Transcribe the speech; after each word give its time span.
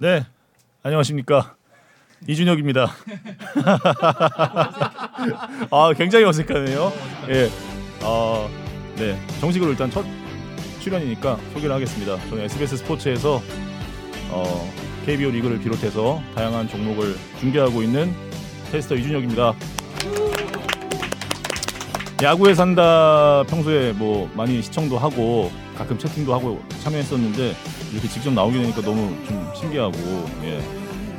네, 0.00 0.24
안녕하십니까 0.82 1.56
이준혁입니다. 2.26 2.86
아 5.70 5.92
굉장히 5.94 6.24
어색하네요. 6.24 6.90
예, 7.28 7.50
아, 8.00 8.48
네 8.96 9.20
정식으로 9.42 9.72
일단 9.72 9.90
첫 9.90 10.06
출연이니까 10.80 11.36
소개를 11.52 11.72
하겠습니다. 11.72 12.18
저는 12.30 12.44
SBS 12.44 12.78
스포츠에서 12.78 13.42
어, 14.30 14.72
KBO 15.04 15.32
리그를 15.32 15.60
비롯해서 15.60 16.22
다양한 16.34 16.66
종목을 16.66 17.14
중계하고 17.38 17.82
있는 17.82 18.10
테스터 18.72 18.94
이준혁입니다. 18.94 19.52
야구에 22.22 22.54
산다 22.54 23.42
평소에 23.48 23.92
뭐 23.92 24.30
많이 24.34 24.60
시청도 24.60 24.98
하고 24.98 25.50
가끔 25.76 25.98
채팅도 25.98 26.34
하고 26.34 26.60
참여했었는데 26.82 27.56
이렇게 27.92 28.08
직접 28.08 28.30
나오게 28.32 28.60
되니까 28.60 28.82
너무 28.82 29.16
좀 29.26 29.50
신기하고 29.54 29.96
예, 30.44 30.60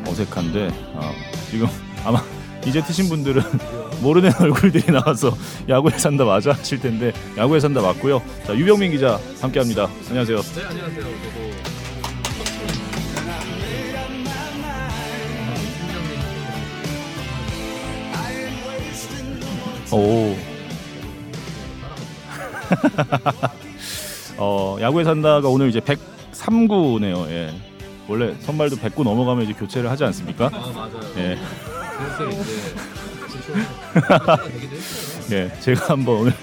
어색한데 0.08 0.70
아, 0.96 1.12
지금 1.50 1.68
아마 2.06 2.24
이제 2.66 2.84
트신 2.84 3.10
분들은 3.10 3.42
모르는 4.02 4.32
얼굴들이 4.40 4.92
나와서 4.92 5.36
야구에 5.68 5.98
산다 5.98 6.24
맞아 6.24 6.52
하실 6.52 6.80
텐데 6.80 7.12
야구에 7.36 7.60
산다 7.60 7.82
맞고요. 7.82 8.22
자 8.46 8.56
유병민 8.56 8.92
기자 8.92 9.20
함께합니다. 9.42 9.90
안녕하세요. 10.08 10.38
네 10.42 10.64
안녕하세요. 10.70 11.04
저도 19.90 19.98
오. 19.98 20.51
어, 24.38 24.78
야구에 24.82 25.04
산다가 25.04 25.48
오늘 25.48 25.70
이제 25.70 25.80
103구네요. 25.80 27.28
예. 27.30 27.54
원래 28.08 28.36
선발도 28.42 28.78
100구 28.78 29.04
넘어가면 29.04 29.46
이제 29.46 29.54
교체를 29.54 29.90
하지 29.90 30.04
않습니까? 30.06 30.48
아 30.48 30.72
맞아요. 30.76 31.00
예. 31.18 31.38
예. 35.32 35.52
제가 35.62 35.94
한번 35.94 36.16
오늘 36.16 36.34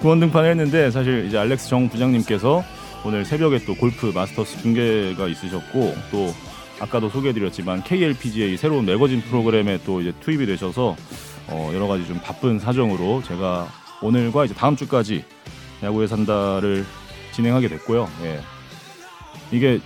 구원 0.00 0.20
등판을 0.20 0.50
했는데 0.50 0.90
사실 0.90 1.26
이제 1.26 1.36
알렉스 1.38 1.68
정 1.68 1.88
부장님께서 1.88 2.62
오늘 3.04 3.24
새벽에 3.24 3.64
또 3.64 3.74
골프 3.74 4.06
마스터스 4.14 4.60
중계가 4.62 5.26
있으셨고 5.28 5.94
또 6.10 6.34
아까도 6.80 7.08
소개해드렸지만 7.08 7.82
KLPGA 7.82 8.56
새로운 8.56 8.86
매거진 8.86 9.20
프로그램에 9.22 9.78
또 9.84 10.00
이제 10.00 10.12
투입이 10.20 10.46
되셔서 10.46 10.96
어, 11.48 11.70
여러 11.74 11.86
가지 11.88 12.06
좀 12.06 12.20
바쁜 12.22 12.58
사정으로 12.58 13.22
제가 13.26 13.66
오늘과 14.02 14.44
이제 14.44 14.54
다음 14.54 14.76
주까지 14.76 15.24
야구에 15.82 16.06
산다를 16.06 16.84
진행하게 17.32 17.68
됐고요. 17.68 18.08
예. 18.22 18.40
이게 19.52 19.80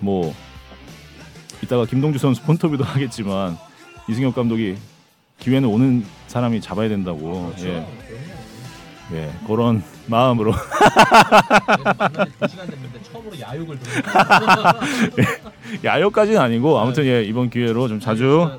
뭐 0.00 0.34
이따가 1.62 1.84
김동주 1.84 2.18
선수 2.18 2.42
폰터뷰도 2.42 2.84
하겠지만 2.84 3.56
이승엽 4.08 4.34
감독이 4.34 4.76
기회는 5.38 5.68
오는 5.68 6.04
사람이 6.26 6.60
잡아야 6.60 6.88
된다고. 6.88 7.52
예, 7.60 7.86
예. 9.12 9.32
그런 9.46 9.82
마음으로. 10.06 10.52
만난 11.98 12.26
지 12.26 12.32
2시간 12.38 12.70
됐는데 12.70 13.02
처음으로 13.12 13.38
야욕을 13.38 13.78
들은 13.78 15.24
야유까지는 15.84 16.40
아니고 16.40 16.78
아무튼 16.78 17.04
예 17.04 17.22
이번 17.22 17.50
기회로 17.50 17.88
좀 17.88 18.00
자주 18.00 18.50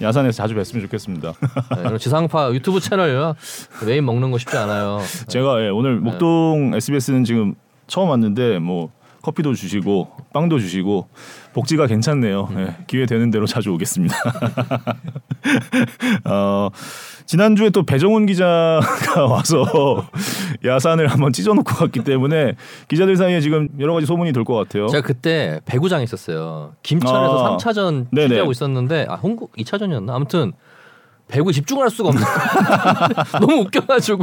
야산에서 0.00 0.36
자주 0.36 0.54
뵀으면 0.54 0.80
좋겠습니다. 0.82 1.32
네, 1.90 1.98
지상파 1.98 2.52
유튜브 2.52 2.80
채널요 2.80 3.34
메인 3.86 4.04
먹는 4.04 4.30
거 4.30 4.38
쉽지 4.38 4.56
않아요. 4.56 5.00
제가 5.28 5.64
예, 5.64 5.68
오늘 5.68 5.96
목동 6.00 6.72
SBS는 6.74 7.24
지금 7.24 7.54
처음 7.86 8.08
왔는데 8.10 8.58
뭐 8.58 8.90
커피도 9.26 9.54
주시고 9.54 10.08
빵도 10.32 10.60
주시고 10.60 11.08
복지가 11.52 11.88
괜찮네요. 11.88 12.48
예, 12.58 12.76
기회 12.86 13.06
되는 13.06 13.32
대로 13.32 13.44
자주 13.46 13.72
오겠습니다. 13.72 14.14
어, 16.26 16.68
지난주에 17.24 17.70
또 17.70 17.82
배정훈 17.82 18.26
기자가 18.26 19.26
와서 19.28 20.06
야산을 20.64 21.08
한번 21.08 21.32
찢어놓고 21.32 21.74
갔기 21.74 22.04
때문에 22.04 22.54
기자들 22.86 23.16
사이에 23.16 23.40
지금 23.40 23.68
여러 23.80 23.94
가지 23.94 24.06
소문이 24.06 24.32
돌 24.32 24.46
것 24.46 24.54
같아요. 24.54 24.86
제가 24.86 25.04
그때 25.04 25.60
배구장에 25.64 26.04
있었어요. 26.04 26.74
김천에서 26.84 27.46
아. 27.46 27.56
3차전 27.56 28.06
네네. 28.12 28.28
취재하고 28.28 28.52
있었는데 28.52 29.06
아 29.08 29.14
홍국 29.16 29.50
2차전이었나? 29.56 30.14
아무튼 30.14 30.52
배구에 31.26 31.52
집중할 31.52 31.90
수가 31.90 32.10
없는 32.10 32.22
너무 33.40 33.62
웃겨가지고 33.62 34.22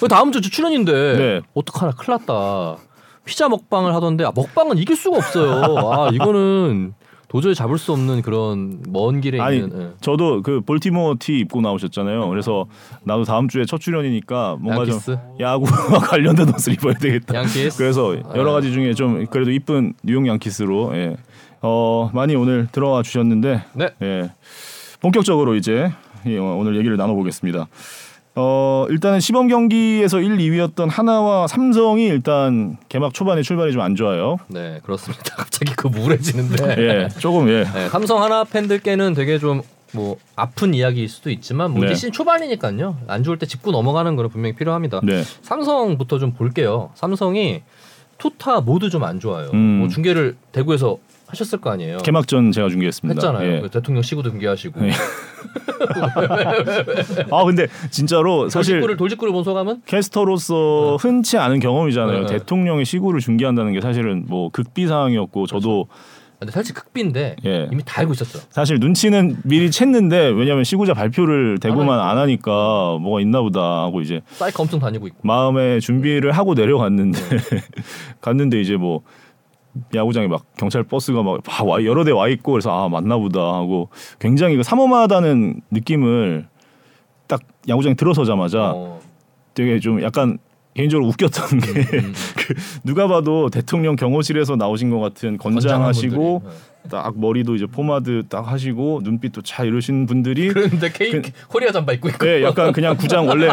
그 0.00 0.08
다음 0.08 0.32
주 0.32 0.42
출연인데 0.42 0.92
네. 1.16 1.40
어떡하나 1.54 1.92
큰일 1.92 2.18
났다. 2.18 2.76
피자 3.28 3.46
먹방을 3.46 3.94
하던데 3.94 4.24
아, 4.24 4.32
먹방은 4.34 4.78
이길 4.78 4.96
수가 4.96 5.18
없어요. 5.18 5.90
아 5.92 6.08
이거는 6.10 6.94
도저히 7.28 7.54
잡을 7.54 7.76
수 7.76 7.92
없는 7.92 8.22
그런 8.22 8.82
먼 8.88 9.20
길에 9.20 9.38
아니 9.38 9.58
있는 9.58 9.80
예. 9.80 9.90
저도 10.00 10.40
그 10.42 10.62
볼티모어 10.62 11.16
티 11.18 11.38
입고 11.40 11.60
나오셨잖아요. 11.60 12.26
그래서 12.30 12.64
나도 13.04 13.24
다음 13.24 13.48
주에 13.48 13.66
첫 13.66 13.82
출연이니까 13.82 14.56
뭔가 14.60 14.86
좀 14.86 14.94
양키스 14.94 15.18
야구와 15.38 15.98
관련된 16.08 16.48
옷을 16.54 16.72
입어야 16.72 16.94
되겠다. 16.94 17.34
양키스 17.34 17.76
그래서 17.76 18.16
여러 18.34 18.52
가지 18.52 18.72
중에 18.72 18.94
좀 18.94 19.26
그래도 19.26 19.50
이쁜 19.50 19.92
뉴욕 20.02 20.26
양키스로 20.26 20.96
예. 20.96 21.16
어, 21.60 22.10
많이 22.14 22.34
오늘 22.34 22.66
들어와 22.72 23.02
주셨는데 23.02 23.62
네. 23.74 23.90
예. 24.00 24.30
본격적으로 25.00 25.54
이제 25.54 25.92
예, 26.24 26.38
어, 26.38 26.56
오늘 26.58 26.76
얘기를 26.78 26.96
나눠보겠습니다. 26.96 27.68
어, 28.38 28.86
일단은 28.88 29.18
시범 29.20 29.48
경기에서 29.48 30.20
1, 30.20 30.36
2위였던 30.36 30.88
하나와 30.88 31.46
삼성이 31.48 32.06
일단 32.06 32.76
개막 32.88 33.12
초반에 33.12 33.42
출발이 33.42 33.72
좀 33.72 33.82
안 33.82 33.96
좋아요. 33.96 34.36
네 34.48 34.80
그렇습니다. 34.84 35.22
갑자기 35.36 35.72
그 35.76 35.88
우울해지는데 35.88 36.76
예, 36.78 37.08
조금 37.18 37.48
예. 37.48 37.64
네, 37.64 37.88
삼성 37.88 38.22
하나 38.22 38.44
팬들께는 38.44 39.14
되게 39.14 39.38
좀 39.38 39.62
뭐 39.92 40.18
아픈 40.36 40.74
이야기일 40.74 41.08
수도 41.08 41.30
있지만 41.30 41.70
뭐 41.70 41.80
네. 41.82 41.94
시즌 41.94 42.12
초반이니까요. 42.12 42.98
안 43.06 43.22
좋을 43.22 43.38
때 43.38 43.46
짚고 43.46 43.70
넘어가는 43.70 44.16
거는 44.16 44.28
분명히 44.28 44.54
필요합니다. 44.54 45.00
네. 45.02 45.22
삼성부터 45.40 46.18
좀 46.18 46.32
볼게요. 46.34 46.90
삼성이 46.94 47.62
투타 48.18 48.60
모두 48.60 48.90
좀 48.90 49.04
안 49.04 49.18
좋아요. 49.18 49.48
음. 49.54 49.78
뭐 49.78 49.88
중계를 49.88 50.36
대구에서 50.52 50.98
하셨을 51.28 51.60
거 51.60 51.70
아니에요. 51.70 51.98
개막전 51.98 52.52
제가 52.52 52.68
중계했습니다. 52.68 53.18
했잖아요. 53.18 53.56
예. 53.56 53.60
그 53.60 53.68
대통령 53.68 54.02
시구도 54.02 54.30
중계하시고. 54.30 54.86
예. 54.86 54.90
아 57.30 57.44
근데 57.44 57.66
진짜로 57.90 58.48
사실 58.48 58.74
돌직구를 58.74 58.96
돌직구를 58.96 59.32
본 59.32 59.44
소감은? 59.44 59.82
캐스터로서 59.86 60.96
흔치 61.00 61.38
않은 61.38 61.60
경험이잖아요. 61.60 62.20
네, 62.20 62.26
네. 62.26 62.38
대통령의 62.38 62.84
시구를 62.84 63.20
중계한다는 63.20 63.72
게 63.72 63.80
사실은 63.80 64.24
뭐 64.28 64.48
극비 64.50 64.86
사항이었고 64.86 65.46
저도 65.46 65.86
근데 66.38 66.52
사실 66.52 66.72
극비인데 66.74 67.36
예. 67.46 67.68
이미 67.72 67.82
다 67.84 68.00
알고 68.00 68.12
있었죠. 68.12 68.38
사실 68.50 68.78
눈치는 68.78 69.38
미리 69.44 69.68
챘는데 69.70 70.36
왜냐면 70.38 70.62
시구자 70.64 70.94
발표를 70.94 71.58
대구만 71.60 71.98
안 72.00 72.08
안 72.08 72.16
하니까 72.18 72.96
뭐가 73.00 73.20
있나 73.20 73.40
보다 73.42 73.60
하고 73.82 74.00
이제 74.00 74.20
사이크 74.30 74.60
엄청 74.62 74.78
다니고 74.80 75.06
있고. 75.08 75.18
마음의 75.22 75.80
준비를 75.80 76.32
하고 76.32 76.54
내려갔는데 76.54 77.18
갔는데 78.22 78.60
이제 78.60 78.76
뭐 78.76 79.02
야구장에 79.94 80.26
막 80.28 80.44
경찰 80.56 80.82
버스가 80.82 81.22
막 81.22 81.40
와- 81.64 81.84
여러 81.84 82.04
대 82.04 82.12
와 82.12 82.28
있고 82.28 82.52
그래서 82.52 82.70
아 82.70 82.88
맞나 82.88 83.16
보다 83.16 83.40
하고 83.40 83.88
굉장히 84.18 84.56
그 84.56 84.62
삼엄하다는 84.62 85.60
느낌을 85.70 86.46
딱 87.26 87.40
야구장에 87.68 87.94
들어서자마자 87.94 88.72
어, 88.74 89.00
되게 89.54 89.78
좀 89.80 90.02
약간 90.02 90.38
개인적으로 90.74 91.08
웃겼던 91.08 91.58
게 91.60 91.70
음. 91.98 92.12
그 92.38 92.54
누가 92.84 93.08
봐도 93.08 93.50
대통령 93.50 93.96
경호실에서 93.96 94.56
나오신 94.56 94.90
것 94.90 95.00
같은 95.00 95.36
건장하시고. 95.36 96.42
네. 96.44 96.50
딱 96.88 97.18
머리도 97.18 97.54
이제 97.54 97.66
포마드 97.66 98.22
딱 98.28 98.50
하시고 98.50 99.00
눈빛도 99.04 99.42
차 99.42 99.64
이러신 99.64 100.06
분들이 100.06 100.48
그런데 100.48 100.90
케이크 100.92 101.30
코리아 101.48 101.70
잠바 101.70 101.92
입고 101.94 102.08
있고. 102.08 102.26
예, 102.26 102.42
약간 102.42 102.72
그냥 102.72 102.96
구장 102.96 103.26
원래 103.28 103.48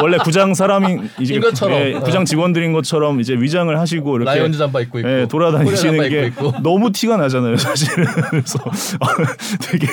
원래 0.00 0.18
구장 0.18 0.54
사람인 0.54 1.08
이제 1.20 1.34
이것처럼. 1.34 1.78
예, 1.78 1.92
구장 1.94 2.24
직원들인 2.24 2.72
것처럼 2.72 3.20
이제 3.20 3.34
위장을 3.34 3.76
하시고 3.78 4.16
이렇게 4.16 4.30
라이온즈 4.30 4.58
잠바 4.58 4.80
입고 4.80 4.98
있고. 5.00 5.08
예, 5.10 5.26
돌아다니시는 5.28 6.08
게 6.08 6.26
있고. 6.26 6.52
너무 6.62 6.90
티가 6.92 7.16
나잖아요, 7.16 7.56
사실은. 7.56 8.04
그래서 8.30 8.58
어, 8.60 9.06
되게 9.70 9.86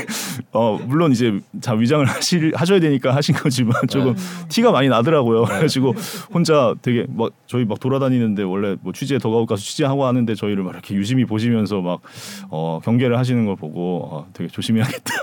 어 0.51 0.79
물론 0.85 1.11
이제 1.11 1.39
자 1.61 1.73
위장을 1.73 2.05
하실 2.05 2.51
하셔야 2.55 2.79
되니까 2.79 3.15
하신 3.15 3.35
거지만 3.35 3.73
조금 3.89 4.15
티가 4.49 4.71
많이 4.71 4.89
나더라고요. 4.89 5.43
그래가지고 5.45 5.93
혼자 6.33 6.73
되게 6.81 7.05
막 7.09 7.31
저희 7.47 7.65
막 7.65 7.79
돌아다니는데 7.79 8.43
원래 8.43 8.75
뭐 8.81 8.93
취재 8.93 9.17
더가웃 9.17 9.47
가서 9.47 9.61
취재하고 9.61 10.05
하는데 10.05 10.33
저희를 10.33 10.63
막 10.63 10.73
이렇게 10.73 10.95
유심히 10.95 11.25
보시면서 11.25 11.81
막 11.81 12.01
어, 12.49 12.78
경계를 12.83 13.17
하시는 13.17 13.45
걸 13.45 13.55
보고 13.55 14.07
어, 14.11 14.27
되게 14.33 14.47
조심해야겠다. 14.49 15.13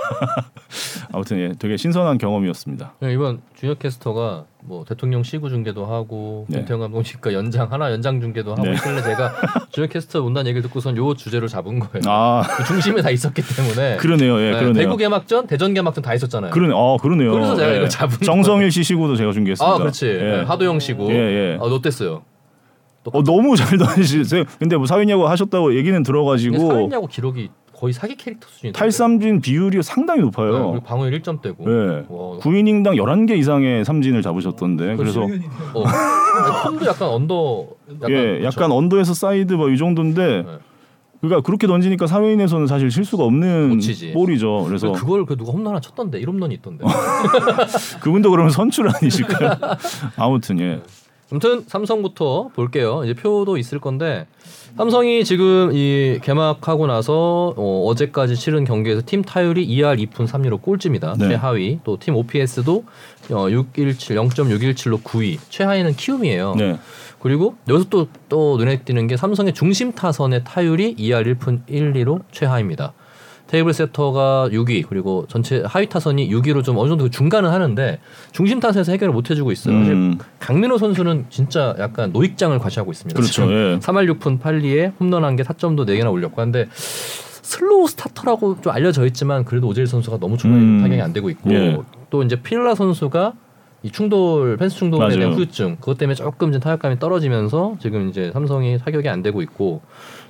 아무튼 1.13 1.39
예, 1.39 1.53
되게 1.59 1.77
신선한 1.77 2.19
경험이었습니다. 2.19 2.95
네, 3.01 3.13
이번 3.13 3.41
준혁 3.59 3.79
캐스터가 3.79 4.45
뭐 4.63 4.85
대통령 4.85 5.23
시구 5.23 5.49
중계도 5.49 5.87
하고 5.87 6.45
네. 6.49 6.59
김태형 6.59 6.81
감독님과 6.81 7.33
연장 7.33 7.71
하나 7.73 7.93
연장 7.93 8.21
중계도 8.21 8.53
하고 8.53 8.63
네. 8.65 8.73
있길래 8.73 9.03
제가 9.03 9.33
준혁 9.71 9.91
캐스터 9.91 10.23
온다는 10.23 10.49
얘기를 10.49 10.63
듣고선 10.63 10.97
요 10.97 11.15
주제로 11.15 11.47
잡은 11.49 11.79
거예요. 11.79 12.03
아 12.07 12.43
그 12.57 12.65
중심에 12.65 13.01
다 13.03 13.11
있었기 13.11 13.43
때문에. 13.43 13.97
그러네요, 13.99 14.39
예, 14.41 14.51
네, 14.53 14.59
그러네요. 14.59 14.75
대구 14.75 14.97
개막전, 14.97 15.47
대전 15.47 15.75
개막전 15.75 16.03
다 16.03 16.15
있었잖아요. 16.15 16.51
그러네, 16.51 16.75
아 16.75 16.97
그러네요. 17.01 17.33
그래서 17.33 17.55
제가 17.57 17.73
이거 17.75 17.89
잡은 17.89 18.19
정성일 18.25 18.71
씨 18.73 18.83
시구도 18.83 19.17
제가 19.17 19.33
중계했습니다. 19.33 19.75
아, 19.75 19.79
그렇지. 19.79 20.07
예. 20.07 20.13
네, 20.19 20.43
하도영 20.43 20.81
시구. 20.81 21.11
예, 21.13 21.17
예. 21.17 21.59
아, 21.61 21.65
어땠어요? 21.65 22.23
어 23.13 23.23
너무 23.23 23.57
잘 23.57 23.79
다니시세요. 23.79 24.45
근데 24.59 24.77
뭐 24.77 24.87
사회냐고 24.87 25.27
하셨다고 25.29 25.77
얘기는 25.77 26.03
들어가지고 26.03 26.59
사회냐고 26.69 27.07
기록이 27.07 27.51
거의 27.75 27.93
사기 27.93 28.17
캐릭터 28.17 28.49
수준이 28.49 28.73
탈삼진 28.73 29.43
비율이 29.43 29.83
상당히 29.83 30.21
네, 30.21 30.25
높아요. 30.25 30.71
그리고 30.71 30.81
방어율 30.85 31.21
1점대고. 31.21 31.57
예. 31.69 32.05
와, 32.09 32.39
9이닝당 32.39 32.97
11개 32.97 33.37
이상의 33.37 33.85
삼진을 33.85 34.23
잡으셨던데. 34.23 34.97
그래서 34.97 35.21
어, 35.75 35.85
폼도 36.65 36.87
약간 36.87 37.09
언더 37.09 37.67
약간 37.97 38.11
예? 38.13 38.45
약간 38.45 38.73
언더에서 38.73 39.13
사이드 39.13 39.53
뭐 39.55 39.69
이 39.69 39.77
정도인데 39.77 40.43
네. 40.43 40.59
그러니까 41.21 41.41
그렇게 41.45 41.67
던지니까 41.67 42.07
사회인에서는 42.07 42.67
사실 42.67 42.91
실수가 42.91 43.25
없는 43.25 43.69
못 43.71 43.81
치지. 43.81 44.13
볼이죠. 44.13 44.65
그래서 44.67 44.93
그걸 44.93 45.27
그 45.27 45.37
누가 45.37 45.53
홈런 45.53 45.69
하나 45.69 45.81
쳤던데 45.81 46.21
1홈런이 46.23 46.53
있던데. 46.55 46.85
그분도 48.01 48.31
그러면 48.31 48.51
선출 48.51 48.89
아니실까요? 48.89 49.51
아무튼 50.17 50.61
예. 50.61 50.83
아무튼 51.31 51.65
삼성부터 51.67 52.51
볼게요. 52.55 53.03
이제 53.05 53.15
표도 53.15 53.57
있을 53.57 53.81
건데 53.81 54.27
삼성이 54.77 55.25
지금 55.25 55.71
이 55.73 56.21
개막하고 56.23 56.87
나서 56.87 57.55
어, 57.57 57.85
어제까지 57.87 58.37
치른 58.37 58.65
경기에서 58.65 59.03
팀 59.05 59.23
타율이 59.23 59.67
2할 59.67 59.99
2푼 60.07 60.29
3리로 60.29 60.61
꼴찌입니다. 60.63 61.15
네. 61.19 61.29
최하위. 61.29 61.81
또 61.83 61.97
팀 61.97 62.15
OPS도 62.15 62.85
어, 63.33 63.51
617 63.51 64.17
0.617로 64.17 65.03
9위. 65.03 65.39
최하위는 65.49 65.95
키움이에요. 65.97 66.55
네. 66.57 66.79
그리고 67.21 67.57
여기서 67.69 67.89
또, 67.89 68.07
또 68.29 68.57
눈에 68.59 68.83
띄는 68.83 69.07
게 69.09 69.17
삼성의 69.17 69.55
중심 69.55 69.93
타선의 69.93 70.45
타율이 70.45 70.95
2할 70.97 71.37
1푼 71.39 71.67
1리로 71.67 72.21
최하입니다. 72.31 72.93
테이블 73.47 73.73
세터가 73.73 74.49
6위 74.51 74.87
그리고 74.89 75.25
전체 75.29 75.63
하위 75.65 75.89
타선이 75.89 76.29
6위로 76.31 76.65
좀 76.65 76.77
어느 76.79 76.89
정도 76.89 77.05
그 77.05 77.11
중간은 77.11 77.51
하는데 77.51 78.01
중심 78.33 78.59
타선에서 78.61 78.93
해결을 78.93 79.15
못 79.15 79.31
해주고 79.31 79.53
있어요. 79.53 79.79
사실 79.79 79.93
음, 79.93 80.19
강민호 80.41 80.79
선수는 80.79 81.27
진짜 81.31 81.75
약간 81.79 82.11
노익장을 82.13 82.59
과시하고 82.59 82.91
있습니다. 82.91 83.19
그렇죠. 83.19 83.43
예. 83.45 83.79
3할 83.79 84.19
6푼 84.19 84.41
8리에 84.41 84.93
홈런 84.99 85.25
한 85.25 85.37
개, 85.37 85.43
타점도 85.45 85.87
4개나 85.87 86.11
올렸고 86.11 86.41
한데 86.41 86.67
슬로우 86.73 87.87
스타터라고 87.87 88.61
좀 88.61 88.73
알려져 88.73 89.07
있지만 89.07 89.45
그래도 89.45 89.69
오재일 89.69 89.87
선수가 89.87 90.19
너무 90.19 90.37
중간에 90.37 90.63
음. 90.63 90.81
타격이 90.83 91.01
안 91.01 91.13
되고 91.13 91.31
있고 91.31 91.53
예. 91.53 91.79
또 92.11 92.25
이제 92.25 92.41
필라 92.43 92.75
선수가 92.75 93.35
이 93.87 93.91
충돌 93.93 94.57
펜스 94.57 94.77
충돌에 94.77 95.09
대한 95.11 95.21
맞아요. 95.21 95.37
후유증 95.37 95.77
그것 95.77 95.97
때문에 95.97 96.17
조금 96.17 96.49
이제 96.49 96.59
타격감이 96.59 96.99
떨어지면서 96.99 97.77
지금 97.81 98.09
이제 98.09 98.33
삼성이 98.33 98.79
타격이 98.79 99.09
안 99.09 99.23
되고 99.23 99.41
있고 99.43 99.81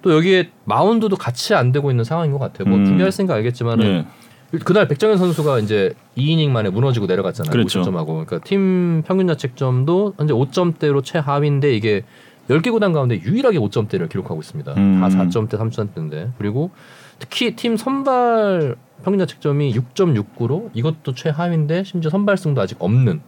또 0.02 0.14
여기에 0.14 0.50
마운드도 0.64 1.16
같이 1.16 1.54
안 1.54 1.72
되고 1.72 1.90
있는 1.90 2.04
상황인 2.04 2.32
것 2.32 2.38
같아요. 2.38 2.68
뭐 2.68 2.76
음. 2.76 3.10
생각 3.10 3.34
알겠지만은 3.36 3.86
예. 3.86 4.58
그날 4.58 4.86
백정현 4.88 5.16
선수가 5.16 5.60
이제 5.60 5.94
2이닝 6.18 6.50
만에 6.50 6.68
무너지고 6.68 7.06
내려갔잖아요. 7.06 7.50
그렇죠. 7.50 7.80
50점하고. 7.80 8.26
그러니까 8.26 8.40
팀 8.40 9.02
평균 9.06 9.26
자책점도 9.26 10.14
현재 10.18 10.34
5점대로 10.34 11.02
최하위인데 11.02 11.74
이게 11.74 12.02
10개 12.50 12.70
구단 12.70 12.92
가운데 12.92 13.18
유일하게 13.18 13.58
5점대를 13.58 14.10
기록하고 14.10 14.38
있습니다. 14.40 14.74
음. 14.76 15.00
다 15.00 15.08
4점대, 15.08 15.58
3점대인데. 15.58 16.32
그리고 16.36 16.70
특히 17.18 17.56
팀 17.56 17.78
선발 17.78 18.76
평균 19.02 19.18
자책점이 19.18 19.72
6.69로 19.72 20.68
이것도 20.74 21.14
최하위인데 21.14 21.84
심지어 21.84 22.10
선발승도 22.10 22.60
아직 22.60 22.76
없는 22.80 23.20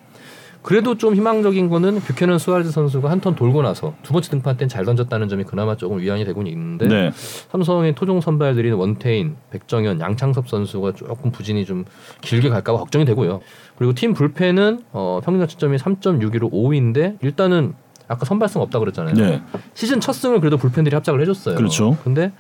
그래도 0.63 0.99
좀 0.99 1.15
희망적인 1.15 1.69
거는 1.71 2.01
뷰캐넌 2.01 2.39
수아레즈 2.39 2.71
선수가 2.73 3.09
한 3.11 3.21
턴 3.21 3.35
돌고 3.35 3.63
나서 3.63 3.95
두 4.03 4.13
번째 4.13 4.31
등판 4.31 4.57
때는 4.57 4.69
잘 4.69 4.85
던졌다는 4.85 5.29
점이 5.29 5.45
그나마 5.45 5.77
조금 5.77 5.99
위안이 6.01 6.25
되고 6.25 6.43
있는데 6.43 6.87
네. 6.87 7.11
삼성의 7.51 7.95
토종 7.95 8.21
선발들인 8.21 8.75
원태인, 8.75 9.37
백정현, 9.51 10.01
양창섭 10.01 10.49
선수가 10.49 10.93
조금 10.95 11.31
부진이 11.31 11.65
좀 11.65 11.85
길게 12.21 12.49
갈까봐 12.49 12.79
걱정이 12.79 13.05
되고요. 13.05 13.41
그리고 13.77 13.93
팀 13.95 14.15
불펜은 14.15 14.83
어, 14.93 15.21
평균 15.25 15.41
자책점이 15.47 15.77
3.62로 15.79 16.53
5위인데 16.53 17.19
일단은 17.23 17.75
아까 18.09 18.25
선발승 18.25 18.61
없다 18.61 18.79
그랬잖아요. 18.79 19.15
네. 19.15 19.43
시즌 19.75 20.01
첫 20.01 20.13
승을 20.13 20.41
그래도 20.41 20.57
불펜들이 20.57 20.95
합작을 20.95 21.21
해줬어요. 21.23 21.57
그렇죠. 21.57 21.97
근데 22.05 22.33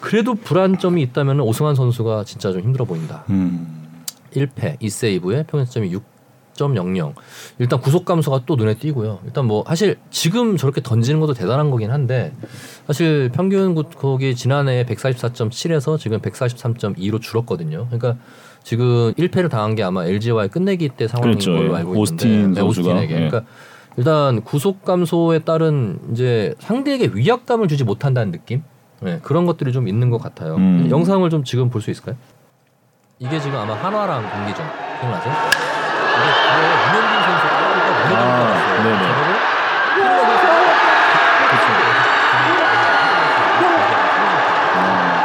그래도 0.00 0.34
불안점이 0.34 1.00
있다면 1.02 1.40
오승환 1.40 1.74
선수가 1.74 2.24
진짜 2.24 2.52
좀 2.52 2.60
힘들어 2.62 2.84
보인다. 2.84 3.24
음. 3.30 3.82
1패 4.34 4.80
2세이브에 4.80 5.46
평균 5.46 5.66
점이 5.66 5.88
6.00. 6.56 7.12
일단 7.58 7.80
구속 7.80 8.04
감소가 8.04 8.42
또 8.46 8.56
눈에 8.56 8.74
띄고요. 8.74 9.20
일단 9.24 9.46
뭐 9.46 9.64
사실 9.66 9.96
지금 10.10 10.56
저렇게 10.56 10.80
던지는 10.80 11.20
것도 11.20 11.34
대단한 11.34 11.70
거긴 11.70 11.90
한데 11.90 12.32
사실 12.86 13.30
평균 13.32 13.74
구속이 13.74 14.34
지난해 14.36 14.84
144.7에서 14.84 15.98
지금 15.98 16.20
143.2로 16.20 17.20
줄었거든요. 17.20 17.86
그러니까 17.90 18.16
지금 18.62 19.12
1패를 19.14 19.50
당한 19.50 19.74
게 19.74 19.82
아마 19.82 20.04
LG와의 20.06 20.48
끝내기 20.48 20.88
때 20.90 21.06
상황인 21.08 21.34
그렇죠. 21.34 21.52
걸로 21.52 21.72
예. 21.74 21.78
알고 21.78 21.90
있는데 21.90 22.00
오스틴 22.00 22.52
네, 22.54 22.60
선수가. 22.60 22.88
오스틴에게. 22.88 23.14
예. 23.14 23.28
그러니까 23.28 23.44
일단 23.96 24.42
구속 24.42 24.84
감소에 24.84 25.40
따른 25.40 25.98
이제 26.12 26.54
상대에게 26.60 27.10
위압감을 27.14 27.68
주지 27.68 27.84
못한다는 27.84 28.32
느낌? 28.32 28.62
네, 29.00 29.20
그런 29.22 29.44
것들이 29.44 29.72
좀 29.72 29.86
있는 29.86 30.08
것 30.10 30.18
같아요. 30.22 30.56
음. 30.56 30.88
영상을 30.90 31.28
좀 31.30 31.44
지금 31.44 31.68
볼 31.68 31.82
수 31.82 31.90
있을까요? 31.90 32.16
이게 33.18 33.38
지금 33.38 33.56
아마 33.58 33.74
한화랑 33.74 34.22
경기전 34.30 34.66
기억나세요? 35.00 35.34
문현빈 36.14 37.22
선수가 37.22 37.54
문현빈 38.04 38.16
아, 38.16 38.22
나왔어요. 38.24 38.82
네네. 38.84 39.02
저거를 39.04 39.30
필러 39.94 40.08
선수가 40.24 40.54
아, 44.76 45.20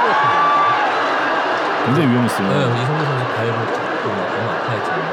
굉장히 1.85 2.07
위험했어요. 2.11 2.47
네, 2.49 2.53
이성규 2.81 3.05
선수 3.05 3.25
발을 3.35 3.49
잡고 3.73 4.09
막 4.09 4.17
너무 4.35 4.49
아파했잖아요. 4.51 5.09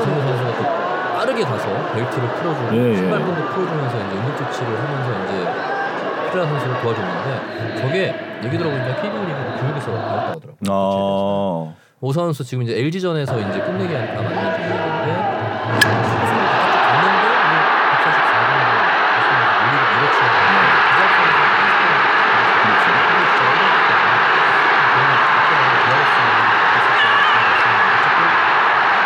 이성규 0.00 0.20
선수가 0.22 0.50
또 0.56 0.60
빠르게 1.18 1.40
가서 1.44 1.66
벨트를 1.92 2.28
풀어주고 2.28 2.74
예, 2.76 2.90
예. 2.90 2.96
신발끈도 2.96 3.40
풀어주면서 3.48 3.96
이제 3.96 4.16
응급 4.16 4.38
조치를 4.38 4.68
하면서 4.78 5.08
이제 5.24 6.30
필라 6.30 6.46
선수를 6.46 6.80
도와줬는데 6.80 7.76
저게 7.80 8.14
얘기 8.44 8.56
들어보니까 8.58 8.96
KBO 9.02 9.24
리그 9.24 9.60
교육에서 9.60 9.90
나왔다고 9.90 10.28
하더라고요. 10.38 10.56
아. 10.70 11.74
오선 12.00 12.26
선수 12.26 12.44
지금 12.44 12.62
이제 12.62 12.78
LG전에서 12.78 13.40
이제 13.40 13.60
끝내기 13.60 13.92
하니까 13.92 14.22
맞는 14.22 14.36
장면인데 14.36 15.06
수비수를 16.04 16.46
바깥쪽 16.46 16.78
갔는데 16.78 17.26
뭐 17.26 17.58
144분 17.90 18.50
우리가 19.66 19.82
밀어치는 19.98 20.38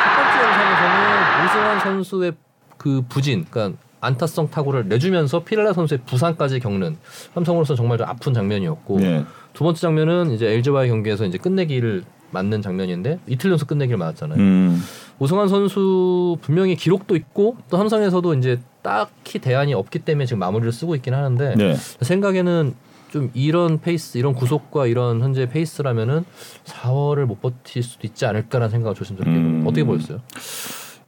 첫 0.03 0.17
번째 0.17 0.35
영상에서는 0.45 1.45
오승환 1.47 1.81
선수의 1.81 2.33
그 2.77 3.03
부진, 3.09 3.47
그러니까 3.49 3.79
안타성 4.03 4.51
타구를 4.51 4.89
내주면서 4.89 5.45
피렐라 5.45 5.73
선수의 5.73 6.01
부상까지 6.05 6.61
겪는 6.61 6.99
삼성으로서 7.35 7.75
정말 7.75 7.97
좀 7.97 8.09
아픈 8.09 8.35
장면이었고 8.35 8.99
네. 8.99 9.25
두 9.55 9.65
번째 9.65 9.81
장면은 9.81 10.33
이제 10.33 10.47
LG와의 10.49 10.91
경기에서 10.91 11.25
이제 11.25 11.39
끝내기를 11.39 12.05
맞는 12.33 12.63
장면인데 12.63 13.19
이틀 13.27 13.51
연속 13.51 13.69
끝내기를 13.69 13.99
맞았잖아요. 13.99 14.39
음. 14.39 14.83
오승환 15.19 15.49
선수 15.49 16.37
분명히 16.41 16.75
기록도 16.75 17.15
있고 17.17 17.57
또 17.71 17.77
삼성에서도 17.77 18.35
이제 18.35 18.61
딱히 18.83 19.39
대안이 19.39 19.75
없기 19.75 20.01
때문에 20.01 20.27
지금 20.27 20.41
마무리를 20.41 20.73
쓰고 20.73 20.97
있긴 20.97 21.15
하는데 21.15 21.55
네. 21.55 21.77
생각에는 22.01 22.75
좀 23.11 23.31
이런 23.35 23.81
페이스, 23.81 24.17
이런 24.17 24.33
구속과 24.33 24.87
이런 24.87 25.21
현재 25.21 25.47
페이스라면은 25.47 26.25
4월을 26.65 27.27
못 27.27 27.43
버틸 27.43 27.83
수도 27.83 28.07
있지 28.07 28.25
않을까라는 28.25 28.71
생각을 28.71 28.95
조심스럽게 28.97 29.31
음. 29.31 29.65
어떻게 29.67 29.85
보였어요? 29.85 30.21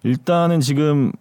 일단은 0.02 0.60
지금 0.60 1.12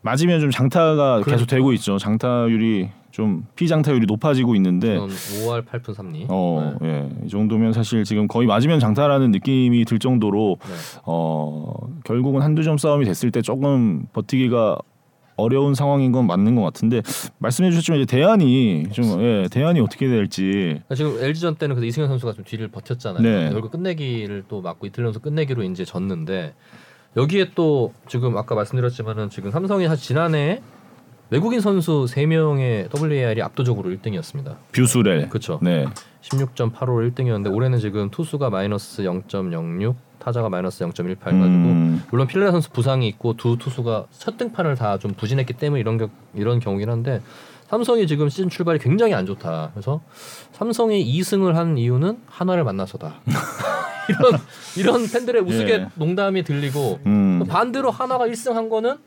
맞으면 0.00 0.40
좀 0.40 0.50
장타가 0.50 0.94
그러니까. 0.94 1.30
계속 1.30 1.46
되고 1.46 1.72
있죠. 1.74 1.98
장타율이 1.98 2.88
좀 3.14 3.46
피장타율이 3.54 4.06
높아지고 4.06 4.56
있는데 4.56 4.96
전 4.96 5.08
5월 5.08 5.64
8분 5.64 5.94
3리. 5.94 6.12
네. 6.12 6.26
어, 6.28 6.76
네. 6.80 6.88
예. 6.88 7.24
이 7.24 7.28
정도면 7.28 7.72
사실 7.72 8.02
지금 8.02 8.26
거의 8.26 8.48
맞으면 8.48 8.80
장타라는 8.80 9.30
느낌이 9.30 9.84
들 9.84 10.00
정도로 10.00 10.56
네. 10.60 10.74
어, 11.04 11.74
결국은 12.04 12.42
한두 12.42 12.64
점 12.64 12.76
싸움이 12.76 13.04
됐을 13.04 13.30
때 13.30 13.40
조금 13.40 14.06
버티기가 14.12 14.78
어려운 15.36 15.74
상황인 15.74 16.10
건 16.10 16.26
맞는 16.26 16.56
것 16.56 16.62
같은데 16.62 17.02
말씀해 17.38 17.70
주셨지만 17.70 18.00
이제 18.00 18.16
대안이 18.16 18.88
좀 18.90 19.22
예, 19.22 19.46
대안이 19.48 19.78
어떻게 19.78 20.08
될지 20.08 20.80
그러니까 20.88 20.94
지금 20.96 21.22
LG전 21.22 21.54
때는 21.54 21.76
그래서 21.76 21.86
이승현 21.86 22.08
선수가 22.08 22.32
좀 22.32 22.44
뒤를 22.44 22.66
버텼잖아요. 22.66 23.22
네. 23.22 23.50
결국 23.50 23.70
끝내기를 23.70 24.46
또 24.48 24.60
맞고 24.60 24.88
이틀 24.88 25.04
연속 25.04 25.22
끝내기로 25.22 25.62
이제 25.62 25.84
졌는데 25.84 26.54
여기에 27.16 27.52
또 27.54 27.92
지금 28.08 28.36
아까 28.36 28.56
말씀드렸지만은 28.56 29.30
지금 29.30 29.52
삼성이 29.52 29.86
사실 29.86 30.04
지난해 30.04 30.62
외국인 31.34 31.60
선수 31.60 32.06
3명의 32.08 32.88
WAR이 32.96 33.42
압도적으로 33.42 33.90
1등이었습니다. 33.90 34.54
뷰수렐 34.70 35.28
그렇죠. 35.30 35.58
네. 35.62 35.84
16.85로 36.22 37.10
1등이었는데 37.12 37.52
올해는 37.52 37.80
지금 37.80 38.08
투수가 38.08 38.50
마이너스 38.50 39.02
0.06, 39.02 39.96
타자가 40.20 40.48
마이너스 40.48 40.84
0.18 40.84 41.18
가지고 41.18 41.34
음, 41.40 42.04
물론 42.12 42.28
필레라 42.28 42.52
선수 42.52 42.70
부상이 42.70 43.08
있고 43.08 43.34
두 43.36 43.56
투수가 43.58 44.06
첫 44.16 44.36
등판을 44.38 44.76
다 44.76 44.96
좀 44.98 45.12
부진했기 45.14 45.54
때문에 45.54 45.80
이런 45.80 45.98
겨, 45.98 46.08
이런 46.34 46.60
경우긴 46.60 46.88
한데 46.88 47.20
삼성이 47.66 48.06
지금 48.06 48.28
시즌 48.28 48.48
출발이 48.48 48.78
굉장히 48.78 49.12
안 49.14 49.26
좋다. 49.26 49.70
그래서 49.74 50.02
삼성이 50.52 51.04
2승을 51.18 51.54
한 51.54 51.76
이유는 51.76 52.18
한화를 52.28 52.62
만나서다. 52.62 53.14
이런 54.08 54.38
이런 54.76 55.10
팬들의 55.10 55.42
우스갯 55.42 55.80
예. 55.80 55.88
농담이 55.96 56.44
들리고 56.44 57.00
음. 57.06 57.42
반대로 57.48 57.90
한화가 57.90 58.28
1승 58.28 58.52
한 58.52 58.68
거는 58.68 58.98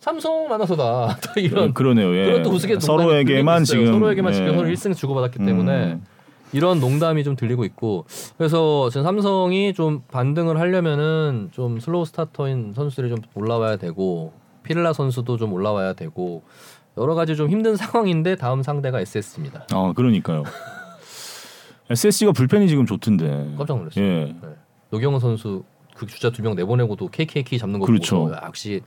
삼성 0.00 0.48
만나서다. 0.48 1.18
또 1.34 1.40
이런 1.40 1.74
그러네요. 1.74 2.14
예. 2.16 2.24
그런 2.24 2.42
또 2.42 2.50
우스갯 2.50 2.80
서로에게만. 2.80 3.64
지금 3.64 3.86
서로에게만 3.86 4.32
지금 4.32 4.48
예. 4.48 4.54
서로 4.56 4.68
1승 4.68 4.96
주고받았기 4.96 5.38
때문에 5.44 5.92
음. 5.92 6.04
이런 6.52 6.80
농담이 6.80 7.22
좀 7.22 7.36
들리고 7.36 7.64
있고 7.66 8.06
그래서 8.36 8.88
지금 8.90 9.04
삼성이 9.04 9.72
좀 9.74 10.02
반등을 10.10 10.58
하려면은 10.58 11.50
좀 11.52 11.78
슬로우 11.78 12.04
스타터인 12.06 12.72
선수들이 12.74 13.08
좀 13.10 13.18
올라와야 13.34 13.76
되고 13.76 14.32
피렐라 14.64 14.92
선수도 14.92 15.36
좀 15.36 15.52
올라와야 15.52 15.92
되고 15.92 16.42
여러 16.98 17.14
가지 17.14 17.36
좀 17.36 17.50
힘든 17.50 17.76
상황인데 17.76 18.34
다음 18.36 18.62
상대가 18.62 19.00
SS입니다. 19.00 19.66
아 19.72 19.92
그러니까요. 19.94 20.42
SSC가 21.90 22.32
불펜이 22.32 22.68
지금 22.68 22.86
좋던데. 22.86 23.54
깜짝 23.58 23.76
놀랐어요. 23.78 24.04
예. 24.04 24.24
네. 24.24 24.48
노경호 24.90 25.18
선수 25.18 25.62
그 25.94 26.06
주자 26.06 26.30
두 26.30 26.42
명 26.42 26.54
내보내고도 26.54 27.08
KKK 27.08 27.58
잡는 27.58 27.78
거 27.80 27.86
그렇죠. 27.86 28.16
보고 28.24 28.32
역시 28.44 28.80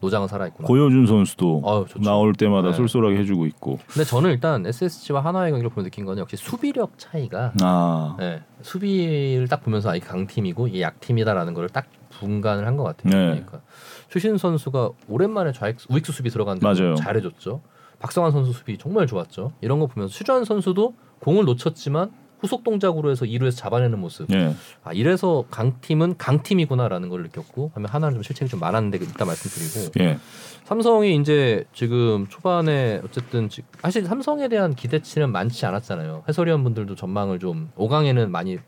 노장은 0.00 0.28
살아있구나. 0.28 0.66
고효준 0.66 1.06
선수도 1.06 1.62
아유, 1.64 1.84
좋죠. 1.88 2.00
나올 2.08 2.32
때마다 2.34 2.70
네. 2.70 2.76
쏠쏠하게 2.76 3.16
해주고 3.18 3.46
있고. 3.46 3.78
근데 3.86 4.04
저는 4.04 4.30
일단 4.30 4.64
SSG와 4.66 5.24
하나의 5.24 5.52
경기를 5.52 5.70
보면 5.70 5.84
느낀 5.84 6.04
거는 6.04 6.20
역시 6.20 6.36
수비력 6.36 6.98
차이가 6.98 7.52
아 7.62 8.14
네, 8.18 8.42
수비를 8.62 9.48
딱 9.48 9.62
보면서 9.64 9.90
아, 9.90 9.96
이 9.96 10.00
강팀이고 10.00 10.68
이 10.68 10.80
약팀이다라는 10.82 11.54
걸 11.54 11.68
딱 11.68 11.86
분간을 12.10 12.66
한 12.66 12.76
것 12.76 12.84
같아요. 12.84 13.12
네. 13.12 13.26
그러니까 13.32 13.60
추신 14.08 14.38
선수가 14.38 14.90
오랜만에 15.08 15.52
좌익 15.52 15.76
우익수 15.90 16.12
수비 16.12 16.30
들어갔는데 16.30 16.66
맞아요. 16.66 16.94
잘해줬죠. 16.94 17.60
박성환 17.98 18.32
선수 18.32 18.52
수비 18.52 18.78
정말 18.78 19.06
좋았죠. 19.06 19.52
이런 19.60 19.78
거 19.80 19.86
보면서 19.86 20.12
수전 20.14 20.44
선수도 20.44 20.94
공을 21.20 21.44
놓쳤지만 21.44 22.10
후속 22.46 22.62
동작으로 22.62 23.10
해서 23.10 23.24
2루에서 23.24 23.56
잡아내는 23.56 23.98
모습. 23.98 24.32
예. 24.32 24.54
아 24.84 24.92
이래서 24.92 25.44
강팀은 25.50 26.16
강팀이구나라는 26.16 27.08
걸 27.08 27.24
느꼈고 27.24 27.72
하면 27.74 27.88
하나는 27.90 28.14
좀 28.14 28.22
실책이 28.22 28.48
좀 28.48 28.60
많았는데 28.60 28.98
이따 28.98 29.24
말씀드리고 29.24 29.92
예. 30.00 30.18
삼성이 30.64 31.16
이제 31.16 31.64
지금 31.72 32.26
초반에 32.28 33.00
어쨌든 33.04 33.48
지- 33.48 33.62
사실 33.82 34.04
삼성에 34.04 34.48
대한 34.48 34.74
기대치는 34.74 35.30
많지 35.32 35.66
않았잖아요. 35.66 36.22
해설위원 36.28 36.62
분들도 36.64 36.94
전망을 36.94 37.38
좀 37.40 37.70
5강에는 37.76 38.28
많이 38.30 38.58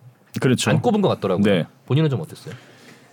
그렇죠. 0.41 0.71
안 0.71 0.83
꼽은 0.83 1.01
것 1.01 1.09
같더라고요. 1.09 1.45
네. 1.45 1.67
본인은 1.87 2.11
좀 2.11 2.21
어땠어요? 2.21 2.55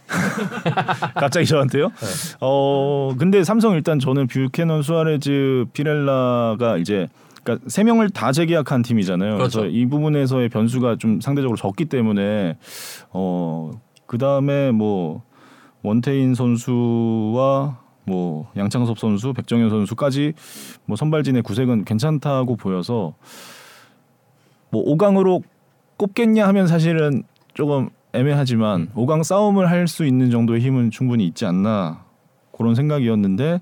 갑자기 1.16 1.46
저한테요? 1.48 1.88
네. 1.90 2.08
어 2.42 3.16
근데 3.18 3.44
삼성 3.44 3.74
일단 3.74 4.00
저는 4.00 4.28
뷰캐넌 4.28 4.82
수아레즈 4.84 5.66
피렐라가 5.74 6.78
이제 6.78 7.08
그러니까 7.46 7.70
세 7.70 7.84
명을 7.84 8.10
다 8.10 8.32
재계약한 8.32 8.82
팀이잖아요. 8.82 9.34
그 9.34 9.38
그렇죠. 9.38 9.64
래서 9.64 9.72
이 9.72 9.86
부분에서의 9.86 10.50
변수가 10.50 10.98
좀 10.98 11.22
상대적으로 11.22 11.56
적기 11.56 11.86
때문에 11.86 12.58
어그 13.12 14.18
다음에 14.20 14.72
뭐 14.72 15.22
원태인 15.84 16.34
선수와 16.34 17.80
뭐 18.08 18.52
양창섭 18.58 18.98
선수, 19.00 19.34
백정현 19.34 19.70
선수까지 19.70 20.34
뭐 20.86 20.98
선발진의 20.98 21.44
구색은 21.44 21.86
괜찮다고 21.86 22.56
보여서 22.56 23.14
뭐 24.72 24.84
5강으로 24.84 25.44
꼽겠냐 25.98 26.48
하면 26.48 26.68
사실은 26.68 27.24
조금 27.54 27.90
애매하지만 28.14 28.90
5강 28.96 29.24
싸움을 29.24 29.70
할 29.70 29.88
수 29.88 30.06
있는 30.06 30.32
정도의 30.32 30.62
힘은 30.62 30.90
충분히 30.92 31.26
있지 31.28 31.46
않나 31.46 32.04
그런 32.58 32.74
생각이었는데 32.76 33.62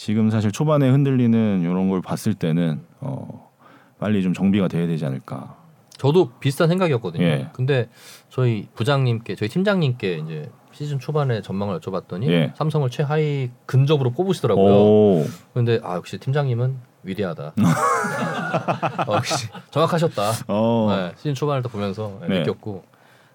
지금 0.00 0.30
사실 0.30 0.50
초반에 0.50 0.88
흔들리는 0.88 1.60
이런 1.60 1.90
걸 1.90 2.00
봤을 2.00 2.32
때는 2.32 2.80
어 3.00 3.50
빨리 3.98 4.22
좀 4.22 4.32
정비가 4.32 4.66
돼야 4.66 4.86
되지 4.86 5.04
않을까. 5.04 5.58
저도 5.98 6.30
비슷한 6.40 6.68
생각이었거든요. 6.68 7.22
예. 7.22 7.50
근데 7.52 7.90
저희 8.30 8.66
부장님께 8.74 9.34
저희 9.34 9.50
팀장님께 9.50 10.22
이제 10.24 10.50
시즌 10.72 10.98
초반에 10.98 11.42
전망을 11.42 11.78
여쭤봤더니 11.80 12.30
예. 12.30 12.54
삼성을 12.56 12.88
최하위 12.88 13.50
근접으로 13.66 14.12
꼽으시더라고요. 14.12 14.72
오, 14.72 15.26
근데 15.52 15.78
아 15.82 15.96
역시 15.96 16.16
팀장님은 16.16 16.78
위대하다. 17.02 17.52
어, 19.06 19.16
역시 19.16 19.48
정확하셨다. 19.70 20.22
어, 20.48 20.86
네, 20.96 21.12
시즌 21.18 21.34
초반을 21.34 21.60
또 21.60 21.68
보면서 21.68 22.16
네, 22.22 22.28
네. 22.28 22.38
느꼈고 22.38 22.84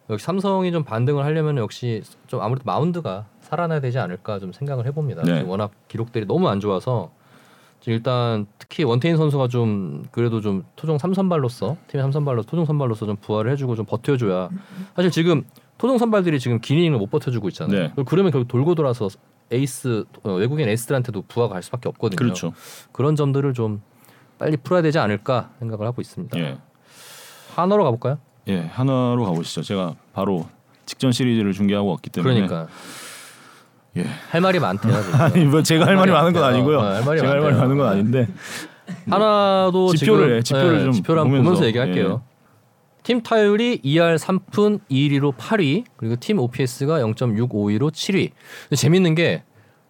역시 0.10 0.26
삼성이 0.26 0.72
좀 0.72 0.84
반등을 0.84 1.24
하려면 1.24 1.58
역시 1.58 2.02
좀 2.26 2.42
아무래도 2.42 2.64
마운드가 2.66 3.26
살아나야 3.46 3.80
되지 3.80 4.00
않을까 4.00 4.40
좀 4.40 4.52
생각을 4.52 4.86
해봅니다. 4.88 5.24
네. 5.24 5.42
워낙 5.42 5.72
기록들이 5.88 6.25
너무 6.25 6.50
안 6.50 6.60
좋아서 6.60 7.12
일단 7.88 8.48
특히 8.58 8.84
원태인 8.84 9.16
선수가 9.16 9.48
좀 9.48 10.06
그래도 10.12 10.42
좀 10.42 10.64
토종 10.75 10.98
3선발로서 10.98 11.78
팀의 11.88 12.06
3선발로 12.08 12.46
토종 12.48 12.66
선발로서 12.66 13.06
좀 13.06 13.16
부활을 13.18 13.52
해주고 13.52 13.75
좀 13.75 13.86
버텨줘야 13.86 14.50
사실 14.96 15.12
지금 15.12 15.44
토종 15.78 16.00
선발들이 16.00 16.40
지금 16.40 16.60
긴 16.60 16.80
이닝을 16.80 16.98
못 16.98 17.12
버텨주고 17.12 17.48
있잖아요. 17.50 17.92
네. 17.96 18.04
그러면 18.08 18.32
결국 18.32 18.48
돌고 18.48 18.74
돌아서 18.74 19.08
에이스 19.52 20.06
어, 20.24 20.34
외국인 20.34 20.68
에이스들한테도 20.68 21.24
부하가 21.28 21.54
갈 21.54 21.64
수밖에 21.64 21.90
없거든요. 21.90 22.16
그렇죠. 22.16 22.54
그런 22.92 23.16
점들을 23.16 23.54
좀 23.54 23.82
빨리 24.40 24.58
풀어야 24.58 24.82
되지 24.82 24.98
않을까 24.98 25.52
생각을 25.60 25.86
하고 25.86 26.02
있습니다. 26.02 26.38
예, 26.40 26.58
한화로 27.56 27.84
가볼까요? 27.84 28.18
예 28.48 28.62
하나로 28.62 29.25
가보시죠. 29.25 29.62
제가 29.62 29.96
바로 30.14 30.48
직전 30.86 31.12
시리즈를 31.12 31.54
중계하고 31.54 31.90
왔기 31.90 32.10
때문에 32.10 32.34
그러니까 32.34 32.68
예. 33.98 34.06
할 34.30 34.42
말이 34.42 34.60
많대요. 34.60 34.94
아니 35.14 35.46
뭐 35.46 35.62
제가 35.64 35.86
할 35.86 35.96
말이 35.96 36.12
많은 36.12 36.34
건. 36.34 36.44
아니고요. 36.44 36.78
어, 36.80 36.82
할 36.84 37.04
말이 37.06 37.20
제가 37.20 37.32
할 37.32 37.40
말이. 37.40 37.56
많은 37.56 37.78
건 37.78 37.88
아닌데 37.88 38.28
하나도 39.10 39.96
지표를, 39.96 40.44
지금 40.44 40.60
지표를 40.62 40.84
좀 40.84 40.92
지표를 40.92 41.24
보면서, 41.24 41.44
보면서 41.44 41.66
얘기할게요. 41.66 42.22
팀 43.04 43.22
타율이 43.22 43.82
2할 43.84 44.18
3푼 44.18 44.80
2리로 44.90 45.36
8위 45.36 45.84
그리고 45.96 46.16
팀 46.20 46.40
OPS가 46.40 47.00
0.652로 47.00 47.92
7위. 47.92 48.32
근데 48.64 48.75
재밌는 48.75 49.16
게 49.16 49.44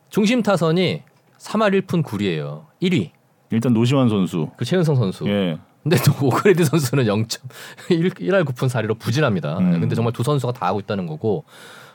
중심 0.09 0.43
타선이 0.43 1.03
3할 1.39 1.81
1푼 1.81 2.03
9리예요. 2.03 2.65
1위. 2.81 3.12
일단 3.51 3.74
노시환 3.74 4.09
선수. 4.09 4.50
그 4.57 4.65
채은성 4.65 4.95
선수. 4.95 5.25
예, 5.29 5.57
근데 5.83 5.95
또 5.97 6.25
오그레디 6.27 6.65
선수는 6.65 7.05
0.1할 7.05 8.43
9푼 8.43 8.67
4리로 8.69 9.00
부진합니다. 9.00 9.59
음. 9.59 9.79
근데 9.79 9.95
정말 9.95 10.12
두 10.12 10.24
선수가 10.24 10.53
다 10.53 10.65
하고 10.67 10.79
있다는 10.79 11.05
거고 11.07 11.45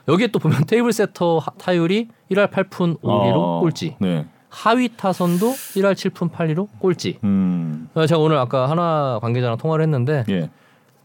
여기에 0.07 0.27
또 0.27 0.39
보면 0.39 0.65
테이블 0.65 0.91
세터 0.93 1.37
하- 1.39 1.51
타율이 1.57 2.09
1할 2.31 2.49
8푼 2.51 2.99
5리로 3.01 3.35
어, 3.35 3.59
꼴찌. 3.61 3.95
네. 3.99 4.25
하위 4.49 4.89
타선도 4.97 5.51
1할 5.51 5.93
7푼 5.93 6.31
8리로 6.31 6.67
꼴찌. 6.79 7.19
음, 7.23 7.87
어, 7.93 8.05
제가 8.05 8.19
오늘 8.19 8.37
아까 8.37 8.69
한화 8.69 9.19
관계자랑 9.21 9.57
통화를 9.57 9.83
했는데 9.83 10.25
예, 10.29 10.49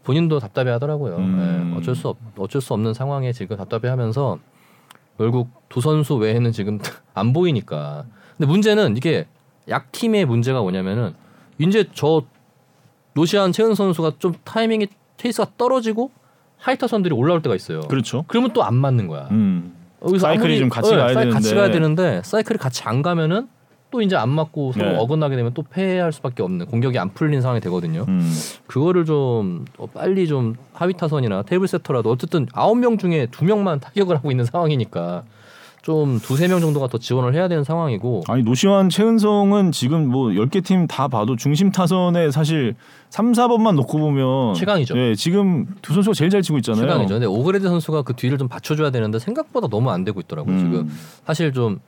본인도 0.03 0.39
답답해 0.39 0.69
하더라고요. 0.71 1.15
음. 1.17 1.71
예, 1.73 1.77
어쩔 1.77 1.95
수 1.95 2.09
없, 2.09 2.17
어쩔 2.37 2.61
수 2.61 2.73
없는 2.73 2.93
상황에 2.93 3.31
지금 3.31 3.55
답답해 3.55 3.87
하면서 3.89 4.37
결국 5.17 5.49
두 5.69 5.79
선수 5.79 6.15
외에는 6.15 6.51
지금 6.51 6.79
안 7.13 7.31
보이니까. 7.33 8.05
근데 8.37 8.51
문제는 8.51 8.97
이게 8.97 9.27
약 9.69 9.91
팀의 9.91 10.25
문제가 10.25 10.61
뭐냐면은 10.61 11.13
이제 11.57 11.85
저 11.93 12.23
노시환 13.13 13.51
채은성 13.51 13.73
선수가 13.75 14.13
좀 14.19 14.33
타이밍이 14.43 14.87
페이스가 15.17 15.51
떨어지고 15.57 16.11
하위타선들이 16.59 17.13
올라올 17.13 17.41
때가 17.41 17.55
있어요. 17.55 17.81
그렇죠. 17.81 18.25
그러면 18.27 18.51
또 18.53 18.63
안 18.63 18.75
맞는 18.75 19.07
거야. 19.07 19.27
음, 19.31 19.73
여기서 20.03 20.27
사이클이 20.27 20.45
아무리- 20.47 20.59
좀 20.59 20.69
같이 20.69 20.91
예, 20.93 20.97
가야 20.97 21.13
사이- 21.13 21.29
같이 21.29 21.49
되는데. 21.49 21.55
가야 21.55 21.71
되는데 21.71 22.21
사이클이 22.23 22.57
같이 22.59 22.83
안 22.83 23.01
가면은 23.01 23.47
또 23.89 24.01
이제 24.01 24.17
안 24.17 24.27
맞고 24.29 24.73
서로 24.73 24.89
네. 24.91 24.97
어긋나게 24.97 25.37
되면 25.37 25.53
또 25.53 25.63
패할 25.63 26.11
수밖에 26.11 26.43
없는 26.43 26.65
공격이 26.65 26.99
안 26.99 27.13
풀린 27.13 27.41
상황이 27.41 27.61
되거든요. 27.61 28.03
음, 28.09 28.29
그거를 28.67 29.05
좀 29.05 29.63
어, 29.77 29.85
빨리 29.87 30.27
좀 30.27 30.55
하위 30.73 30.93
타선이나 30.93 31.43
테이블 31.43 31.67
세터라도 31.69 32.11
어쨌든 32.11 32.47
아홉 32.51 32.77
명 32.77 32.97
중에 32.97 33.27
두 33.31 33.45
명만 33.45 33.79
타격을 33.79 34.17
하고 34.17 34.29
있는 34.29 34.43
상황이니까 34.43 35.23
좀 35.87 36.19
두세 36.19 36.49
명 36.49 36.59
정도가 36.59 36.87
더 36.89 36.97
지원을 36.97 37.33
해야 37.33 37.47
되는 37.47 37.63
상황이고 37.63 38.23
아니 38.27 38.43
노시환 38.43 38.89
최은성은 38.89 39.71
지금 39.71 40.09
뭐 40.09 40.27
10개 40.31 40.61
팀 40.61 40.85
다 40.85 41.07
봐도 41.07 41.37
중심 41.37 41.71
타선에 41.71 42.29
사실 42.29 42.75
3, 43.09 43.31
4번만 43.31 43.75
놓고 43.75 43.97
보면 43.97 44.53
최강이죠. 44.55 44.97
예, 44.97 45.15
지금 45.15 45.65
두 45.81 45.93
선수가 45.93 46.13
제일 46.13 46.29
잘 46.29 46.41
치고 46.41 46.57
있잖아요. 46.57 46.81
최강이죠. 46.81 47.13
근데 47.13 47.25
오그레드 47.25 47.69
선수가 47.69 48.01
그 48.01 48.13
뒤를 48.15 48.37
좀 48.37 48.49
받쳐 48.49 48.75
줘야 48.75 48.89
되는데 48.91 49.17
생각보다 49.17 49.69
너무 49.69 49.89
안 49.89 50.03
되고 50.03 50.19
있더라고요. 50.19 50.55
음. 50.55 50.59
지금 50.59 50.91
사실 51.25 51.53
좀 51.53 51.79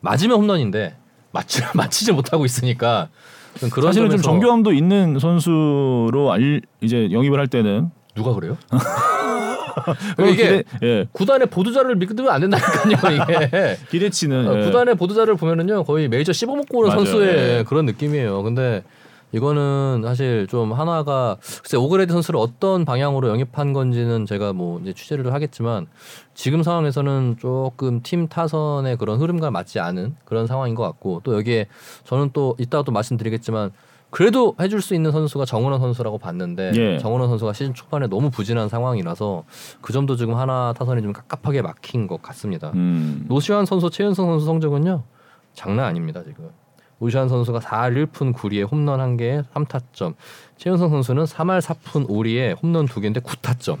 맞으면 0.00 0.36
홈런인데 0.36 0.96
맞지 1.30 1.62
맞히지 1.76 2.10
못하고 2.10 2.44
있으니까 2.44 3.08
좀 3.60 3.70
그런 3.70 3.86
사실은 3.92 4.06
좀 4.10 4.16
점에서 4.16 4.30
정교함도 4.32 4.72
있는 4.72 5.20
선수로 5.20 6.32
알, 6.32 6.60
이제 6.80 7.08
영입을 7.12 7.38
할 7.38 7.46
때는 7.46 7.92
누가 8.14 8.32
그래요? 8.34 8.56
그리고 10.16 10.30
이게 10.30 10.62
기대, 10.62 10.64
예, 10.82 11.06
구단의 11.12 11.48
보도자를 11.48 11.96
믿으면 11.96 12.28
안 12.28 12.40
된다니까요. 12.40 13.22
이게 13.28 13.78
기대치는 13.90 14.48
어, 14.48 14.60
예. 14.60 14.64
구단의 14.64 14.94
보도자를 14.94 15.34
보면은요 15.36 15.84
거의 15.84 16.08
메이저 16.08 16.32
씹어먹고 16.32 16.78
오는 16.78 16.88
맞아요. 16.90 17.04
선수의 17.04 17.36
예. 17.36 17.64
그런 17.66 17.84
느낌이에요. 17.86 18.42
근데 18.44 18.84
이거는 19.32 20.02
사실 20.04 20.46
좀 20.46 20.72
하나가 20.72 21.36
글쎄 21.60 21.76
오그레드 21.76 22.12
선수를 22.12 22.38
어떤 22.38 22.84
방향으로 22.84 23.28
영입한 23.30 23.72
건지는 23.72 24.26
제가 24.26 24.52
뭐 24.52 24.78
이제 24.80 24.92
취재를 24.92 25.32
하겠지만 25.34 25.88
지금 26.34 26.62
상황에서는 26.62 27.38
조금 27.40 28.00
팀 28.04 28.28
타선의 28.28 28.96
그런 28.96 29.20
흐름과 29.20 29.50
맞지 29.50 29.80
않은 29.80 30.14
그런 30.24 30.46
상황인 30.46 30.76
것 30.76 30.84
같고 30.84 31.22
또 31.24 31.34
여기에 31.34 31.66
저는 32.04 32.30
또 32.32 32.54
이따가 32.58 32.84
또 32.84 32.92
말씀드리겠지만 32.92 33.72
그래도 34.14 34.54
해줄 34.60 34.80
수 34.80 34.94
있는 34.94 35.10
선수가 35.10 35.44
정은원 35.44 35.80
선수라고 35.80 36.18
봤는데 36.18 36.70
예. 36.76 36.98
정은원 36.98 37.28
선수가 37.30 37.52
시즌 37.52 37.74
초반에 37.74 38.06
너무 38.06 38.30
부진한 38.30 38.68
상황이라서 38.68 39.42
그 39.80 39.92
점도 39.92 40.14
지금 40.14 40.36
하나 40.36 40.72
타선이 40.78 41.02
좀 41.02 41.12
갑갑하게 41.12 41.62
막힌 41.62 42.06
것 42.06 42.22
같습니다. 42.22 42.70
음. 42.76 43.24
노시환 43.26 43.66
선수, 43.66 43.90
최은성 43.90 44.24
선수 44.26 44.46
성적은요 44.46 45.02
장난 45.52 45.86
아닙니다 45.86 46.22
지금. 46.22 46.48
오시환 47.00 47.28
선수가 47.28 47.58
4할 47.58 48.06
1푼 48.06 48.32
9리에 48.32 48.70
홈런 48.70 49.16
1개 49.16 49.42
3타점. 49.52 50.14
최은성 50.58 50.90
선수는 50.90 51.24
3할 51.24 51.60
4푼 51.60 52.06
5리에 52.06 52.62
홈런 52.62 52.86
2개인데 52.86 53.20
9타점. 53.20 53.78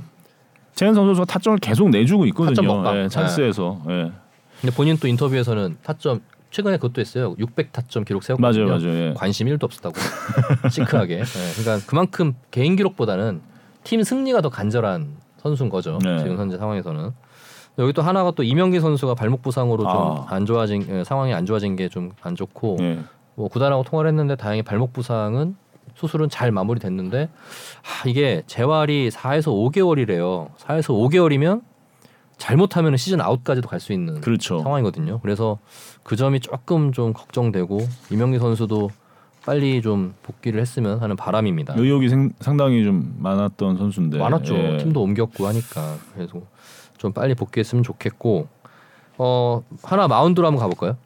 최현 0.74 0.94
선수가 0.94 1.26
타점을 1.26 1.58
계속 1.58 1.90
내주고 1.90 2.24
타점 2.24 2.48
있거든요. 2.48 2.74
먹방. 2.74 2.96
예, 2.96 3.08
찬스에서. 3.08 3.82
예. 3.88 4.10
근데 4.60 4.74
본인 4.74 4.96
또 4.96 5.06
인터뷰에서는 5.06 5.76
타점 5.84 6.22
최근에 6.54 6.76
그것도 6.76 7.00
했어요. 7.00 7.34
600타점 7.36 8.04
기록 8.06 8.22
세웠거든요. 8.22 8.66
맞아요, 8.66 8.78
맞아요. 8.80 8.94
예. 9.08 9.14
관심 9.16 9.48
1도 9.48 9.64
없었다고 9.64 9.96
시크하게. 10.70 11.18
예, 11.18 11.22
그러니까 11.62 11.84
그만큼 11.88 12.34
개인 12.52 12.76
기록보다는 12.76 13.40
팀 13.82 14.02
승리가 14.04 14.40
더 14.40 14.50
간절한 14.50 15.08
선수인 15.38 15.68
거죠. 15.68 15.98
네. 16.02 16.18
지금 16.18 16.38
현재 16.38 16.56
상황에서는. 16.56 17.10
여기 17.78 17.92
또 17.92 18.02
하나가 18.02 18.30
또 18.30 18.44
이명기 18.44 18.78
선수가 18.78 19.16
발목 19.16 19.42
부상으로 19.42 19.88
아. 19.88 20.24
좀안 20.28 20.46
좋아진 20.46 20.86
예, 20.88 21.02
상황이 21.02 21.34
안 21.34 21.44
좋아진 21.44 21.74
게 21.74 21.88
좀 21.88 22.12
안 22.22 22.36
좋고 22.36 22.76
예. 22.80 23.00
뭐 23.34 23.48
구단하고 23.48 23.82
통화를 23.82 24.08
했는데 24.10 24.36
다행히 24.36 24.62
발목 24.62 24.92
부상은 24.92 25.56
수술은 25.96 26.28
잘 26.28 26.52
마무리됐는데 26.52 27.28
하, 27.82 28.08
이게 28.08 28.44
재활이 28.46 29.08
4에서 29.10 29.46
5개월이래요. 29.48 30.54
4에서 30.56 30.94
5개월이면 30.94 31.62
잘못하면 32.38 32.96
시즌 32.96 33.20
아웃까지도 33.20 33.68
갈 33.68 33.80
수 33.80 33.92
있는 33.92 34.20
그렇죠. 34.20 34.60
상황이거든요. 34.62 35.20
그래서 35.20 35.58
그 36.02 36.16
점이 36.16 36.40
조금 36.40 36.92
좀 36.92 37.12
걱정되고 37.12 37.78
이명기 38.10 38.38
선수도 38.38 38.90
빨리 39.46 39.82
좀 39.82 40.14
복귀를 40.22 40.60
했으면 40.60 41.00
하는 41.00 41.16
바람입니다. 41.16 41.74
의욕이 41.76 42.08
생- 42.08 42.32
상당히 42.40 42.82
좀 42.84 43.14
많았던 43.18 43.76
선수인데. 43.76 44.18
많았죠. 44.18 44.54
예. 44.56 44.76
팀도 44.78 45.02
옮겼고 45.02 45.46
하니까 45.46 45.96
그래서 46.14 46.40
좀 46.96 47.12
빨리 47.12 47.34
복귀했으면 47.34 47.82
좋겠고 47.84 48.48
어 49.18 49.62
하나 49.82 50.08
마운드로 50.08 50.46
한번 50.46 50.60
가볼까요? 50.60 50.96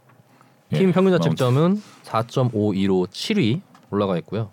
예, 0.72 0.78
팀 0.78 0.92
평균. 0.92 1.12
자책점은 1.12 1.82
4.52로 2.04 3.06
7위 3.08 3.60
올라가 3.90 4.16
있고요. 4.18 4.50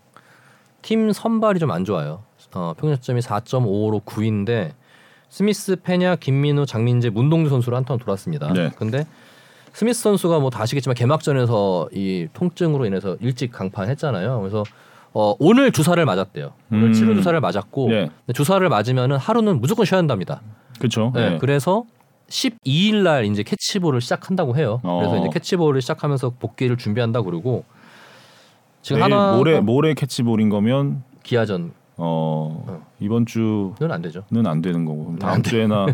팀 0.82 1.12
선발이 1.12 1.58
좀 1.60 1.70
안 1.70 1.84
좋아요. 1.84 2.22
어, 2.54 2.74
평균 2.76 2.96
자책점이 2.96 3.20
4.55로 3.20 4.04
9위인데 4.04 4.72
스미스, 5.40 5.76
페냐, 5.76 6.16
김민우, 6.16 6.64
장민재, 6.64 7.10
문동주 7.10 7.50
선수로 7.50 7.76
한턴 7.76 7.98
돌았습니다. 7.98 8.54
네. 8.54 8.70
근데 8.74 9.04
스미스 9.74 10.00
선수가 10.00 10.38
뭐 10.38 10.48
다 10.48 10.62
아시겠지만 10.62 10.94
개막전에서 10.94 11.90
이 11.92 12.26
통증으로 12.32 12.86
인해서 12.86 13.18
일찍 13.20 13.52
강판했잖아요. 13.52 14.40
그래서 14.40 14.64
어, 15.12 15.34
오늘 15.38 15.72
주사를 15.72 16.02
맞았대요. 16.02 16.54
오늘 16.72 16.84
음. 16.84 16.92
치료 16.94 17.14
주사를 17.14 17.38
맞았고 17.38 17.90
예. 17.92 18.08
근데 18.24 18.32
주사를 18.32 18.66
맞으면은 18.66 19.18
하루는 19.18 19.60
무조건 19.60 19.84
쉬어야 19.84 19.98
한답니다. 19.98 20.40
그렇죠. 20.78 21.12
네, 21.14 21.34
예. 21.34 21.38
그래서 21.38 21.84
12일 22.30 23.02
날 23.02 23.26
이제 23.26 23.42
캐치볼을 23.42 24.00
시작한다고 24.00 24.56
해요. 24.56 24.80
그래서 24.82 25.16
어. 25.16 25.18
이제 25.18 25.28
캐치볼을 25.34 25.82
시작하면서 25.82 26.30
복귀를 26.38 26.78
준비한다 26.78 27.20
그러고 27.20 27.66
지금 28.80 29.02
한화 29.02 29.36
모레 29.36 29.60
모레 29.60 29.92
캐치볼인 29.92 30.48
거면 30.48 31.02
기아전 31.22 31.72
은 31.98 31.98
어, 31.98 32.82
이번 33.00 33.24
주는 33.26 33.90
안 33.90 34.02
되죠. 34.02 34.22
안 34.44 34.60
되는 34.62 34.84
거고 34.84 35.04
그럼 35.04 35.18
다음. 35.18 35.42
주에나 35.42 35.86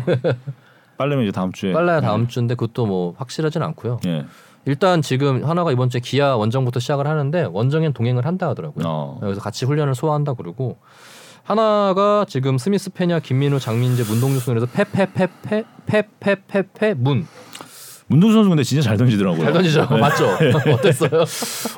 빠르면 0.97 1.23
이제 1.23 1.31
다음 1.31 1.51
주에 1.53 1.71
빨라야 1.73 2.01
다음 2.01 2.27
주인데 2.27 2.55
그것도 2.55 2.85
뭐 2.85 3.13
확실하진 3.17 3.63
않고요. 3.63 3.99
예. 4.05 4.25
일단 4.65 5.01
지금 5.01 5.43
한화가 5.45 5.71
이번 5.71 5.89
주에 5.89 5.99
기아 6.01 6.35
원정부터 6.35 6.79
시작을 6.79 7.07
하는데 7.07 7.47
원정엔 7.51 7.93
동행을 7.93 8.25
한다 8.25 8.47
하더라고요. 8.49 8.83
어. 8.87 9.17
그래서 9.21 9.39
같이 9.41 9.65
훈련을 9.65 9.95
소화한다 9.95 10.33
그러고 10.33 10.77
한화가 11.43 12.25
지금 12.27 12.57
스미스 12.57 12.89
페냐 12.91 13.19
김민우 13.19 13.59
장민재 13.59 14.03
문동주 14.03 14.53
해서 14.55 14.65
페페페페페페페페 14.73 16.93
문. 16.95 17.25
문동주 18.07 18.33
선수 18.35 18.49
근데 18.49 18.63
진짜 18.63 18.81
잘 18.81 18.97
던지더라고요. 18.97 19.41
잘 19.43 19.53
던지죠. 19.53 19.87
네. 19.89 19.97
맞죠? 19.99 20.25
어땠어요? 20.73 21.23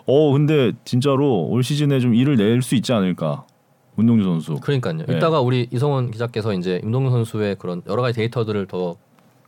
어 0.08 0.32
근데 0.34 0.72
진짜로 0.84 1.44
올 1.46 1.63
시즌에 1.63 2.00
좀 2.00 2.13
일을 2.15 2.36
낼 2.36 2.62
수 2.62 2.75
있지 2.75 2.91
않을까 2.94 3.46
문동주 3.95 4.23
선수. 4.23 4.55
그러니까요. 4.59 5.05
네. 5.07 5.17
이따가 5.17 5.41
우리 5.41 5.67
이성원 5.71 6.12
기자께서 6.12 6.53
이제 6.53 6.79
임동근 6.84 7.12
선수의 7.12 7.55
그런 7.58 7.81
여러 7.88 8.01
가지 8.01 8.17
데이터들을 8.17 8.67
더 8.67 8.97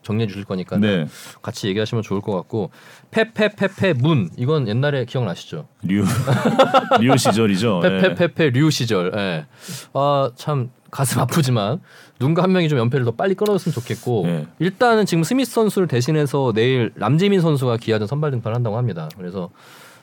정리해 0.03 0.27
주실 0.27 0.45
거니까 0.45 0.77
네. 0.77 1.05
같이 1.41 1.67
얘기하시면 1.67 2.01
좋을 2.01 2.21
것 2.21 2.33
같고 2.33 2.71
페페페페 3.12 3.93
문 3.93 4.29
이건 4.38 4.67
옛날에 4.67 5.03
기억나시죠? 5.05 5.67
류 5.83 6.05
류 7.01 7.17
시절이죠. 7.17 7.81
예. 7.83 7.89
페페페페 7.89 8.51
류 8.51 8.71
시절. 8.71 9.12
예. 9.15 9.45
아참 9.93 10.69
가슴 10.91 11.19
아프지만 11.19 11.81
누군가 12.19 12.43
한 12.43 12.53
명이 12.53 12.69
좀 12.69 12.79
연패를 12.79 13.05
더 13.05 13.12
빨리 13.12 13.36
끊어줬으면 13.36 13.73
좋겠고 13.73 14.23
예. 14.27 14.47
일단은 14.60 15.05
지금 15.05 15.23
스미스 15.23 15.51
선수를 15.51 15.89
대신해서 15.89 16.53
내일 16.55 16.91
남재민 16.95 17.41
선수가 17.41 17.75
기아전 17.77 18.07
선발 18.07 18.31
등판을 18.31 18.55
한다고 18.55 18.77
합니다. 18.77 19.10
그래서 19.17 19.49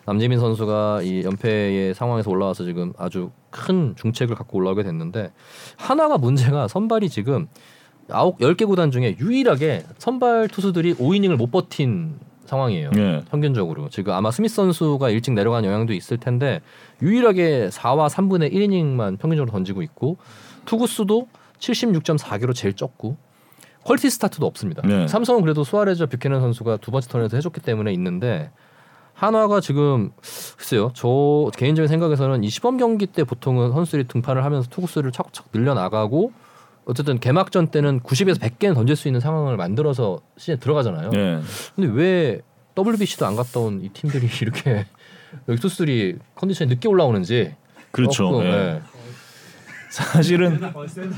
남재민 0.07 0.38
선수가 0.38 1.03
이 1.03 1.23
연패의 1.25 1.95
상황에서 1.95 2.31
올라와서 2.31 2.64
지금 2.64 2.93
아주 2.99 3.31
큰 3.51 3.95
중책을 3.97 4.35
갖고 4.37 4.59
올라오게 4.59 4.83
됐는데 4.83 5.33
하나가 5.77 6.19
문제가 6.19 6.69
선발이 6.69 7.09
지금 7.09 7.49
아홉 8.11 8.40
열 8.43 8.55
개 8.55 8.64
구단 8.67 8.90
중에 8.90 9.17
유일하게 9.19 9.85
선발 9.99 10.49
투수들이 10.49 10.95
5이닝을 10.97 11.37
못 11.37 11.51
버틴 11.51 12.19
상황이에요. 12.45 12.90
예. 12.97 13.23
평균적으로 13.31 13.88
지금 13.88 14.12
아마 14.12 14.31
스미스 14.31 14.57
선수가 14.57 15.09
일찍 15.09 15.33
내려간 15.33 15.64
영향도 15.64 15.95
있을 15.95 16.19
텐데 16.19 16.61
유일하게 17.01 17.71
4와 17.71 18.11
3분의 18.11 18.53
1이닝만 18.53 19.19
평균적으로 19.19 19.51
던지고 19.51 19.81
있고 19.83 20.19
투구수도 20.67 21.29
76.4개로 21.59 22.55
제일 22.55 22.75
적고 22.75 23.17
퀄리티 23.85 24.11
스타트도 24.11 24.45
없습니다. 24.47 24.83
네. 24.87 25.09
삼성은 25.09 25.40
그래도 25.43 25.64
수아레즈 25.64 26.07
뷰캐넌 26.07 26.43
선수가 26.43 26.79
두 26.79 26.90
번째 26.90 27.09
턴에서 27.09 27.37
해줬기 27.38 27.61
때문에 27.62 27.93
있는데 27.95 28.51
한화가 29.14 29.61
지금 29.61 30.11
글쎄요 30.57 30.90
저 30.94 31.50
개인적인 31.57 31.88
생각에서는 31.88 32.44
이 32.44 32.50
시범 32.50 32.77
경기 32.77 33.07
때 33.07 33.24
보통은 33.24 33.72
선수들이 33.72 34.05
등판을 34.09 34.44
하면서 34.44 34.68
투구수를 34.68 35.12
차곡차곡 35.12 35.53
늘려 35.53 35.74
나가고 35.74 36.33
어쨌든 36.85 37.18
개막전 37.18 37.68
때는 37.68 38.00
90에서 38.00 38.38
100개는 38.40 38.74
던질 38.74 38.96
수 38.96 39.09
있는 39.09 39.20
상황을 39.20 39.57
만들어서 39.57 40.20
시즌에 40.37 40.57
들어가잖아요. 40.57 41.11
예. 41.14 41.38
근데 41.74 41.90
왜 41.90 42.40
WBC도 42.77 43.24
안 43.24 43.37
갔다 43.37 43.61
온 43.61 43.81
이 43.83 43.88
팀들이 43.88 44.29
이렇게 44.42 44.85
여기 45.48 45.61
투수들이 45.61 46.18
컨디션이 46.35 46.68
늦게 46.70 46.88
올라오는지 46.88 47.55
그렇죠. 47.90 48.31
조금, 48.31 48.44
예. 48.44 48.50
예. 48.50 48.81
사실은 50.02 50.61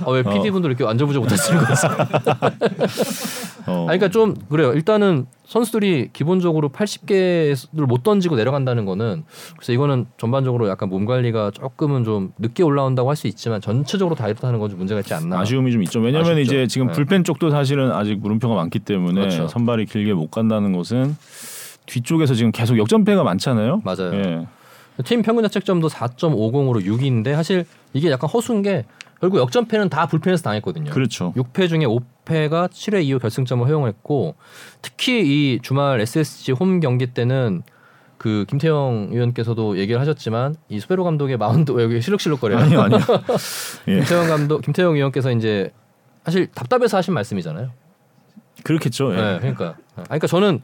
아, 0.04 0.10
왜 0.10 0.22
PD 0.22 0.50
분들 0.50 0.70
이렇게 0.70 0.84
앉아보지 0.84 1.18
못하시는 1.18 1.64
거지? 1.64 1.86
어, 3.66 3.86
아니, 3.88 3.98
그러니까 3.98 4.08
좀 4.08 4.34
그래요. 4.50 4.72
일단은 4.74 5.26
선수들이 5.46 6.10
기본적으로 6.12 6.68
80개를 6.68 7.86
못 7.86 8.02
던지고 8.02 8.36
내려간다는 8.36 8.84
거는 8.84 9.24
그래서 9.56 9.72
이거는 9.72 10.06
전반적으로 10.18 10.68
약간 10.68 10.88
몸 10.88 11.04
관리가 11.06 11.52
조금은 11.52 12.04
좀 12.04 12.32
늦게 12.38 12.62
올라온다고 12.62 13.08
할 13.10 13.16
수 13.16 13.26
있지만 13.28 13.60
전체적으로 13.62 14.14
다 14.14 14.26
이렇다는 14.28 14.58
건 14.58 14.68
좀 14.68 14.78
문제가 14.78 15.00
있지 15.00 15.14
않나. 15.14 15.38
아쉬움이 15.40 15.70
좀 15.72 15.82
있죠. 15.84 16.00
왜냐하면 16.00 16.32
아쉽죠. 16.32 16.40
이제 16.54 16.66
지금 16.66 16.88
네. 16.88 16.92
불펜 16.92 17.24
쪽도 17.24 17.50
사실은 17.50 17.92
아직 17.92 18.18
물음표가 18.18 18.54
많기 18.56 18.78
때문에 18.80 19.20
그렇죠. 19.20 19.48
선발이 19.48 19.86
길게 19.86 20.12
못 20.12 20.30
간다는 20.30 20.72
것은 20.72 21.16
뒤쪽에서 21.86 22.34
지금 22.34 22.50
계속 22.52 22.76
역전패가 22.78 23.22
많잖아요. 23.22 23.80
맞아요. 23.84 24.12
예. 24.14 24.46
팀 25.04 25.22
평균 25.22 25.42
자책점도 25.44 25.88
4.50으로 25.88 26.84
6위인데 26.84 27.34
사실 27.34 27.66
이게 27.92 28.10
약간 28.10 28.30
허수인 28.30 28.62
게 28.62 28.84
결국 29.20 29.38
역전패는 29.38 29.88
다 29.88 30.06
불펜에서 30.06 30.42
당했거든요. 30.42 30.90
그렇죠. 30.90 31.32
6패 31.36 31.68
중에 31.68 31.80
5패가 31.80 32.70
7회 32.70 33.04
이후 33.04 33.18
결승점을 33.18 33.66
허용했고 33.66 34.34
특히 34.82 35.22
이 35.24 35.58
주말 35.62 36.00
SSG 36.00 36.52
홈 36.52 36.80
경기 36.80 37.06
때는 37.06 37.62
그 38.18 38.44
김태형 38.48 39.08
의원께서도 39.12 39.78
얘기를 39.78 40.00
하셨지만 40.00 40.56
이 40.68 40.80
수베로 40.80 41.04
감독의 41.04 41.36
마운드 41.36 41.72
왜 41.72 41.84
여기 41.84 42.00
실룩실룩거려요. 42.00 42.58
아니요, 42.58 42.80
아니요. 42.80 42.98
예. 43.88 43.96
김태형 43.96 44.28
감독 44.28 44.62
김태형 44.62 44.94
의원께서 44.94 45.30
이제 45.32 45.70
사실 46.24 46.48
답답해서 46.48 46.96
하신 46.96 47.14
말씀이잖아요. 47.14 47.70
그렇겠죠. 48.64 49.12
예. 49.12 49.16
네, 49.16 49.38
그러니까. 49.38 49.76
아니, 49.96 50.04
그러니까 50.06 50.26
저는 50.26 50.62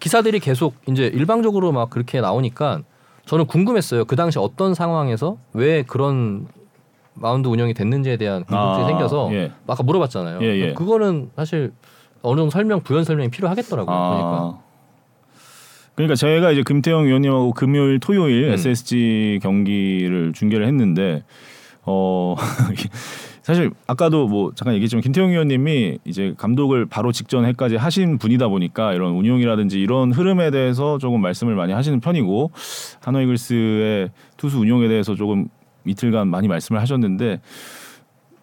기사들이 0.00 0.40
계속 0.40 0.74
이제 0.88 1.06
일방적으로 1.06 1.72
막 1.72 1.88
그렇게 1.90 2.20
나오니까 2.20 2.82
저는 3.26 3.46
궁금했어요. 3.46 4.04
그 4.04 4.16
당시 4.16 4.38
어떤 4.38 4.74
상황에서 4.74 5.36
왜 5.52 5.82
그런 5.82 6.46
마운드 7.14 7.48
운영이 7.48 7.74
됐는지에 7.74 8.16
대한 8.16 8.44
궁금증이 8.44 8.84
아, 8.84 8.86
생겨서 8.86 9.30
예. 9.32 9.52
아까 9.66 9.82
물어봤잖아요. 9.82 10.38
예, 10.42 10.46
예. 10.46 10.74
그거는 10.74 11.30
사실 11.36 11.72
어느 12.22 12.38
정도 12.38 12.50
설명 12.50 12.80
부연 12.80 13.04
설명이 13.04 13.30
필요하겠더라고요. 13.30 13.96
그러니까 13.96 14.28
아. 14.28 14.58
그러니까 15.94 16.14
저희가 16.14 16.52
이제 16.52 16.62
김태형 16.64 17.06
위원님하고 17.06 17.52
금요일, 17.52 17.98
토요일 18.00 18.48
음. 18.48 18.52
SSG 18.52 19.40
경기를 19.42 20.32
중계를 20.34 20.66
했는데 20.66 21.24
어 21.82 22.36
사실 23.46 23.70
아까도 23.86 24.26
뭐 24.26 24.50
잠깐 24.56 24.74
얘기했지만 24.74 25.02
김태형 25.02 25.30
위원님이 25.30 26.00
이제 26.04 26.34
감독을 26.36 26.86
바로 26.86 27.12
직전 27.12 27.44
해까지 27.44 27.76
하신 27.76 28.18
분이다 28.18 28.48
보니까 28.48 28.92
이런 28.92 29.12
운용이라든지 29.12 29.78
이런 29.80 30.10
흐름에 30.10 30.50
대해서 30.50 30.98
조금 30.98 31.22
말씀을 31.22 31.54
많이 31.54 31.72
하시는 31.72 32.00
편이고 32.00 32.50
한화이글스의 33.02 34.10
투수 34.36 34.58
운용에 34.58 34.88
대해서 34.88 35.14
조금 35.14 35.46
이틀간 35.84 36.26
많이 36.26 36.48
말씀을 36.48 36.80
하셨는데 36.80 37.40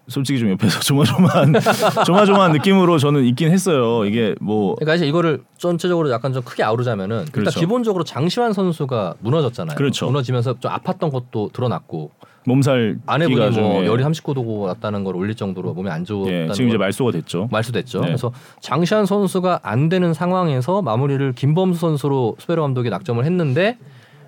솔직히 0.07 0.39
좀 0.39 0.51
옆에서 0.51 0.79
조마조마한 0.87 1.53
조마조마한 2.07 2.53
느낌으로 2.53 2.97
저는 2.97 3.25
있긴 3.25 3.51
했어요. 3.51 4.05
이게 4.05 4.35
뭐 4.39 4.75
그러니까 4.75 4.93
사실 4.93 5.09
이거를 5.09 5.43
전체적으로 5.57 6.11
약간 6.11 6.31
좀 6.31 6.43
크게 6.43 6.63
아우르자면은 6.63 7.19
일단 7.19 7.31
그렇죠. 7.33 7.59
기본적으로 7.59 8.05
장시환 8.05 8.53
선수가 8.53 9.15
무너졌잖아요. 9.19 9.75
그렇죠. 9.75 10.05
무너지면서 10.05 10.61
좀 10.61 10.71
아팠던 10.71 11.11
것도 11.11 11.49
드러났고 11.51 12.11
몸살 12.45 12.97
아내분이 13.05 13.57
뭐 13.59 13.83
예. 13.83 13.87
열이 13.87 14.03
39도고 14.03 14.67
났다는 14.67 15.03
걸 15.03 15.15
올릴 15.15 15.35
정도로 15.35 15.73
몸이 15.73 15.89
안 15.89 16.03
좋았다는 16.05 16.49
예, 16.49 16.51
지금 16.51 16.67
이제 16.69 16.77
걸 16.77 16.85
말소가 16.85 17.11
됐죠. 17.11 17.47
말소됐죠. 17.51 18.01
네. 18.01 18.07
그래서 18.07 18.31
장시환 18.59 19.05
선수가 19.05 19.61
안 19.63 19.89
되는 19.89 20.13
상황에서 20.13 20.81
마무리를 20.81 21.33
김범수 21.33 21.79
선수로 21.79 22.35
수베르 22.39 22.61
감독이 22.61 22.89
낙점을 22.89 23.23
했는데 23.23 23.77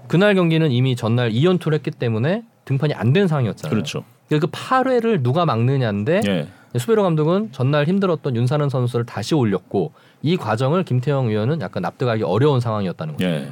그날 0.07 0.35
경기는 0.35 0.71
이미 0.71 0.95
전날 0.95 1.31
2연투를 1.31 1.73
했기 1.73 1.91
때문에 1.91 2.43
등판이 2.65 2.93
안 2.93 3.13
된 3.13 3.27
상황이었잖아요. 3.27 3.69
그렇죠. 3.69 4.03
그 4.29 4.39
8회를 4.39 5.21
누가 5.21 5.45
막느냐인데 5.45 6.21
예. 6.25 6.47
수베르 6.77 7.01
감독은 7.03 7.49
전날 7.51 7.85
힘들었던 7.85 8.35
윤사는 8.35 8.69
선수를 8.69 9.05
다시 9.05 9.33
올렸고 9.35 9.93
이 10.21 10.35
과정을 10.37 10.83
김태형 10.83 11.29
위원은 11.29 11.61
약간 11.61 11.81
납득하기 11.83 12.23
어려운 12.23 12.59
상황이었다는 12.59 13.13
거죠. 13.13 13.25
예. 13.25 13.47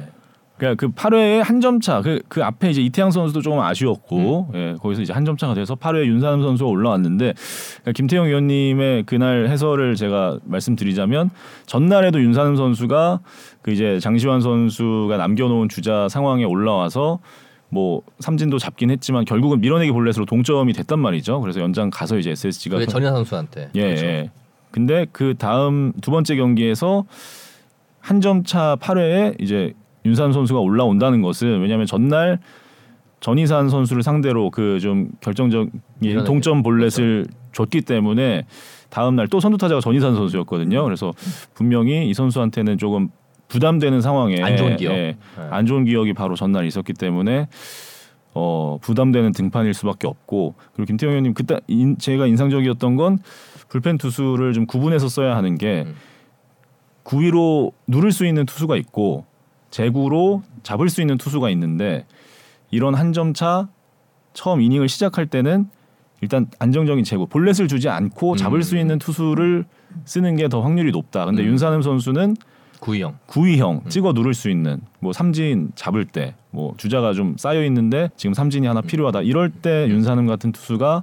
그러니까 0.56 0.78
그 0.78 0.92
8회에 0.92 1.42
한 1.42 1.60
점 1.60 1.80
차. 1.80 2.00
그, 2.00 2.20
그 2.28 2.44
앞에 2.44 2.70
이제 2.70 2.80
이태양 2.80 3.10
선수도 3.10 3.40
조금 3.42 3.58
아쉬웠고, 3.60 4.48
음. 4.50 4.54
예, 4.54 4.74
거기서 4.80 5.02
이제 5.02 5.12
한 5.12 5.24
점 5.24 5.36
차가 5.36 5.52
돼서 5.54 5.74
8회에 5.74 6.06
윤산음 6.06 6.42
선수가 6.42 6.70
올라왔는데, 6.70 7.34
그러니까 7.80 7.92
김태형 7.92 8.26
위원님의 8.26 9.02
그날 9.04 9.48
해설을 9.48 9.96
제가 9.96 10.38
말씀드리자면, 10.44 11.30
전날에도 11.66 12.20
윤산음 12.20 12.56
선수가 12.56 13.20
그 13.62 13.70
이제 13.72 13.98
장시환 13.98 14.40
선수가 14.40 15.16
남겨놓은 15.16 15.68
주자 15.68 16.08
상황에 16.08 16.44
올라와서 16.44 17.18
뭐 17.70 18.02
삼진도 18.20 18.58
잡긴 18.58 18.90
했지만 18.90 19.24
결국은 19.24 19.60
밀어내기 19.60 19.90
볼넷으로 19.90 20.26
동점이 20.26 20.72
됐단 20.74 21.00
말이죠. 21.00 21.40
그래서 21.40 21.60
연장 21.60 21.90
가서 21.90 22.18
이제 22.18 22.30
SSG가 22.30 22.76
그게 22.76 22.86
전야 22.86 23.10
선수한테. 23.10 23.70
예, 23.74 23.82
그렇죠. 23.86 24.06
예. 24.06 24.30
근데 24.70 25.06
그 25.12 25.34
다음 25.36 25.92
두 26.00 26.10
번째 26.12 26.36
경기에서 26.36 27.04
한 28.00 28.20
점 28.20 28.44
차 28.44 28.76
8회에 28.80 29.40
이제 29.40 29.72
윤산 30.04 30.32
선수가 30.32 30.60
올라온다는 30.60 31.22
것은 31.22 31.60
왜냐하면 31.60 31.86
전날 31.86 32.38
전희산 33.20 33.68
선수를 33.70 34.02
상대로 34.02 34.50
그 34.50 34.78
좀 34.80 35.08
결정적인. 35.20 35.70
동점 36.24 36.62
볼넷을 36.62 37.26
줬기 37.52 37.80
때문에 37.82 38.44
다음 38.90 39.16
날 39.16 39.26
또 39.28 39.40
선두 39.40 39.56
타자가 39.58 39.80
전희산 39.80 40.14
선수였거든요. 40.14 40.84
그래서 40.84 41.12
분명히 41.54 42.08
이 42.08 42.14
선수한테는 42.14 42.76
조금 42.78 43.08
부담되는 43.48 44.00
상황에 44.02 44.42
안 44.42 44.56
좋은 44.56 44.76
기억. 44.76 44.92
예, 44.92 44.96
네. 44.96 45.16
안 45.50 45.64
좋은 45.66 45.84
기억이 45.84 46.12
바로 46.12 46.34
전날 46.34 46.66
있었기 46.66 46.92
때문에 46.92 47.48
어 48.34 48.78
부담되는 48.82 49.32
등판일 49.32 49.74
수밖에 49.74 50.06
없고 50.08 50.54
그리고 50.74 50.86
김태형 50.86 51.12
의원님 51.12 51.34
그때 51.34 51.60
인, 51.68 51.96
제가 51.98 52.26
인상적이었던 52.26 52.96
건 52.96 53.18
불펜 53.68 53.96
투수를 53.96 54.52
좀 54.52 54.66
구분해서 54.66 55.08
써야 55.08 55.36
하는 55.36 55.56
게 55.56 55.84
음. 55.86 55.94
9위로 57.04 57.72
누를 57.86 58.12
수 58.12 58.26
있는 58.26 58.44
투수가 58.46 58.76
있고 58.76 59.24
제구로 59.78 60.42
잡을 60.62 60.88
수 60.88 61.00
있는 61.00 61.18
투수가 61.18 61.50
있는데 61.50 62.06
이런 62.70 62.94
한 62.94 63.12
점 63.12 63.34
차 63.34 63.68
처음 64.32 64.60
이닝을 64.60 64.88
시작할 64.88 65.26
때는 65.26 65.68
일단 66.20 66.46
안정적인 66.60 67.02
제구 67.02 67.26
볼넷을 67.26 67.66
주지 67.66 67.88
않고 67.88 68.36
잡을 68.36 68.60
음. 68.60 68.62
수 68.62 68.76
있는 68.78 68.98
투수를 69.00 69.64
쓰는 70.04 70.36
게 70.36 70.46
더 70.48 70.60
확률이 70.60 70.92
높다. 70.92 71.24
근데 71.26 71.42
음. 71.42 71.48
윤산음 71.48 71.82
선수는 71.82 72.36
구이형. 72.80 73.18
구위형 73.26 73.82
음. 73.84 73.88
찍어 73.88 74.12
누를 74.12 74.32
수 74.34 74.48
있는 74.48 74.80
뭐 75.00 75.12
삼진 75.12 75.72
잡을 75.74 76.04
때 76.04 76.36
뭐 76.52 76.72
주자가 76.76 77.12
좀 77.14 77.34
쌓여 77.36 77.64
있는데 77.64 78.10
지금 78.16 78.32
삼진이 78.32 78.68
하나 78.68 78.80
필요하다 78.80 79.22
이럴 79.22 79.50
때 79.50 79.88
윤산음 79.88 80.28
같은 80.28 80.52
투수가 80.52 81.02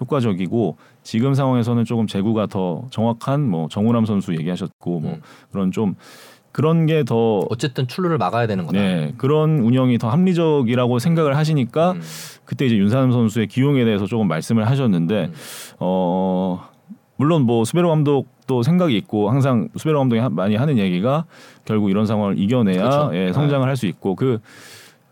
효과적이고 0.00 0.78
지금 1.02 1.34
상황에서는 1.34 1.84
조금 1.84 2.06
제구가 2.06 2.46
더 2.46 2.86
정확한 2.90 3.46
뭐 3.46 3.68
정우람 3.68 4.06
선수 4.06 4.32
얘기하셨고 4.34 5.00
뭐 5.00 5.12
음. 5.12 5.20
그런 5.52 5.72
좀 5.72 5.94
그런 6.52 6.86
게 6.86 7.04
더 7.04 7.40
어쨌든 7.50 7.86
출루를 7.86 8.18
막아야 8.18 8.46
되는 8.46 8.66
거다. 8.66 8.78
네, 8.80 9.14
그런 9.16 9.60
운영이 9.60 9.98
더 9.98 10.08
합리적이라고 10.10 10.98
생각을 10.98 11.36
하시니까 11.36 11.92
음. 11.92 12.00
그때 12.44 12.66
이제 12.66 12.76
윤산음 12.76 13.12
선수의 13.12 13.46
기용에 13.46 13.84
대해서 13.84 14.06
조금 14.06 14.26
말씀을 14.28 14.66
하셨는데 14.68 15.24
음. 15.26 15.32
어 15.78 16.60
물론 17.16 17.42
뭐 17.42 17.64
수베로 17.64 17.88
감독도 17.88 18.62
생각이 18.62 18.96
있고 18.96 19.30
항상 19.30 19.68
수베로 19.76 19.98
감독이 19.98 20.20
하- 20.20 20.28
많이 20.30 20.56
하는 20.56 20.78
얘기가 20.78 21.24
결국 21.64 21.90
이런 21.90 22.06
상황을 22.06 22.38
이겨내야 22.38 22.82
그렇죠. 22.82 23.10
예, 23.14 23.32
성장을 23.32 23.66
할수 23.68 23.86
있고 23.86 24.14
그 24.16 24.38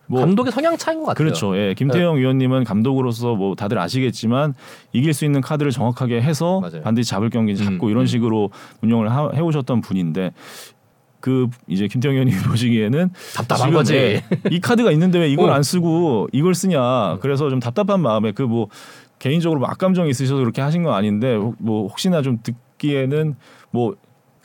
뭐 0.08 0.20
감독의 0.20 0.52
성향 0.52 0.76
차인 0.76 1.00
것 1.00 1.06
같아요. 1.06 1.14
네. 1.24 1.30
그렇죠. 1.32 1.56
예, 1.58 1.74
김태형 1.74 2.16
위원님은 2.18 2.62
감독으로서 2.62 3.34
뭐 3.34 3.56
다들 3.56 3.76
아시겠지만 3.80 4.54
이길 4.92 5.12
수 5.12 5.24
있는 5.24 5.40
카드를 5.40 5.72
정확하게 5.72 6.22
해서 6.22 6.60
맞아요. 6.60 6.82
반드시 6.82 7.10
잡을 7.10 7.28
경기 7.28 7.56
잡고 7.56 7.86
음, 7.86 7.90
이런 7.90 8.02
음. 8.02 8.06
식으로 8.06 8.50
운영을 8.82 9.10
하- 9.10 9.30
해오셨던 9.34 9.80
분인데 9.80 10.30
그 11.26 11.48
이제 11.66 11.88
김태형 11.88 12.14
위원님이 12.14 12.38
보시기에는 12.46 13.10
답답한 13.34 13.72
거지. 13.72 13.96
예, 13.96 14.22
이 14.48 14.60
카드가 14.60 14.92
있는데 14.92 15.18
왜 15.18 15.28
이걸 15.28 15.50
어. 15.50 15.54
안 15.54 15.64
쓰고 15.64 16.28
이걸 16.32 16.54
쓰냐. 16.54 17.18
그래서 17.20 17.50
좀 17.50 17.58
답답한 17.58 18.00
마음에 18.00 18.30
그 18.30 18.44
뭐 18.46 18.68
개인적으로 19.18 19.58
뭐 19.58 19.68
악감정이 19.68 20.08
있으셔서 20.10 20.36
그렇게 20.40 20.62
하신 20.62 20.84
건 20.84 20.94
아닌데 20.94 21.34
혹- 21.34 21.56
뭐 21.58 21.88
혹시나 21.88 22.22
좀 22.22 22.38
듣기에는 22.44 23.34
뭐 23.72 23.96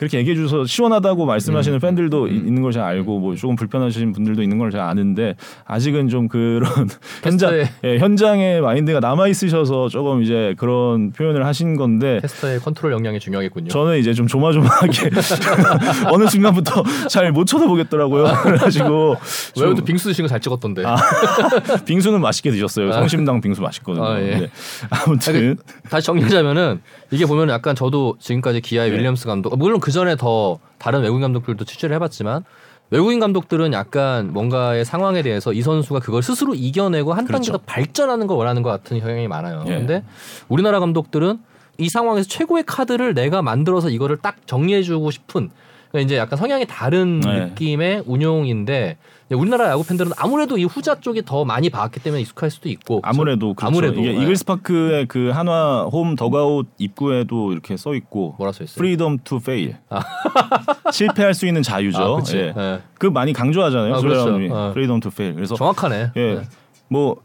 그렇게 0.02 0.18
얘기해 0.18 0.34
주셔서 0.34 0.64
시원하다고 0.66 1.26
말씀하시는 1.26 1.78
음, 1.78 1.80
팬들도 1.80 2.24
음. 2.24 2.28
이- 2.28 2.34
있는 2.34 2.60
걸 2.60 2.72
잘 2.72 2.82
알고 2.82 3.20
뭐 3.20 3.36
조금 3.36 3.54
불편하신 3.54 4.12
분들도 4.12 4.42
있는 4.42 4.58
걸 4.58 4.72
잘 4.72 4.80
아는데 4.80 5.36
아직은 5.66 6.08
좀 6.08 6.26
그런 6.26 6.62
현장 7.22 7.52
예, 7.84 7.98
현장의 7.98 8.62
마인드가 8.62 8.98
남아 8.98 9.28
있으셔서 9.28 9.88
조금 9.90 10.22
이제 10.22 10.54
그런 10.58 11.12
표현을 11.12 11.44
하신 11.46 11.76
건데 11.76 12.18
캐스터의 12.22 12.58
컨트롤 12.60 12.92
역량이 12.92 13.20
중요하겠군요. 13.20 13.68
저는 13.68 13.98
이제 13.98 14.12
좀 14.14 14.26
조마조마하게 14.26 15.10
어느 16.10 16.26
순간부터 16.26 16.82
잘 17.08 17.30
못 17.32 17.44
쳐다보겠더라고요. 17.46 18.24
그래가지고 18.42 19.16
좀- 19.54 19.64
외우도 19.64 19.84
빙수 19.84 20.08
드신 20.08 20.24
거 20.24 20.28
잘 20.28 20.40
찍었던데. 20.40 20.82
아, 20.84 20.96
빙수는 21.86 22.20
맛있게 22.20 22.50
드셨어요. 22.50 22.88
아. 22.88 22.92
성심당 22.94 23.40
빙수 23.40 23.60
맛있거든요. 23.62 24.04
아, 24.04 24.20
예. 24.20 24.24
네. 24.40 24.50
아무튼 24.90 25.56
다시 25.90 26.06
정리하자면은 26.06 26.80
이게 27.10 27.26
보면 27.26 27.50
약간 27.50 27.74
저도 27.76 28.16
지금까지 28.18 28.62
기아의 28.62 28.90
네. 28.90 28.96
윌리엄스 28.96 29.26
감독 29.26 29.54
물론 29.58 29.78
그 29.80 29.91
전에 29.92 30.16
더 30.16 30.58
다른 30.78 31.02
외국인 31.02 31.22
감독들도 31.22 31.64
취재를 31.64 31.94
해봤지만 31.96 32.44
외국인 32.90 33.20
감독들은 33.20 33.72
약간 33.72 34.32
뭔가의 34.32 34.84
상황에 34.84 35.22
대해서 35.22 35.52
이 35.52 35.62
선수가 35.62 36.00
그걸 36.00 36.22
스스로 36.22 36.54
이겨내고 36.54 37.12
한 37.12 37.26
단계 37.26 37.48
그렇죠. 37.48 37.52
더 37.52 37.58
발전하는 37.64 38.26
걸 38.26 38.36
원하는 38.36 38.62
것 38.62 38.68
같은 38.68 39.00
경향이 39.00 39.28
많아요. 39.28 39.64
예. 39.66 39.78
근데 39.78 40.04
우리나라 40.48 40.78
감독들은 40.80 41.38
이 41.78 41.88
상황에서 41.88 42.28
최고의 42.28 42.64
카드를 42.66 43.14
내가 43.14 43.40
만들어서 43.40 43.88
이거를 43.88 44.18
딱 44.18 44.46
정리해주고 44.46 45.10
싶은 45.10 45.50
그러니까 45.90 46.06
이제 46.06 46.16
약간 46.16 46.38
성향이 46.38 46.66
다른 46.66 47.20
네. 47.20 47.46
느낌의 47.46 48.04
운용인데 48.06 48.98
우리나라 49.36 49.68
야구 49.68 49.84
팬들은 49.84 50.12
아무래도 50.16 50.58
이 50.58 50.64
후자 50.64 51.00
쪽이 51.00 51.22
더 51.24 51.44
많이 51.44 51.70
봐왔기 51.70 52.00
때문에 52.00 52.22
익숙할 52.22 52.50
수도 52.50 52.68
있고 52.68 53.00
아무래도 53.02 53.54
그렇죠. 53.54 53.66
아무래도, 53.68 54.00
이게 54.00 54.12
네. 54.12 54.22
이글스 54.22 54.44
파크의 54.44 55.06
그 55.06 55.30
한화 55.30 55.84
홈 55.92 56.16
더가웃 56.16 56.66
입구에도 56.78 57.52
이렇게 57.52 57.76
써 57.76 57.94
있고 57.94 58.34
뭐라 58.38 58.52
써 58.52 58.64
있어요? 58.64 58.76
freedom 58.76 59.18
to 59.24 59.38
fail 59.38 59.76
실패할 60.92 61.34
수 61.34 61.46
있는 61.46 61.62
자유죠. 61.62 62.18
아. 62.18 62.22
예. 62.34 62.54
예. 62.56 62.80
그 62.98 63.06
많이 63.06 63.32
강조하잖아요. 63.32 63.94
아, 63.94 64.00
그렇죠. 64.00 64.34
어. 64.54 64.70
freedom 64.70 65.00
to 65.00 65.10
fail. 65.12 65.34
그래서 65.34 65.54
정확하네. 65.54 66.12
예. 66.16 66.34
네. 66.34 66.42
뭐 66.88 67.16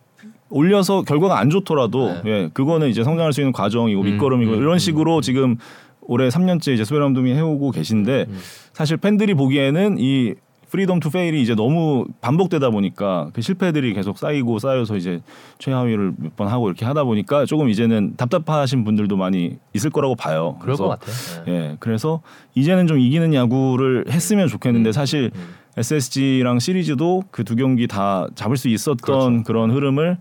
올려서 0.50 1.02
결과가 1.02 1.38
안 1.40 1.50
좋더라도 1.50 2.08
네. 2.08 2.22
예, 2.26 2.50
그거는 2.54 2.90
이제 2.90 3.04
성장할 3.04 3.34
수 3.34 3.42
있는 3.42 3.52
과정이고 3.52 4.02
음, 4.02 4.06
밑거름이고 4.06 4.54
음, 4.54 4.58
이런 4.58 4.74
음, 4.74 4.78
식으로 4.78 5.22
지금 5.22 5.58
올해 6.02 6.30
3년째 6.30 6.74
이제 6.74 6.86
수베로 6.86 7.00
감독이 7.00 7.34
해오고 7.34 7.72
계신데 7.72 8.26
음. 8.30 8.40
사실 8.72 8.98
팬들이 8.98 9.34
보기에는 9.34 9.98
이 10.00 10.36
Freedom 10.70 11.00
to 11.00 11.10
Fail이 11.10 11.42
이제 11.42 11.56
너무 11.56 12.06
반복되다 12.22 12.70
보니까 12.70 13.30
그 13.34 13.42
실패들이 13.42 13.94
계속 13.94 14.18
쌓이고 14.18 14.60
쌓여서 14.60 14.98
이제 14.98 15.22
최하위를 15.60 16.14
몇 16.18 16.36
번 16.36 16.48
하고 16.50 16.68
이렇게 16.68 16.86
하다 16.86 17.04
보니까 17.06 17.46
조금 17.46 17.70
이제는 17.70 18.16
답답하신 18.18 18.84
분들도 18.84 19.16
많이 19.18 19.58
있을 19.74 19.90
거라고 19.90 20.16
봐요. 20.16 20.58
그럴 20.62 20.76
것 20.76 20.88
같아. 20.88 21.12
예. 21.48 21.52
예, 21.52 21.78
그래서 21.80 22.22
이제는 22.56 22.86
좀 22.88 23.00
이기는 23.00 23.34
야구를 23.34 24.06
했으면 24.10 24.48
좋겠는데 24.48 24.90
음, 24.90 24.92
사실 24.92 25.32
음. 25.34 25.48
SSG랑 25.78 26.60
시리즈도 26.60 27.24
그 27.32 27.44
두 27.44 27.56
경기 27.56 27.88
다 27.88 28.28
잡을 28.36 28.58
수 28.58 28.68
있었던 28.68 28.98
그렇죠. 29.02 29.44
그런 29.44 29.72
흐름을 29.72 30.18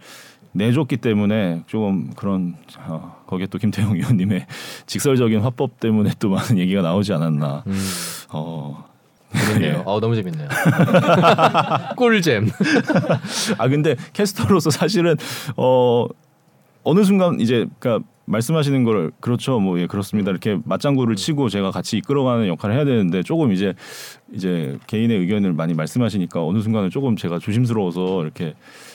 내줬기 0.53 0.97
때문에 0.99 1.65
조금 1.67 2.11
그런 2.17 2.55
어, 2.87 3.17
거기에 3.27 3.47
또 3.49 3.59
김태형 3.59 3.95
의원님의 3.97 4.47
직설적인 4.87 5.41
화법 5.41 5.81
때문에 5.81 6.13
또 6.19 6.31
많은 6.31 6.57
얘기가 6.59 6.81
나오지 6.81 7.13
않았나. 7.13 7.63
음, 7.67 7.79
어, 8.31 8.86
재밌네요. 9.35 9.75
예. 9.79 9.83
어, 9.85 10.01
너무 10.01 10.15
재밌네요. 10.15 10.49
꿀잼. 11.97 12.49
아 13.59 13.69
근데 13.69 13.97
캐스터로서 14.12 14.71
사실은 14.71 15.17
어 15.57 16.07
어느 16.85 17.03
순간 17.05 17.41
이제 17.41 17.67
그러니까 17.79 18.07
말씀하시는 18.29 18.83
걸 18.85 19.12
그렇죠. 19.21 19.61
뭐 19.61 19.79
예, 19.81 19.87
그렇습니다. 19.87 20.31
이렇게 20.33 20.59
맞장구를 20.65 21.15
치고 21.17 21.49
제가 21.49 21.71
같이 21.71 21.97
이끌어가는 21.99 22.47
역할을 22.49 22.75
해야 22.75 22.85
되는데 22.85 23.23
조금 23.23 23.53
이제 23.53 23.75
이제 24.33 24.79
개인의 24.89 25.19
의견을 25.21 25.53
많이 25.53 25.75
말씀하시니까 25.75 26.45
어느 26.45 26.61
순간은 26.61 26.91
조금 26.91 27.15
제가 27.17 27.39
조심스러워서 27.39 28.23
이렇게 28.25 28.55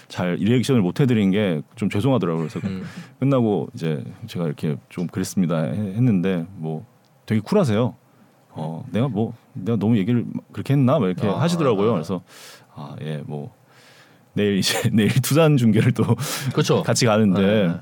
잘 0.10 0.36
리액션을 0.36 0.82
못 0.82 1.00
해드린 1.00 1.32
게 1.32 1.62
좀 1.76 1.90
죄송하더라고요. 1.90 2.48
그래서 2.50 2.68
음. 2.68 2.84
끝나고 3.20 3.70
이제 3.74 4.04
제가 4.28 4.46
이렇게 4.46 4.76
좀 4.90 5.08
그랬습니다 5.08 5.64
해- 5.64 5.72
했는데 5.72 6.46
뭐 6.56 6.86
되게 7.26 7.40
쿨하세요. 7.40 7.96
어 8.54 8.86
내가 8.92 9.08
뭐 9.08 9.34
내가 9.54 9.78
너무 9.78 9.98
얘기를 9.98 10.26
그렇게 10.52 10.74
했나 10.74 11.00
막 11.00 11.08
이렇게 11.08 11.28
아, 11.28 11.40
하시더라고요. 11.40 11.90
아. 11.92 11.94
그래서 11.94 12.22
아 12.76 12.96
예 13.02 13.22
뭐 13.26 13.52
내일 14.34 14.58
이제 14.60 14.90
내일 14.94 15.10
두산 15.22 15.58
중계를 15.58 15.92
또 15.94 16.04
그렇죠. 16.54 16.84
같이 16.84 17.06
가는데 17.06 17.42
네. 17.42 17.74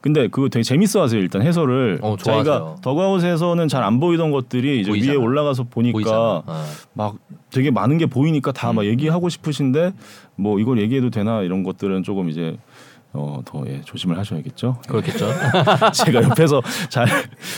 근데 0.00 0.26
그거 0.26 0.48
되게 0.48 0.64
재밌어하세요 0.64 1.20
일단 1.20 1.42
해설을 1.42 2.00
어, 2.02 2.16
자기가. 2.16 2.74
덕아웃에서는 2.82 3.68
잘 3.68 3.84
안 3.84 4.00
보이던 4.00 4.32
것들이 4.32 4.80
이제 4.80 4.90
보이잖아. 4.90 5.12
위에 5.12 5.16
올라가서 5.16 5.64
보니까. 5.70 6.42
아. 6.44 6.66
막 6.92 7.16
되게 7.50 7.70
많은 7.70 7.98
게 7.98 8.06
보이니까 8.06 8.50
다 8.50 8.70
음. 8.70 8.76
막 8.76 8.84
얘기하고 8.86 9.28
싶으신데 9.28 9.92
뭐 10.34 10.58
이걸 10.58 10.80
얘기해도 10.80 11.10
되나 11.10 11.42
이런 11.42 11.62
것들은 11.62 12.02
조금 12.02 12.30
이제 12.30 12.56
어더 13.12 13.64
예, 13.66 13.82
조심을 13.82 14.18
하셔야겠죠. 14.18 14.78
그렇겠죠. 14.88 15.28
제가 15.92 16.22
옆에서 16.22 16.62
잘 16.88 17.06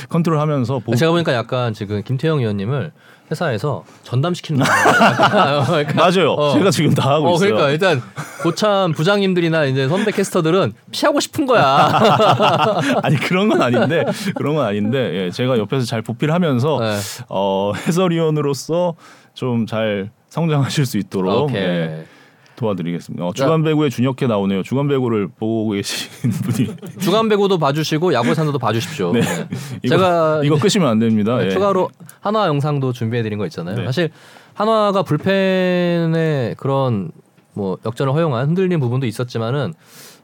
컨트롤하면서 0.08 0.80
보, 0.80 0.94
제가 0.94 1.12
보니까 1.12 1.32
약간 1.32 1.72
지금 1.72 2.02
김태형 2.02 2.40
의원님을 2.40 2.92
회사에서 3.30 3.84
전담시키는 4.02 4.64
그러니까 5.66 5.94
맞아요. 5.94 6.32
어. 6.32 6.52
제가 6.52 6.70
지금 6.70 6.92
다 6.92 7.10
하고 7.10 7.28
어, 7.30 7.34
있어요. 7.34 7.54
그러니까 7.54 7.70
일단 7.70 8.02
고참 8.42 8.92
부장님들이나 8.92 9.64
이제 9.64 9.88
선배 9.88 10.10
캐스터들은 10.10 10.72
피하고 10.90 11.20
싶은 11.20 11.46
거야. 11.46 11.88
아니 13.02 13.16
그런 13.16 13.48
건 13.48 13.62
아닌데 13.62 14.04
그런 14.34 14.56
건 14.56 14.66
아닌데 14.66 15.10
예, 15.26 15.30
제가 15.30 15.56
옆에서 15.58 15.86
잘 15.86 16.02
보필하면서 16.02 16.78
네. 16.80 16.96
어, 17.28 17.72
해설위원으로서 17.86 18.94
좀 19.34 19.66
잘 19.66 20.10
성장하실 20.34 20.86
수 20.86 20.98
있도록 20.98 21.44
오케이. 21.44 21.62
예, 21.62 22.04
도와드리겠습니다. 22.56 23.24
어, 23.24 23.32
주간 23.32 23.62
배구에 23.62 23.88
준혁회 23.88 24.26
나오네요. 24.26 24.62
주간 24.62 24.86
배구를 24.88 25.28
보고 25.28 25.70
계신 25.70 26.30
분이 26.42 26.76
주간 27.00 27.28
배구도 27.28 27.58
봐주시고 27.58 28.12
야구 28.14 28.34
산도도 28.34 28.58
봐주십시오. 28.58 29.12
네. 29.12 29.20
네. 29.20 29.48
이거, 29.82 29.96
제가 29.96 30.42
이거 30.44 30.58
끄시면 30.58 30.88
안 30.88 30.98
됩니다. 30.98 31.44
예. 31.44 31.50
추가로 31.50 31.90
한화 32.20 32.46
영상도 32.46 32.92
준비해드린 32.92 33.38
거 33.38 33.46
있잖아요. 33.46 33.76
네. 33.76 33.84
사실 33.84 34.10
한화가 34.54 35.02
불펜의 35.02 36.54
그런 36.56 37.10
뭐 37.54 37.78
역전을 37.84 38.12
허용한 38.12 38.48
흔들린 38.48 38.80
부분도 38.80 39.06
있었지만은 39.06 39.74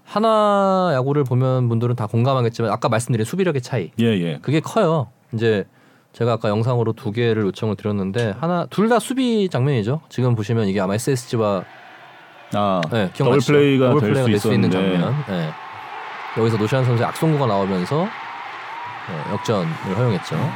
한화 0.04 0.90
야구를 0.94 1.24
보면 1.24 1.68
분들은 1.68 1.94
다 1.94 2.06
공감하겠지만 2.06 2.70
아까 2.72 2.88
말씀드린 2.88 3.24
수비력의 3.24 3.62
차이 3.62 3.90
예, 4.00 4.06
예. 4.06 4.38
그게 4.42 4.60
커요. 4.60 5.08
이제 5.34 5.64
제가 6.12 6.32
아까 6.32 6.48
영상으로 6.48 6.92
두 6.94 7.12
개를 7.12 7.44
요청을 7.44 7.76
드렸는데 7.76 8.34
한화 8.40 8.66
둘 8.70 8.88
다 8.88 8.98
수비 8.98 9.48
장면이죠. 9.48 10.00
지금 10.08 10.34
보시면 10.34 10.66
이게 10.66 10.80
아마 10.80 10.94
SSG와 10.94 11.64
아, 12.54 12.80
네, 12.84 12.90
더블 12.90 13.12
기억나시죠? 13.12 13.52
플레이가 13.52 13.86
더블 13.90 14.00
될 14.00 14.10
플레이가 14.10 14.26
수될수 14.38 14.52
있는 14.54 14.70
장면. 14.70 15.24
네. 15.28 15.50
여기서 16.38 16.56
노시환 16.56 16.84
선수의 16.84 17.06
악송구가 17.08 17.46
나오면서 17.46 18.02
어, 18.02 19.30
역전을 19.32 19.66
허용했죠. 19.96 20.52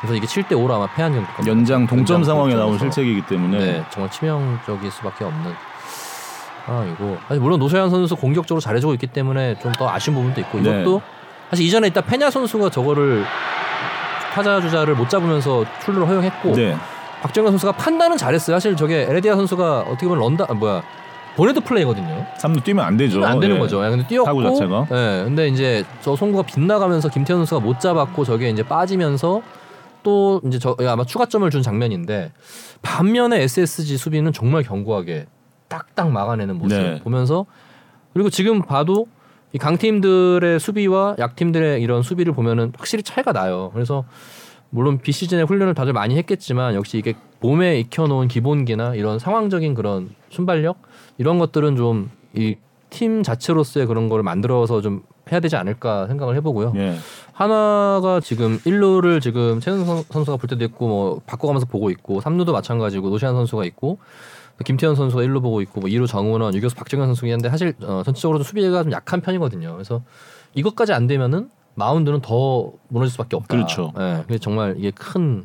그래서 0.00 0.14
이게 0.14 0.26
7대 0.26 0.50
5로 0.50 0.70
아마 0.72 0.86
패한 0.86 1.12
정도. 1.12 1.50
연장 1.50 1.86
동점 1.86 2.22
상황에 2.24 2.54
나온. 2.54 2.78
실책이기 2.78 3.22
때문에 3.26 3.58
네, 3.58 3.84
정말 3.90 4.10
치명적일 4.10 4.90
수밖에 4.90 5.24
없는 5.24 5.54
상황이고 6.66 7.18
사실 7.26 7.40
물론 7.40 7.58
노시환 7.58 7.88
선수 7.90 8.14
공격적으로 8.16 8.60
잘해주고 8.60 8.92
있기 8.94 9.06
때문에 9.08 9.58
좀 9.60 9.72
더 9.72 9.88
아쉬운 9.88 10.16
부분도 10.16 10.40
있고 10.42 10.60
네. 10.60 10.80
이것도 10.82 11.00
사실 11.50 11.64
이전에 11.66 11.86
있다 11.88 12.00
페냐 12.02 12.30
선수가 12.30 12.70
저거를 12.70 13.24
타자 14.34 14.60
주자를 14.60 14.94
못 14.94 15.08
잡으면서 15.08 15.64
출루를 15.84 16.06
허용했고 16.08 16.52
네. 16.52 16.76
박정현 17.22 17.52
선수가 17.52 17.72
판단은 17.72 18.16
잘했어요. 18.16 18.56
사실 18.56 18.76
저게 18.76 19.02
에레디아 19.08 19.34
선수가 19.34 19.80
어떻게 19.80 20.06
보면 20.06 20.20
런다 20.20 20.46
아, 20.48 20.54
뭐야 20.54 20.82
보네드 21.38 21.60
플레이거든요. 21.60 22.26
3루 22.40 22.64
뛰면 22.64 22.84
안 22.84 22.96
되죠. 22.96 23.24
안 23.24 23.38
되는 23.38 23.54
예. 23.54 23.58
거죠. 23.60 23.84
야, 23.84 23.90
근데 23.90 24.04
뛰었고, 24.08 24.26
타구 24.26 24.42
자체가. 24.42 24.88
예, 24.90 25.22
근데 25.24 25.46
이제 25.46 25.84
저 26.00 26.16
송구가 26.16 26.42
빗나가면서 26.42 27.08
김태현 27.08 27.38
선수가 27.38 27.60
못 27.60 27.78
잡았고 27.78 28.24
저게 28.24 28.50
이제 28.50 28.64
빠지면서 28.64 29.42
또 30.02 30.40
이제 30.44 30.58
저 30.58 30.74
아마 30.80 31.04
추가점을 31.04 31.48
준 31.50 31.62
장면인데 31.62 32.32
반면에 32.82 33.40
SSG 33.42 33.98
수비는 33.98 34.32
정말 34.32 34.64
견고하게 34.64 35.26
딱딱 35.68 36.10
막아내는 36.10 36.58
모습 36.58 36.76
네. 36.76 37.00
보면서 37.04 37.46
그리고 38.14 38.30
지금 38.30 38.62
봐도 38.62 39.06
이 39.52 39.58
강팀들의 39.58 40.58
수비와 40.58 41.16
약팀들의 41.20 41.80
이런 41.80 42.02
수비를 42.02 42.32
보면은 42.32 42.72
확실히 42.76 43.04
차이가 43.04 43.32
나요. 43.32 43.70
그래서 43.74 44.04
물론 44.70 44.98
비시즌에 44.98 45.42
훈련을 45.42 45.74
다들 45.74 45.92
많이 45.92 46.16
했겠지만 46.16 46.74
역시 46.74 46.98
이게 46.98 47.14
몸에 47.40 47.78
익혀놓은 47.80 48.28
기본기나 48.28 48.94
이런 48.94 49.18
상황적인 49.18 49.74
그런 49.74 50.10
순발력 50.30 50.78
이런 51.18 51.38
것들은 51.38 51.76
좀 51.76 52.10
이 52.34 52.56
팀 52.90 53.22
자체로서의 53.22 53.86
그런 53.86 54.08
걸 54.08 54.22
만들어서 54.22 54.80
좀 54.80 55.02
해야 55.30 55.40
되지 55.40 55.56
않을까 55.56 56.06
생각을 56.06 56.34
해보고요. 56.36 56.72
예. 56.76 56.94
하나가 57.34 58.18
지금 58.20 58.58
1루를 58.60 59.20
지금 59.20 59.60
최은 59.60 59.84
선- 59.84 60.02
선수가 60.08 60.38
볼 60.38 60.48
때도 60.48 60.64
있고 60.64 60.88
뭐 60.88 61.20
바꿔가면서 61.26 61.66
보고 61.66 61.90
있고 61.90 62.20
3루도 62.22 62.50
마찬가지고 62.52 63.10
노시안 63.10 63.34
선수가 63.34 63.66
있고 63.66 63.98
또 64.56 64.64
김태현 64.64 64.94
선수가 64.96 65.22
1루 65.22 65.42
보고 65.42 65.60
있고 65.60 65.82
뭐 65.82 65.90
2루 65.90 66.06
정은원, 66.06 66.54
유교수 66.54 66.76
박정현 66.76 67.08
선수가 67.08 67.26
있는데 67.26 67.50
사실 67.50 67.74
어, 67.82 68.02
전체적으로 68.06 68.38
좀 68.38 68.44
수비가 68.44 68.82
좀 68.82 68.90
약한 68.92 69.20
편이거든요. 69.20 69.72
그래서 69.74 70.00
이것까지 70.54 70.94
안 70.94 71.06
되면은 71.06 71.50
마운드는 71.74 72.22
더 72.22 72.72
무너질 72.88 73.12
수밖에 73.12 73.36
없다. 73.36 73.48
그렇죠. 73.54 73.92
예, 74.30 74.38
정말 74.38 74.76
이게 74.78 74.90
큰 74.92 75.44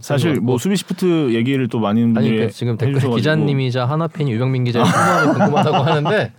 사실 0.00 0.40
뭐 0.40 0.58
수비 0.58 0.76
시프트 0.76 1.34
얘기를 1.34 1.68
또 1.68 1.78
많은 1.78 2.16
아니 2.16 2.28
그러니까 2.30 2.52
지금 2.52 2.76
댓글 2.76 3.00
기자님이자 3.10 3.84
하나 3.84 4.08
팬이 4.08 4.32
유병민 4.32 4.64
기자의 4.64 4.84
궁금함이 4.84 5.32
궁금하다고 5.34 5.76
하는데 5.84 6.32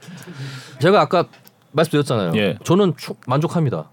제가 0.80 1.02
아까 1.02 1.26
말씀드렸잖아요. 1.72 2.32
예. 2.36 2.58
저는 2.64 2.94
추- 2.98 3.16
만족합니다. 3.28 3.90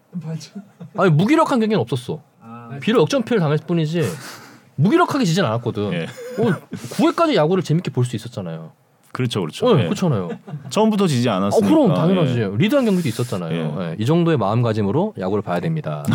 아니 0.96 1.10
무기력한 1.10 1.60
경기는 1.60 1.80
없었어. 1.80 2.20
비록 2.80 3.02
역전패를 3.02 3.40
당했을 3.40 3.66
뿐이지 3.66 4.02
무기력하게 4.76 5.24
지진 5.24 5.44
않았거든. 5.44 5.92
예. 5.92 6.02
어, 6.04 6.52
9회까지 6.72 7.34
야구를 7.34 7.62
재밌게 7.62 7.90
볼 7.90 8.04
수 8.04 8.16
있었잖아요. 8.16 8.72
그렇죠, 9.12 9.40
그렇죠. 9.42 9.66
어, 9.66 9.78
예. 9.78 9.84
그렇잖아요. 9.84 10.30
처음부터 10.70 11.06
지지 11.06 11.28
어, 11.28 11.34
않았으니까. 11.34 11.68
그럼 11.68 11.94
당연하지. 11.94 12.40
예. 12.40 12.50
리드한 12.56 12.86
경기도 12.86 13.08
있었잖아요. 13.08 13.76
예. 13.78 13.84
예, 13.90 13.96
이 13.98 14.06
정도의 14.06 14.38
마음가짐으로 14.38 15.14
야구를 15.18 15.42
봐야 15.42 15.60
됩니다. 15.60 16.02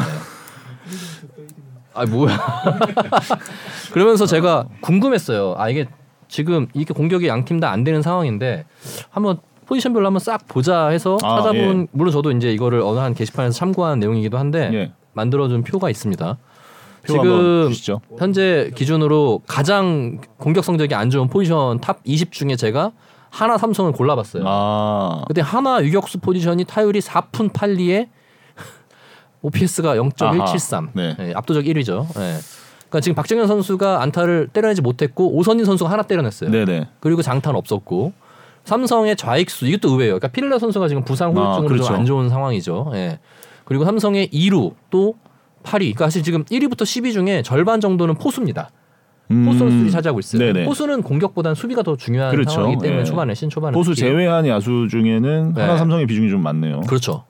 네. 2.05 2.11
아 2.11 2.15
뭐야? 2.15 2.37
그러면서 3.93 4.25
제가 4.25 4.65
궁금했어요. 4.81 5.55
아 5.57 5.69
이게 5.69 5.87
지금 6.27 6.67
이게 6.73 6.93
공격이 6.93 7.27
양 7.27 7.45
팀 7.45 7.59
다 7.59 7.69
안 7.71 7.83
되는 7.83 8.01
상황인데 8.01 8.65
한번 9.09 9.37
포지션별로 9.65 10.05
한번 10.05 10.19
싹 10.19 10.47
보자 10.47 10.87
해서 10.87 11.17
아, 11.23 11.37
찾아본 11.37 11.81
예. 11.83 11.87
물론 11.91 12.11
저도 12.11 12.31
이제 12.31 12.51
이거를 12.51 12.81
어느 12.81 12.99
한 12.99 13.13
게시판에서 13.13 13.57
참고한 13.57 13.99
내용이기도 13.99 14.37
한데 14.37 14.69
예. 14.73 14.91
만들어준 15.13 15.63
표가 15.63 15.89
있습니다. 15.89 16.37
지금. 17.07 17.69
현재 18.17 18.71
기준으로 18.75 19.41
가장 19.47 20.19
공격 20.37 20.63
성적이 20.65 20.95
안 20.95 21.09
좋은 21.09 21.27
포지션 21.29 21.79
top 21.79 21.99
20 22.03 22.31
중에 22.33 22.55
제가 22.57 22.91
한화 23.29 23.57
삼성을 23.57 23.91
골라봤어요. 23.93 24.43
아, 24.45 25.23
그때 25.27 25.41
한화 25.41 25.81
유격수 25.83 26.19
포지션이 26.19 26.65
타율이 26.65 26.99
4푼 26.99 27.51
8리에 27.53 28.07
OPS가 29.41 29.95
0.173. 29.95 30.89
네. 30.93 31.15
예, 31.19 31.33
압도적 31.35 31.63
1위죠. 31.65 32.07
예. 32.19 32.37
그러니까 32.89 33.01
지금 33.01 33.15
박정현 33.15 33.47
선수가 33.47 34.01
안타를 34.01 34.49
때려내지 34.51 34.81
못했고 34.81 35.35
오선진 35.35 35.65
선수가 35.65 35.89
하나 35.89 36.03
때려냈어요. 36.03 36.49
네네. 36.49 36.87
그리고 36.99 37.21
장타는 37.21 37.57
없었고 37.57 38.13
삼성의 38.63 39.15
좌익수 39.15 39.67
이것도 39.67 39.91
의외예요. 39.91 40.19
그러니까 40.19 40.29
피렐라 40.29 40.59
선수가 40.59 40.87
지금 40.87 41.03
부상 41.03 41.29
아, 41.37 41.55
후유증으로 41.55 41.67
그렇죠. 41.67 41.87
좀안 41.87 42.05
좋은 42.05 42.29
상황이죠. 42.29 42.91
예. 42.95 43.19
그리고 43.65 43.85
삼성의 43.85 44.29
2루 44.29 44.73
또 44.89 45.15
8위. 45.63 45.79
그러니까 45.79 46.05
사실 46.05 46.23
지금 46.23 46.43
1위부터 46.45 46.81
10위 46.83 47.13
중에 47.13 47.41
절반 47.43 47.81
정도는 47.81 48.15
포수입니다. 48.15 48.69
포수 49.27 49.59
선수들이 49.59 49.91
차지하고 49.91 50.19
있어요. 50.19 50.41
음. 50.41 50.53
네네. 50.53 50.65
포수는 50.65 51.01
공격보다는 51.01 51.55
수비가 51.55 51.83
더 51.83 51.97
중요한 51.97 52.31
그렇죠. 52.31 52.51
상황이기 52.51 52.81
때문에 52.81 53.01
예. 53.01 53.03
초반에 53.03 53.33
신 53.33 53.49
초반에 53.49 53.73
포수 53.73 53.91
특히. 53.91 54.07
제외한 54.07 54.47
야수 54.47 54.87
중에는 54.89 55.53
네. 55.53 55.61
하나 55.61 55.75
삼성의 55.77 56.07
비중이 56.07 56.29
좀 56.29 56.41
많네요. 56.43 56.81
그렇죠. 56.87 57.25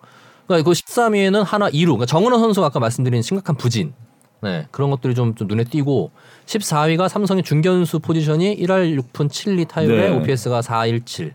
그러니까 0.47 0.69
그 0.69 0.71
13위에는 0.71 1.43
하나 1.43 1.69
2루. 1.69 1.85
그러니까 1.87 2.05
정은원 2.05 2.39
선수가 2.41 2.67
아까 2.67 2.79
말씀드린 2.79 3.21
심각한 3.21 3.55
부진. 3.55 3.93
네, 4.41 4.67
그런 4.71 4.91
것들이 4.91 5.15
좀, 5.15 5.33
좀 5.35 5.47
눈에 5.47 5.63
띄고 5.63 6.11
14위가 6.45 7.09
삼성의 7.09 7.43
중견수 7.43 7.99
포지션이 7.99 8.55
1할 8.57 8.99
6푼 9.01 9.27
7리 9.29 9.67
타율에 9.67 10.09
네. 10.09 10.15
OPS가 10.15 10.61
417, 10.61 11.33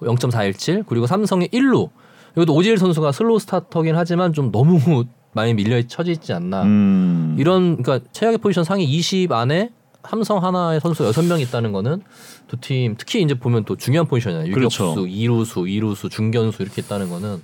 0.417 0.00 0.84
그리고 0.86 1.06
삼성의 1.06 1.48
1루. 1.48 1.90
이것도 2.36 2.54
오재일 2.54 2.78
선수가 2.78 3.12
slow 3.12 3.38
starter긴 3.40 3.96
하지만 3.96 4.32
좀 4.32 4.50
너무 4.52 5.04
많이 5.32 5.52
밀려 5.54 5.80
처져 5.86 6.12
있지 6.12 6.32
않나. 6.32 6.62
음. 6.62 7.36
이런 7.38 7.82
그러니까 7.82 8.08
최악의 8.12 8.38
포지션 8.38 8.62
상위 8.64 8.84
20 8.84 9.32
안에 9.32 9.70
삼성 10.08 10.44
한화의 10.44 10.80
선수 10.80 11.02
6명 11.10 11.40
있다는 11.40 11.72
거는 11.72 12.02
두 12.46 12.56
팀 12.60 12.94
특히 12.98 13.22
이제 13.22 13.34
보면 13.34 13.64
또 13.64 13.74
중요한 13.74 14.06
포지션이잖아요. 14.06 14.50
유격수, 14.50 14.78
그렇죠. 14.78 15.06
이루수, 15.06 15.66
이루수, 15.66 16.08
중견수 16.08 16.62
이렇게 16.62 16.82
있다는 16.82 17.08
거는 17.08 17.42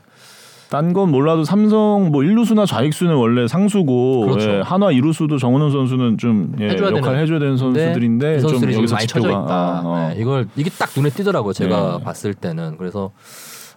딴 0.71 0.93
건 0.93 1.11
몰라도 1.11 1.43
삼성 1.45 2.11
뭐 2.13 2.23
일루수나 2.23 2.65
좌익수는 2.65 3.15
원래 3.17 3.49
상수고 3.49 4.27
그렇죠. 4.27 4.51
예, 4.51 4.61
한화 4.61 4.93
이루수도 4.93 5.37
정은원 5.39 5.73
선수는 5.73 6.17
좀 6.19 6.55
예, 6.61 6.69
해줘야 6.71 6.91
역할 6.97 7.17
해줘야 7.19 7.39
되는 7.41 7.57
선수들인데 7.57 8.37
이좀 8.37 8.49
선수들이 8.51 8.73
지금 8.73 8.83
여기서 8.83 8.95
많이 8.95 9.07
쳐져 9.09 9.29
있다. 9.31 9.39
아, 9.39 9.83
어. 9.85 10.09
네, 10.15 10.21
이걸 10.21 10.49
이게 10.57 10.71
딱 10.71 10.91
눈에 10.97 11.11
띄더라고요. 11.11 11.53
제가 11.53 11.99
네. 11.99 12.05
봤을 12.05 12.35
때는 12.35 12.77
그래서 12.79 13.11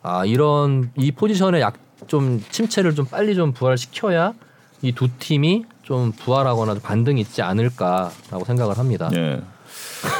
아 0.03 0.23
이런 0.25 0.91
이 0.95 1.11
포지션에 1.11 1.61
약좀 1.61 2.43
침체를 2.51 2.93
좀 2.95 3.05
빨리 3.05 3.33
좀 3.35 3.53
부활시켜야 3.53 4.33
이 4.83 4.91
두 4.91 5.07
팀이 5.17 5.65
좀 5.81 6.11
부활하거나 6.11 6.75
반등이 6.83 7.21
있지 7.21 7.41
않을까라고 7.41 8.43
생각을 8.45 8.77
합니다. 8.77 9.09
예. 9.15 9.41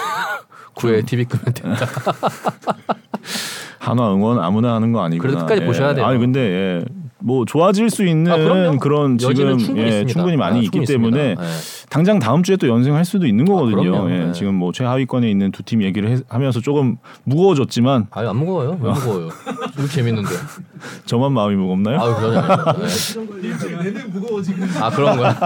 구회 0.73 1.01
TV 1.03 1.25
끄면 1.25 1.53
된다. 1.53 1.85
한화 3.83 4.13
응원 4.13 4.39
아무나 4.39 4.75
하는 4.75 4.93
거 4.93 5.01
아니구나. 5.03 5.21
그래도 5.29 5.39
끝까지 5.45 5.61
예. 5.61 5.65
보셔야 5.65 5.93
돼요. 5.93 6.05
아니 6.05 6.17
근데 6.17 6.39
예. 6.39 6.85
뭐 7.25 7.45
좋아질 7.45 7.89
수 7.89 8.05
있는 8.05 8.31
아. 8.31 8.77
그런 8.79 9.17
지금 9.17 9.57
충분히 9.57 9.79
예. 9.81 10.05
충분히 10.05 10.35
많이 10.35 10.59
아, 10.59 10.61
있기 10.61 10.85
충분히 10.85 10.87
때문에. 10.87 11.35
네. 11.35 11.41
당장 11.89 12.19
다음 12.19 12.43
주에 12.43 12.57
또 12.57 12.67
연승할 12.67 13.05
수도 13.05 13.25
있는 13.25 13.45
거거든요. 13.45 13.91
그럼요. 13.91 14.11
예, 14.11 14.17
네. 14.25 14.31
지금 14.33 14.55
뭐 14.55 14.71
최하위권에 14.73 15.29
있는 15.29 15.51
두 15.51 15.63
팀 15.63 15.81
얘기를 15.83 16.09
해- 16.09 16.17
하면서 16.27 16.59
조금 16.59 16.97
무거워졌지만 17.23 18.07
아유 18.11 18.27
안 18.29 18.35
무거워요. 18.37 18.77
왜 18.81 18.91
무거워요? 18.91 19.29
이렇게 19.77 19.87
재밌는데. 19.93 20.29
저만 21.05 21.31
마음이 21.31 21.55
무겁나요? 21.55 21.99
아유. 22.01 22.13
네. 23.41 23.83
내내 23.83 24.03
무거워 24.11 24.41
지금. 24.41 24.67
아 24.81 24.89
그런 24.89 25.15
거야. 25.17 25.39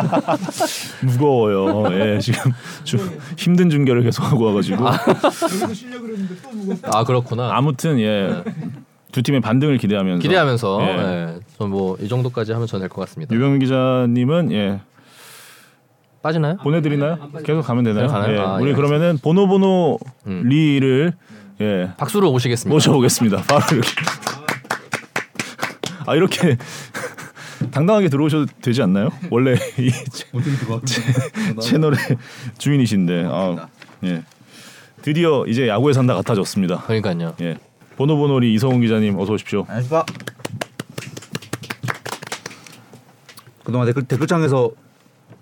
무거워요. 1.03 1.83
예, 1.93 2.19
지금 2.19 2.51
좀 2.83 2.99
힘든 3.37 3.69
중계를 3.69 4.01
계속 4.03 4.23
하고 4.23 4.45
와가지고 4.45 4.83
여기서 4.83 5.85
또 6.43 6.49
무겁다. 6.57 6.89
아 6.97 7.03
그렇구나. 7.03 7.51
아무튼 7.55 7.99
예. 7.99 8.43
두 9.17 9.23
팀의 9.23 9.41
반등을 9.41 9.79
기대하면서 9.79 10.21
기대하면서 10.21 10.79
예. 10.83 11.39
예. 11.59 11.65
뭐이 11.65 12.07
정도까지 12.07 12.51
하면 12.51 12.67
전 12.67 12.79
될 12.79 12.87
것 12.87 13.01
같습니다. 13.01 13.33
유병민 13.33 13.57
기자님은 13.61 14.51
예 14.51 14.79
빠지나요? 16.21 16.57
보내드리나요? 16.57 17.17
계속 17.43 17.63
가면 17.63 17.83
되나요? 17.83 18.05
가나요? 18.09 18.35
예, 18.35 18.39
아, 18.39 18.53
우리 18.57 18.69
예. 18.69 18.73
그러면은 18.75 19.17
보노 19.17 19.47
보노 19.47 19.97
음. 20.27 20.43
리를 20.47 21.13
예 21.61 21.89
박수로 21.97 22.31
모시겠습니다. 22.31 22.71
모셔보겠습니다. 22.75 23.41
바로 23.41 23.65
이렇게 23.71 23.89
아 26.05 26.15
이렇게 26.15 26.57
당당하게 27.71 28.09
들어오셔도 28.09 28.45
되지 28.61 28.83
않나요? 28.83 29.09
원래 29.31 29.55
이 29.79 29.89
채- 30.11 30.27
채널의 31.59 31.97
주인이신데 32.59 33.25
아, 33.27 33.67
예 34.03 34.21
드디어 35.01 35.43
이제 35.47 35.67
야구에 35.67 35.93
산다 35.93 36.13
같아졌습니다. 36.13 36.83
그러니까요. 36.83 37.33
예 37.41 37.57
보노보노리 37.97 38.53
이성훈 38.53 38.81
기자님 38.81 39.17
어서 39.19 39.33
오십시오. 39.33 39.61
안녕하십니까. 39.67 40.05
그동안 43.63 43.87
댓글 43.87 44.03
댓글창에서 44.03 44.71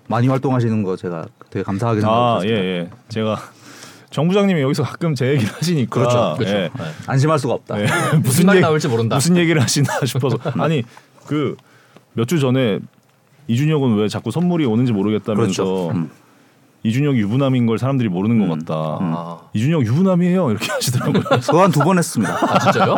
많이 0.08 0.26
활동하시는 0.28 0.82
거 0.82 0.96
제가 0.96 1.26
되게 1.50 1.62
감사하게 1.62 1.98
아 1.98 2.40
생각하고 2.40 2.46
예. 2.48 2.50
예. 2.50 2.90
제가 3.08 3.36
정 4.10 4.26
부장님이 4.28 4.62
여기서 4.62 4.82
가끔 4.82 5.14
제 5.14 5.28
얘기를 5.32 5.52
하시니까 5.52 5.90
그렇죠. 6.00 6.34
그렇죠. 6.38 6.56
예. 6.56 6.60
네. 6.62 6.70
안심할 7.06 7.38
수가 7.38 7.54
없다. 7.54 7.80
예. 7.80 7.86
무슨 8.22 8.48
얘기- 8.50 8.60
나올지 8.60 8.88
모른다. 8.88 9.16
무슨 9.16 9.36
얘기를 9.36 9.60
하시나 9.62 9.88
싶어서 10.04 10.38
아니 10.58 10.82
그 11.26 11.56
몇 12.16 12.26
주 12.26 12.40
전에 12.40 12.78
이준혁은 13.48 13.96
왜 13.96 14.08
자꾸 14.08 14.30
선물이 14.30 14.64
오는지 14.64 14.92
모르겠다면서 14.92 15.64
그렇죠. 15.64 15.90
음. 15.90 16.10
이준혁이 16.82 17.18
유부남인 17.20 17.66
걸 17.66 17.78
사람들이 17.78 18.08
모르는 18.08 18.40
음. 18.42 18.48
것 18.48 18.58
같다. 18.58 18.74
아, 19.00 19.38
이준혁 19.54 19.84
유부남이에요 19.86 20.50
이렇게 20.50 20.70
하시더라고요. 20.72 21.22
그거 21.40 21.62
한두 21.62 21.80
번 21.80 21.98
했습니다. 21.98 22.34
아 22.34 22.58
진짜요? 22.58 22.96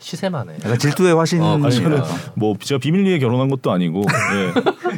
시세만해. 0.00 0.54
약간 0.64 0.78
질투의 0.78 1.14
화신. 1.14 1.42
어, 1.42 1.58
뭐 2.34 2.54
제가 2.60 2.78
비밀리에 2.78 3.18
결혼한 3.18 3.48
것도 3.50 3.72
아니고 3.72 4.04
예. 4.34 4.52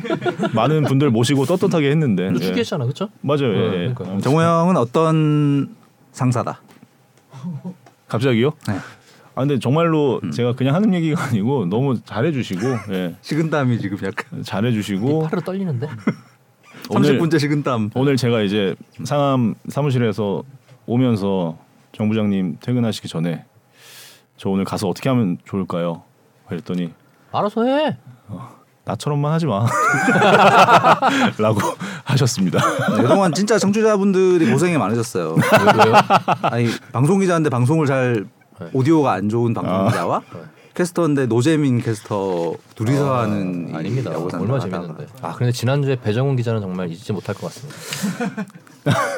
많은 0.55 0.83
분들 0.85 1.11
모시고 1.11 1.47
떳떳하게 1.47 1.91
했는데 1.91 2.31
너 2.31 2.39
예. 2.41 2.53
그렇죠? 2.53 3.09
맞아요. 3.23 3.49
예. 3.55 3.59
네, 3.71 3.75
예. 3.89 3.95
그러니까요. 3.95 4.21
정호 4.21 4.43
형은 4.43 4.77
어떤 4.77 5.75
상사다. 6.13 6.61
갑자기요? 8.09 8.53
네. 8.69 8.75
아 9.35 9.41
근데 9.41 9.59
정말로 9.59 10.21
제가 10.35 10.55
그냥 10.55 10.75
하는 10.75 10.93
얘기가 10.93 11.23
아니고 11.23 11.67
너무 11.67 11.99
잘해주시고 12.05 12.61
예. 12.91 13.15
식은땀이 13.23 13.79
지금 13.81 13.97
약간 14.05 14.43
잘해주시고 14.43 15.23
팔으로 15.23 15.41
떨리는데. 15.41 15.89
오늘 16.91 17.19
30분째 17.19 17.39
식은땀. 17.39 17.91
오늘 17.95 18.17
제가 18.17 18.43
이제 18.43 18.75
상암 19.05 19.55
사무실에서 19.69 20.43
오면서 20.87 21.57
정 21.93 22.09
부장님 22.09 22.59
퇴근하시기 22.61 23.07
전에 23.09 23.45
저 24.37 24.49
오늘 24.51 24.65
가서 24.65 24.89
어떻게 24.89 25.09
하면 25.09 25.39
좋을까요? 25.45 26.03
그랬더니 26.49 26.93
알아서 27.33 27.65
해. 27.65 27.97
나처럼만 28.85 29.33
하지 29.33 29.47
마. 29.47 29.67
라고 31.39 31.61
하셨습니다. 32.05 32.59
네, 32.97 33.03
그동안 33.03 33.33
진짜 33.33 33.57
청취자분들이 33.59 34.51
고생이 34.51 34.77
많으셨어요. 34.79 35.37
아니 36.43 36.67
방송 36.93 37.21
기자인데 37.21 37.51
방송을 37.51 37.87
잘 37.87 38.27
네. 38.59 38.67
오디오가 38.73 39.13
안 39.13 39.29
좋은 39.29 39.55
방송 39.55 39.73
아. 39.75 39.89
기자와 39.89 40.23
캐스터인데 40.85 41.27
노재민 41.27 41.81
캐스터 41.83 42.55
둘이서 42.75 43.19
하는 43.19 43.69
이 43.69 43.75
아, 43.75 43.79
아닙니다. 43.79 44.13
산다 44.13 44.39
얼마나 44.39 44.65
하다가. 44.65 44.79
재밌는데. 44.79 45.07
아 45.21 45.33
근데 45.35 45.53
지난주에 45.53 45.97
배정훈 46.01 46.37
기자는 46.37 46.61
정말 46.63 46.91
잊지 46.91 47.13
못할 47.13 47.35
것 47.35 47.49
같습니다. 47.53 48.47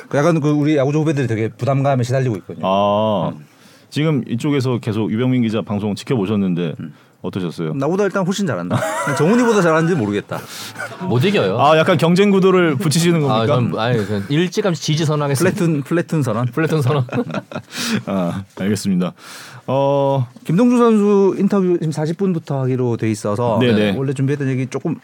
그 0.08 0.16
약간 0.18 0.40
그 0.40 0.50
우리 0.50 0.76
야구조 0.76 1.00
후배들이 1.00 1.28
되게 1.28 1.48
부담감에 1.48 2.02
시달리고 2.02 2.36
있거든요. 2.38 2.66
아 2.66 3.32
지금 3.90 4.24
이쪽에서 4.26 4.78
계속 4.78 5.12
유병민 5.12 5.42
기자 5.42 5.62
방송 5.62 5.94
지켜보셨는데 5.94 6.74
음. 6.80 6.94
어떠셨어요? 7.22 7.74
나보다 7.74 8.04
일단 8.04 8.26
훨씬 8.26 8.46
잘한다. 8.46 8.76
정훈이보다 9.16 9.62
잘하는지 9.62 9.94
모르겠다. 9.94 10.40
못 11.08 11.24
이겨요. 11.24 11.58
아 11.60 11.78
약간 11.78 11.96
경쟁 11.96 12.30
구도를 12.30 12.74
붙이시는 12.76 13.24
아, 13.24 13.46
겁니까? 13.46 13.54
전 13.54 13.78
아니 13.78 14.04
그냥 14.04 14.24
일찌감치 14.28 14.82
지지 14.82 15.04
선언하겠습니다. 15.04 15.56
플래툰 15.56 15.82
플래툰 15.82 16.22
선언. 16.22 16.46
플래툰 16.46 16.82
선언. 16.82 17.06
아 18.06 18.42
알겠습니다. 18.58 19.12
어 19.68 20.26
김동주 20.44 20.76
선수 20.76 21.36
인터뷰 21.38 21.78
지금 21.80 21.90
40분부터 21.90 22.58
하기로 22.62 22.96
돼 22.96 23.10
있어서 23.10 23.58
네네. 23.60 23.96
원래 23.96 24.12
준비했던 24.12 24.48
얘기 24.48 24.66
조금 24.66 24.96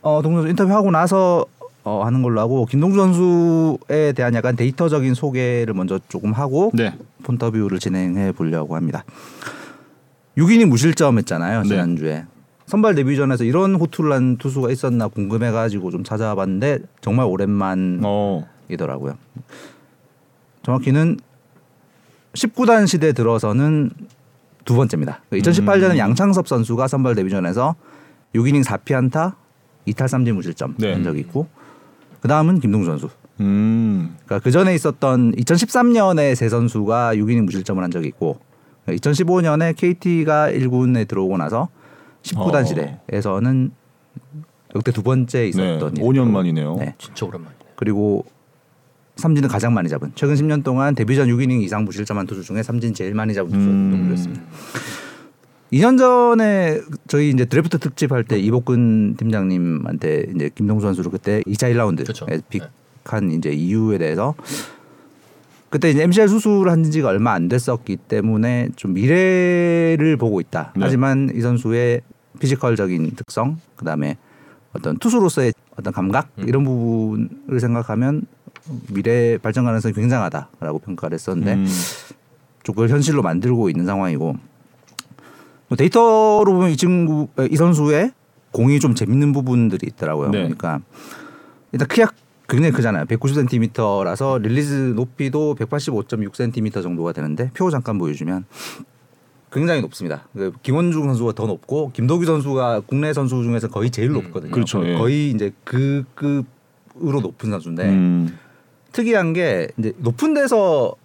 어 0.00 0.20
동주 0.22 0.38
선수 0.38 0.50
인터뷰 0.50 0.72
하고 0.72 0.92
나서 0.92 1.44
어, 1.82 2.02
하는 2.04 2.22
걸로 2.22 2.40
하고 2.40 2.64
김동주 2.66 2.96
선수에 2.96 4.12
대한 4.12 4.34
약간 4.34 4.56
데이터적인 4.56 5.14
소개를 5.14 5.74
먼저 5.74 5.98
조금 6.08 6.32
하고 6.32 6.70
네. 6.72 6.94
폰터뷰를 7.24 7.78
진행해 7.78 8.32
보려고 8.32 8.76
합니다. 8.76 9.04
6이닝 10.36 10.66
무실점했잖아요 10.66 11.62
네. 11.62 11.68
지난주에 11.68 12.26
선발 12.66 12.94
데뷔전에서 12.94 13.44
이런 13.44 13.74
호투를 13.74 14.12
한 14.12 14.36
투수가 14.36 14.70
있었나 14.70 15.08
궁금해가지고 15.08 15.90
좀 15.90 16.02
찾아봤는데 16.02 16.78
정말 17.00 17.26
오랜만이더라고요. 17.26 19.12
어 19.12 19.42
정확히는 20.62 21.18
19단 22.32 22.86
시대 22.86 23.12
들어서는 23.12 23.90
두 24.64 24.74
번째입니다. 24.76 25.20
2018년에 25.30 25.92
음. 25.92 25.98
양창섭 25.98 26.48
선수가 26.48 26.88
선발 26.88 27.14
데뷔전에서 27.16 27.74
6이닝 28.34 28.64
4피안타 28.64 29.34
2탈 29.88 30.06
3진 30.06 30.32
무실점 30.32 30.76
네. 30.78 30.94
한 30.94 31.04
적이 31.04 31.20
있고 31.20 31.46
그 32.20 32.28
다음은 32.28 32.60
김동주 32.60 32.86
선수. 32.86 33.10
음. 33.40 34.16
그러니까 34.24 34.42
그 34.42 34.50
전에 34.50 34.74
있었던 34.74 35.32
2013년에 35.32 36.34
세 36.34 36.48
선수가 36.48 37.16
6이닝 37.16 37.42
무실점을 37.44 37.82
한 37.82 37.90
적이 37.90 38.08
있고 38.08 38.40
2015년에 38.86 39.76
KT가 39.76 40.50
1군에 40.50 41.06
들어오고 41.08 41.36
나서 41.38 41.68
19단 42.22 42.54
어. 42.54 42.64
시대에서는 42.64 43.70
역대 44.74 44.92
두 44.92 45.02
번째 45.02 45.38
네. 45.40 45.48
있었던 45.48 45.94
5년 45.94 46.28
만이네요. 46.30 46.76
네. 46.76 46.94
진짜 46.98 47.26
오랜만이네. 47.26 47.54
그리고 47.76 48.24
삼진은 49.16 49.48
가장 49.48 49.72
많이 49.74 49.88
잡은 49.88 50.10
최근 50.16 50.34
10년 50.34 50.64
동안 50.64 50.94
데뷔전 50.94 51.28
6이닝 51.28 51.62
이상 51.62 51.84
무실점한 51.84 52.26
투수 52.26 52.42
중에 52.42 52.62
삼진 52.62 52.94
제일 52.94 53.14
많이 53.14 53.32
잡은 53.34 53.52
투수 53.52 53.68
음. 53.68 53.90
동주였습니다. 53.92 54.42
2년 55.72 55.98
전에 55.98 56.80
저희 57.08 57.30
이제 57.30 57.44
드래프트 57.44 57.78
특집 57.78 58.12
할 58.12 58.24
때 58.24 58.38
이복근 58.38 59.16
팀장님한테 59.16 60.26
이제 60.34 60.50
김동주 60.54 60.86
선수를 60.86 61.10
그때 61.10 61.42
2차 61.46 61.72
1라운드에 61.74 62.06
그쵸. 62.06 62.26
픽한 62.48 63.30
이제 63.32 63.50
이유에 63.50 63.98
대해서 63.98 64.34
그때 65.74 65.90
이제 65.90 66.04
MCL 66.04 66.28
수술을 66.28 66.70
한 66.70 66.84
지가 66.84 67.08
얼마 67.08 67.32
안 67.32 67.48
됐었기 67.48 67.96
때문에 67.96 68.68
좀 68.76 68.94
미래를 68.94 70.16
보고 70.16 70.40
있다. 70.40 70.72
네. 70.76 70.84
하지만 70.84 71.32
이 71.34 71.40
선수의 71.40 72.00
피지컬적인 72.38 73.16
특성, 73.16 73.58
그다음에 73.74 74.16
어떤 74.72 74.96
투수로서의 74.98 75.52
어떤 75.76 75.92
감각 75.92 76.28
음. 76.38 76.44
이런 76.46 76.62
부분을 76.62 77.58
생각하면 77.58 78.22
미래 78.92 79.36
발전 79.36 79.64
가능성이 79.64 79.94
굉장하다라고 79.94 80.78
평가를 80.78 81.16
했었는데 81.16 81.54
음. 81.54 81.66
좀 82.62 82.76
그걸 82.76 82.88
현실로 82.88 83.22
만들고 83.22 83.68
있는 83.68 83.84
상황이고 83.84 84.36
뭐 85.66 85.76
데이터로 85.76 86.44
보면 86.44 86.70
이 86.70 86.76
친구 86.76 87.26
이 87.50 87.56
선수의 87.56 88.12
공이 88.52 88.78
좀 88.78 88.94
재밌는 88.94 89.32
부분들이 89.32 89.88
있더라고요. 89.88 90.30
네. 90.30 90.38
그러니까 90.38 90.82
일단 91.72 91.88
키가 91.88 92.12
굉장히 92.48 92.72
크잖아요. 92.72 93.04
190cm라서 93.06 94.40
release 94.40 94.92
높이도 94.94 95.54
185.6cm 95.54 96.82
정도가 96.82 97.12
되는데 97.12 97.50
표 97.54 97.70
잠깐 97.70 97.98
보여주면 97.98 98.44
굉장히 99.50 99.80
높습니다. 99.80 100.26
그 100.34 100.52
김원중 100.62 101.04
선수가 101.04 101.32
더 101.32 101.46
높고 101.46 101.92
김도규 101.92 102.24
선수가 102.26 102.82
국내 102.86 103.12
선수 103.12 103.42
중에서 103.42 103.68
거의 103.68 103.90
제일 103.90 104.10
높거든요. 104.12 104.50
그렇죠, 104.50 104.80
거의, 104.80 104.92
예. 104.92 104.98
거의 104.98 105.30
이제 105.30 105.52
그 105.62 106.04
급으로 106.14 107.20
높은 107.20 107.50
선수인데 107.50 107.88
음. 107.88 108.38
특이한 108.92 109.32
게 109.32 109.68
이제 109.78 109.92
높은 109.98 110.34
데서 110.34 110.96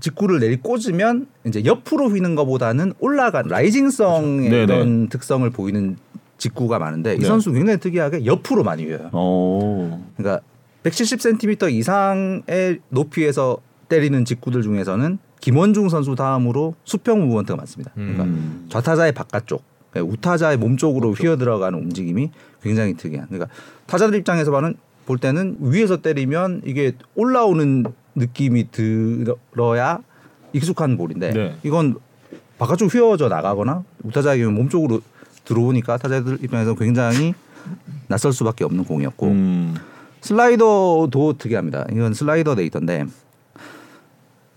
직구를 0.00 0.40
내리 0.40 0.56
꽂으면 0.56 1.26
이제 1.44 1.64
옆으로 1.64 2.08
휘는 2.08 2.34
것보다는 2.34 2.92
올라간 3.00 3.46
라이징성의 3.48 4.50
네네. 4.50 4.66
그런 4.66 5.08
특성을 5.08 5.48
보이는 5.50 5.96
직구가 6.38 6.78
많은데 6.78 7.14
이 7.14 7.18
네. 7.18 7.26
선수 7.26 7.52
굉장히 7.52 7.78
특이하게 7.78 8.24
옆으로 8.26 8.62
많이 8.62 8.84
휘어요. 8.84 9.10
오. 9.12 10.00
그러니까 10.16 10.44
170cm 10.82 11.72
이상의 11.72 12.80
높이에서 12.88 13.58
때리는 13.88 14.24
직구들 14.24 14.62
중에서는 14.62 15.18
김원중 15.40 15.88
선수 15.88 16.14
다음으로 16.14 16.74
수평 16.84 17.20
무브먼트가 17.20 17.56
많습니다. 17.56 17.92
그러니까 17.94 18.24
음. 18.24 18.66
좌타자의 18.68 19.12
바깥쪽, 19.12 19.62
그러니까 19.90 20.12
우타자의 20.12 20.56
몸 20.56 20.76
쪽으로 20.76 21.12
휘어 21.12 21.36
들어가는 21.36 21.78
움직임이 21.78 22.30
굉장히 22.62 22.94
특이한. 22.94 23.28
그러니까 23.28 23.48
타자들 23.86 24.18
입장에서 24.18 24.50
봐는 24.50 24.76
볼 25.06 25.18
때는 25.18 25.58
위에서 25.60 25.98
때리면 25.98 26.62
이게 26.64 26.92
올라오는 27.14 27.84
느낌이 28.16 28.70
들어야 28.72 30.00
익숙한 30.52 30.96
볼인데 30.96 31.32
네. 31.32 31.56
이건 31.62 31.96
바깥쪽 32.58 32.92
휘어져 32.92 33.28
나가거나 33.28 33.84
우타자의 34.02 34.44
몸 34.46 34.68
쪽으로 34.68 35.00
들어오니까 35.46 35.96
타자들 35.96 36.38
입장에서 36.44 36.74
굉장히 36.74 37.34
낯설 38.08 38.32
수밖에 38.32 38.64
없는 38.64 38.84
공이었고 38.84 39.26
음. 39.28 39.74
슬라이더도 40.20 41.34
특이합니다. 41.38 41.86
이건 41.92 42.12
슬라이더 42.14 42.54
데이터인데 42.56 43.06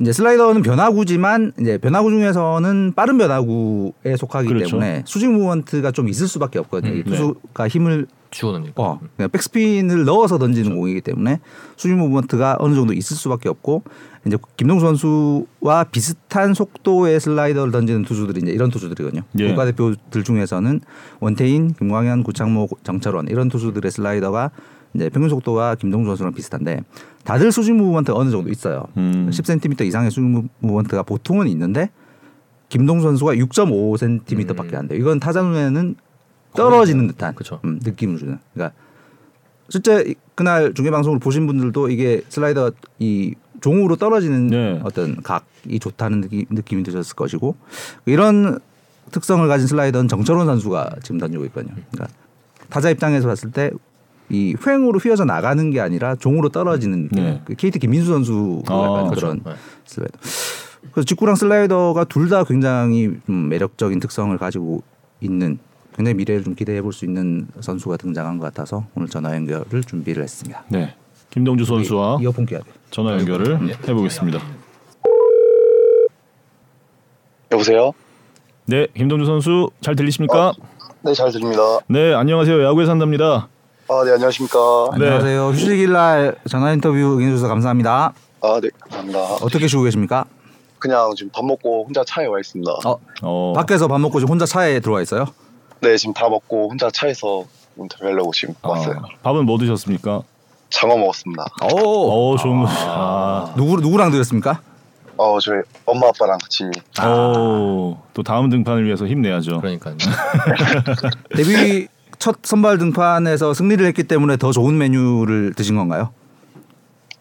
이제 0.01 0.13
슬라이더는 0.13 0.61
변화구지만 0.61 1.51
이제 1.59 1.77
변화구 1.77 2.09
중에서는 2.09 2.93
빠른 2.95 3.17
변화구에 3.17 4.15
속하기 4.17 4.47
그렇죠. 4.47 4.79
때문에 4.79 5.03
수직 5.05 5.29
무브먼트가 5.29 5.91
좀 5.91 6.07
있을 6.07 6.27
수밖에 6.27 6.57
없거든요. 6.59 6.93
이 6.93 6.99
음, 6.99 7.03
네. 7.05 7.11
투수가 7.11 7.67
힘을 7.67 8.07
주어놓으니까. 8.31 8.81
어, 8.81 8.99
백스핀을 9.31 10.05
넣어서 10.05 10.37
던지는 10.37 10.75
공이기 10.75 11.01
때문에 11.01 11.39
수직 11.75 11.95
무브먼트가 11.97 12.57
어느 12.59 12.75
정도 12.75 12.93
있을 12.93 13.17
수밖에 13.17 13.49
없고 13.49 13.83
이제 14.25 14.37
김동수 14.55 14.85
선수와 14.85 15.85
비슷한 15.91 16.53
속도의 16.53 17.19
슬라이더를 17.19 17.71
던지는 17.73 18.03
투수들이 18.03 18.39
이제 18.41 18.51
이런 18.51 18.69
투수들이거든요. 18.69 19.23
예. 19.39 19.47
국가대표들 19.49 20.23
중에서는 20.23 20.79
원태인, 21.19 21.73
김광현, 21.73 22.23
구창모, 22.23 22.69
정철원 22.83 23.27
이런 23.27 23.49
투수들의 23.49 23.91
슬라이더가 23.91 24.51
이제 24.93 25.09
평균 25.09 25.29
속도가 25.29 25.75
김동수 25.75 26.09
선수랑 26.09 26.33
비슷한데 26.33 26.81
다들 27.29 27.51
수직 27.51 27.75
무브먼트가 27.75 28.17
어느 28.17 28.31
정도 28.31 28.49
있어요. 28.49 28.87
음. 28.97 29.29
10cm 29.31 29.85
이상의 29.85 30.09
수직 30.09 30.23
무브먼트가 30.59 31.03
보통은 31.03 31.47
있는데 31.49 31.91
김동수 32.69 33.03
선수가 33.05 33.33
6.5cm밖에 33.35 34.73
안 34.75 34.87
돼요. 34.87 34.99
이건 34.99 35.19
타자 35.19 35.43
눈에는 35.43 35.95
떨어지는 36.55 37.05
듯한. 37.07 37.35
음, 37.65 37.79
느낌을 37.83 38.17
주는. 38.17 38.39
그러니까 38.55 38.75
실제 39.69 40.03
이- 40.07 40.15
그날 40.33 40.73
중계 40.73 40.89
방송을 40.89 41.19
보신 41.19 41.45
분들도 41.45 41.89
이게 41.89 42.23
슬라이더 42.29 42.71
이 42.97 43.35
종으로 43.61 43.95
떨어지는 43.95 44.47
네. 44.47 44.79
어떤 44.83 45.21
각이 45.21 45.77
좋다는 45.79 46.21
느낌, 46.21 46.45
느낌이 46.49 46.81
드셨을 46.81 47.15
것이고 47.15 47.55
이런 48.07 48.57
특성을 49.11 49.47
가진 49.47 49.67
슬라이더는 49.67 50.07
정철원 50.07 50.47
선수가 50.47 50.95
지금 51.03 51.19
던지고 51.19 51.45
있거든요. 51.45 51.75
그러니까 51.91 52.07
타자 52.69 52.89
입장에서 52.89 53.27
봤을 53.27 53.51
때 53.51 53.69
이 54.29 54.55
횡으로 54.65 54.99
휘어져 54.99 55.25
나가는 55.25 55.69
게 55.71 55.79
아니라 55.81 56.15
종으로 56.15 56.49
떨어지는 56.49 57.09
네. 57.11 57.41
그 57.45 57.55
KT 57.55 57.79
김민수 57.79 58.07
선수가 58.11 58.73
아, 58.73 58.83
약간 58.83 59.03
그렇죠. 59.09 59.25
그런 59.27 59.41
네. 59.43 59.51
슬라이더. 59.85 60.17
그래서 60.91 61.05
직구랑 61.05 61.35
슬라이더가 61.35 62.05
둘 62.05 62.29
다 62.29 62.43
굉장히 62.43 63.11
좀 63.25 63.49
매력적인 63.49 63.99
특성을 63.99 64.35
가지고 64.37 64.83
있는 65.19 65.57
굉장히 65.95 66.13
미래를 66.15 66.43
좀 66.43 66.55
기대해 66.55 66.81
볼 66.81 66.93
수 66.93 67.05
있는 67.05 67.47
선수가 67.59 67.97
등장한 67.97 68.37
것 68.37 68.45
같아서 68.45 68.85
오늘 68.95 69.07
전화 69.09 69.35
연결을 69.35 69.83
준비를 69.85 70.23
했습니다. 70.23 70.63
네. 70.69 70.95
김동주 71.31 71.65
선수와 71.65 72.19
이어폰 72.21 72.45
껴야 72.45 72.59
돼. 72.61 72.65
전화 72.91 73.13
연결을 73.13 73.59
해보겠습니다. 73.87 74.39
여보세요? 77.51 77.91
네, 78.65 78.87
김동주 78.95 79.25
선수 79.25 79.69
잘 79.81 79.95
들리십니까? 79.95 80.53
네, 81.03 81.13
잘 81.13 81.31
들립니다. 81.31 81.61
네, 81.87 82.13
안녕하세요. 82.13 82.63
야구에 82.63 82.85
산답니다. 82.85 83.47
아, 83.89 84.03
네, 84.05 84.11
안녕하십니까? 84.11 84.57
네. 84.99 85.05
안녕하세요. 85.05 85.47
휴식일 85.49 85.91
날 85.91 86.35
전화 86.47 86.71
인터뷰 86.73 86.95
응해주셔서 86.97 87.47
감사합니다. 87.47 88.13
아, 88.41 88.59
네, 88.61 88.69
감사합니다. 88.81 89.19
어떻게 89.43 89.67
쉬고 89.67 89.81
계십니까? 89.83 90.25
그냥 90.77 91.13
지금 91.15 91.31
밥 91.33 91.43
먹고 91.43 91.85
혼자 91.85 92.03
차에 92.05 92.27
와 92.27 92.39
있습니다. 92.39 92.71
어, 92.85 92.99
어, 93.23 93.53
밖에서 93.55 93.87
밥 93.87 93.99
먹고 93.99 94.19
지금 94.19 94.31
혼자 94.31 94.45
차에 94.45 94.79
들어와 94.79 95.01
있어요? 95.01 95.25
네, 95.81 95.97
지금 95.97 96.13
다 96.13 96.29
먹고 96.29 96.69
혼자 96.69 96.89
차에서 96.91 97.45
인터뷰하려고 97.77 98.31
지금 98.31 98.53
왔어요. 98.61 98.97
아, 98.97 99.07
밥은 99.23 99.45
뭐 99.45 99.57
드셨습니까? 99.57 100.21
장어 100.69 100.95
먹었습니다. 100.97 101.45
오. 101.73 102.33
어, 102.33 102.37
좋은 102.37 102.63
거. 102.63 102.69
아, 102.69 103.53
누구 103.57 103.77
누구랑 103.81 104.11
드셨습니까? 104.11 104.61
어, 105.17 105.37
저희 105.41 105.57
엄마 105.85 106.07
아빠랑 106.09 106.37
같이 106.37 106.63
어, 107.01 108.01
또 108.13 108.23
다음 108.23 108.49
등판을 108.49 108.85
위해서 108.85 109.05
힘내야죠. 109.07 109.59
그러니까 109.59 109.93
데뷔 111.35 111.87
첫 112.19 112.35
선발 112.43 112.77
등판에서 112.77 113.53
승리를 113.53 113.83
했기 113.87 114.03
때문에 114.03 114.35
더 114.35 114.51
좋은 114.51 114.77
메뉴를 114.77 115.53
드신 115.55 115.77
건가요? 115.77 116.11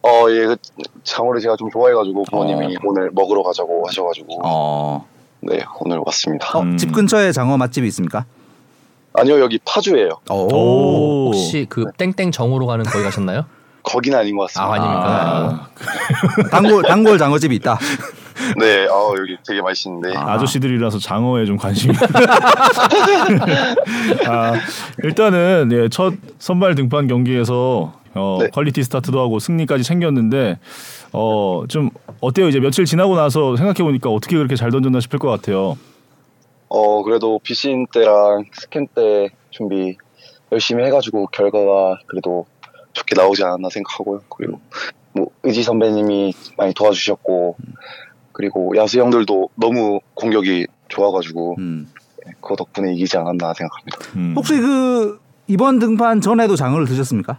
어, 0.02 0.26
예, 0.30 0.46
그 0.46 0.56
장어를 1.04 1.40
제가 1.40 1.56
좀 1.56 1.70
좋아해가지고 1.70 2.24
부모님이 2.24 2.76
오늘 2.84 3.10
먹으러 3.12 3.42
가자고 3.44 3.84
하셔가지고 3.86 4.40
어. 4.44 5.06
네, 5.40 5.60
오늘 5.80 6.00
왔습니다. 6.04 6.58
어, 6.58 6.62
음. 6.62 6.76
집 6.76 6.92
근처에 6.92 7.30
장어 7.30 7.56
맛집이 7.56 7.86
있습니까? 7.88 8.24
아니요, 9.12 9.40
여기 9.40 9.58
파주예요. 9.64 10.10
오. 10.30 10.34
오, 10.34 11.26
혹시 11.26 11.66
그 11.68 11.84
땡땡 11.96 12.32
정으로 12.32 12.66
가는 12.66 12.84
거기 12.84 13.04
가셨나요? 13.04 13.44
거기는 13.84 14.18
아닌 14.18 14.36
것아 14.36 14.66
같습니다. 14.66 14.84
아닙니까? 14.84 15.70
아, 16.42 16.48
단골 16.50 16.82
단골 16.82 17.18
장어집이 17.18 17.54
있다. 17.56 17.78
네, 18.58 18.86
어, 18.86 19.14
여기 19.18 19.36
되게 19.46 19.62
맛있는데. 19.62 20.16
아. 20.16 20.34
아저씨들이라서 20.34 20.98
장어에 20.98 21.44
좀 21.44 21.56
관심이. 21.56 21.94
아, 24.26 24.54
일단은 25.02 25.70
예, 25.72 25.88
첫 25.88 26.14
선발 26.38 26.74
등판 26.74 27.08
경기에서 27.08 27.92
어, 28.14 28.38
네. 28.40 28.48
퀄리티 28.48 28.82
스타트도 28.82 29.20
하고 29.20 29.38
승리까지 29.38 29.84
챙겼는데 29.84 30.58
어, 31.12 31.64
좀 31.68 31.90
어때요? 32.20 32.48
이제 32.48 32.60
며칠 32.60 32.84
지나고 32.84 33.16
나서 33.16 33.56
생각해 33.56 33.82
보니까 33.82 34.10
어떻게 34.10 34.36
그렇게 34.36 34.56
잘 34.56 34.70
던졌나 34.70 35.00
싶을 35.00 35.18
것 35.18 35.28
같아요. 35.28 35.76
어 36.68 37.02
그래도 37.02 37.40
비신 37.42 37.86
때랑 37.92 38.44
스캔 38.52 38.88
때 38.94 39.30
준비 39.50 39.96
열심히 40.52 40.84
해가지고 40.84 41.28
결과가 41.28 41.98
그래도 42.06 42.46
좋게 42.92 43.14
나오지 43.16 43.42
않았나 43.44 43.68
생각하고요. 43.70 44.22
그리고 44.28 44.60
뭐 45.12 45.28
의지 45.42 45.62
선배님이 45.62 46.34
많이 46.56 46.74
도와주셨고 46.74 47.56
그리고 48.38 48.72
야수 48.76 49.00
형들도 49.00 49.48
너무 49.56 49.98
공격이 50.14 50.68
좋아가지고 50.86 51.56
음. 51.58 51.88
그 52.40 52.54
덕분에 52.54 52.94
이기지 52.94 53.18
않았나 53.18 53.52
생각합니다. 53.52 53.98
음. 54.14 54.32
혹시 54.36 54.60
그 54.60 55.18
이번 55.48 55.80
등판 55.80 56.20
전에도 56.20 56.54
장어를 56.54 56.86
드셨습니까? 56.86 57.36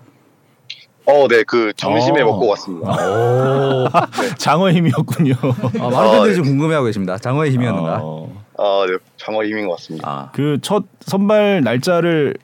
어, 1.06 1.28
네, 1.30 1.43
그 1.43 1.72
점심에 1.78 2.22
어. 2.22 2.26
먹고 2.26 2.47
왔습니다. 2.50 2.91
오. 2.91 3.88
장어의 4.38 4.76
힘이었군요. 4.76 5.36
아, 5.80 5.89
많은 5.89 6.12
분들이 6.12 6.34
지금 6.36 6.50
궁금해하고 6.50 6.88
계십니다. 6.88 7.18
장어의 7.18 7.52
힘이었는가? 7.52 8.00
어, 8.04 8.43
아, 8.58 8.86
네, 8.86 8.97
장어 9.16 9.45
힘인 9.45 9.68
것 9.68 9.78
같습니다. 9.78 10.10
아. 10.10 10.32
그첫 10.34 10.84
선발 11.00 11.62
날짜를 11.64 12.36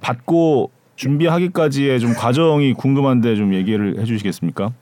받고 0.00 0.70
준비하기까지의 0.96 2.00
좀 2.00 2.14
과정이 2.14 2.72
궁금한데 2.72 3.36
좀 3.36 3.52
얘기를 3.52 4.00
해주시겠습니까? 4.00 4.72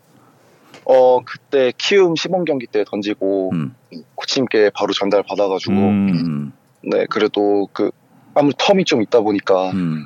어, 0.89 1.20
그때 1.24 1.72
키움 1.76 2.14
시범 2.14 2.45
경기 2.45 2.66
때 2.66 2.84
던지고 2.87 3.51
음. 3.55 3.74
코치님께 4.14 4.70
바로 4.74 4.93
전달 4.93 5.22
받아가지고 5.22 5.72
음, 5.72 6.09
음. 6.09 6.53
네, 6.82 7.07
그래도 7.11 7.68
그 7.72 7.91
아무래도 8.34 8.55
term이 8.55 8.87
좀 8.87 9.03
있다 9.03 9.20
보니까 9.20 9.70
음. 9.72 10.05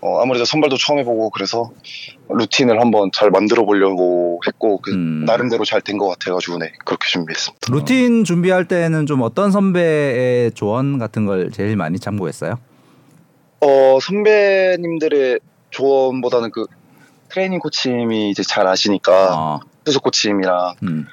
어, 0.00 0.20
아무래도 0.20 0.44
선발도 0.44 0.76
처음 0.76 0.98
해보고 1.00 1.30
그래서 1.30 1.72
루틴을 2.28 2.80
한번 2.80 3.10
잘 3.12 3.30
만들어 3.30 3.64
보려고 3.64 4.40
했고 4.46 4.78
그 4.80 4.92
음. 4.92 5.24
나름대로 5.24 5.64
잘 5.64 5.80
된 5.80 5.98
것 5.98 6.06
같아가지고 6.08 6.58
네 6.58 6.72
그렇게 6.84 7.08
준비했습니다. 7.08 7.72
루틴 7.72 8.22
준비할 8.24 8.68
때는 8.68 9.06
좀 9.06 9.22
어떤 9.22 9.50
선배의 9.50 10.52
조언 10.52 10.98
같은 10.98 11.26
걸 11.26 11.50
제일 11.50 11.76
많이 11.76 11.98
참고했어요? 11.98 12.58
어 13.60 13.98
선배님들의 14.00 15.40
조언보다는 15.70 16.50
그 16.52 16.66
트레이닝 17.28 17.58
코치님이 17.60 18.30
이제 18.30 18.42
잘 18.42 18.66
아시니까 18.66 19.34
어. 19.36 19.60
수석 19.84 20.02
코치님이랑 20.04 20.74
음. 20.82 21.06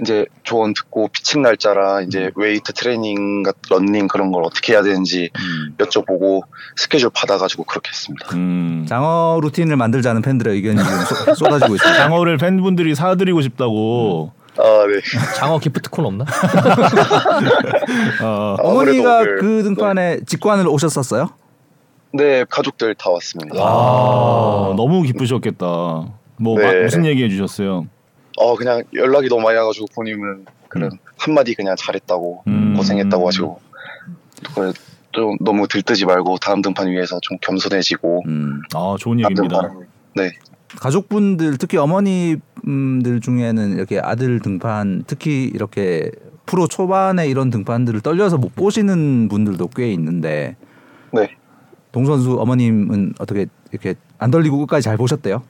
이제 0.00 0.24
조언 0.44 0.72
듣고 0.72 1.08
피칭 1.08 1.42
날짜랑 1.42 2.04
이제 2.04 2.30
웨이트 2.34 2.72
트레이닝, 2.72 3.42
같- 3.42 3.56
런닝 3.68 4.08
그런 4.08 4.32
걸 4.32 4.44
어떻게 4.44 4.72
해야 4.72 4.82
되는지 4.82 5.28
음. 5.36 5.74
여쭤보고 5.76 6.40
스케줄 6.76 7.10
받아가지고 7.12 7.64
그렇게 7.64 7.90
했습니다. 7.90 8.28
음. 8.34 8.86
장어 8.88 9.40
루틴을 9.42 9.76
만들자는 9.76 10.22
팬들의 10.22 10.54
의견이 10.54 10.78
쏟- 10.78 11.34
쏟아지고 11.36 11.74
있습니다. 11.74 11.94
장어를 11.98 12.38
팬분들이 12.38 12.94
사드리고 12.94 13.42
싶다고 13.42 14.32
아, 14.58 14.62
네. 14.86 15.00
장어 15.36 15.58
기프트콘 15.58 16.04
없나? 16.06 16.24
어, 18.22 18.56
어머니가 18.60 19.18
아무래도 19.18 19.30
오늘- 19.30 19.38
그 19.40 19.62
등판에 19.64 20.20
직관을 20.26 20.66
오셨었어요? 20.68 21.30
네, 22.12 22.44
가족들 22.48 22.94
다 22.96 23.10
왔습니다. 23.10 23.54
아, 23.58 24.74
너무 24.76 25.02
기쁘셨겠다. 25.02 25.66
뭐 26.36 26.58
네. 26.58 26.66
마- 26.66 26.82
무슨 26.82 27.04
얘기 27.06 27.22
해주셨어요? 27.24 27.86
어, 28.38 28.56
그냥 28.56 28.82
연락이 28.94 29.28
너무 29.28 29.42
많이 29.42 29.56
와가지고 29.58 29.86
본인은 29.94 30.46
그런 30.68 30.90
한마디 31.18 31.54
그냥 31.54 31.76
잘했다고 31.76 32.44
음. 32.46 32.74
고생했다고 32.76 33.26
하시고 33.26 33.60
좀 35.12 35.36
너무 35.40 35.66
들뜨지 35.68 36.06
말고 36.06 36.38
다음 36.38 36.62
등판 36.62 36.88
위해서 36.88 37.18
좀 37.22 37.36
겸손해지고 37.42 38.22
음. 38.26 38.60
아 38.74 38.94
좋은 38.98 39.18
얘기입니다. 39.20 39.72
네. 40.14 40.30
가족분들 40.76 41.58
특히 41.58 41.76
어머니들 41.76 43.20
중에는 43.20 43.72
이렇게 43.76 43.98
아들 43.98 44.38
등판 44.40 45.04
특히 45.08 45.50
이렇게 45.52 46.10
프로 46.46 46.68
초반에 46.68 47.26
이런 47.26 47.50
등판들을 47.50 48.00
떨려서 48.00 48.38
못 48.38 48.54
보시는 48.54 49.28
분들도 49.28 49.68
꽤 49.74 49.92
있는데 49.92 50.56
네. 50.60 50.66
동 51.92 52.06
선수 52.06 52.38
어머님은 52.40 53.14
어떻게 53.18 53.46
이렇게 53.72 53.94
안 54.18 54.30
떨리고 54.30 54.58
끝까지 54.58 54.84
잘 54.84 54.96
보셨대요? 54.96 55.42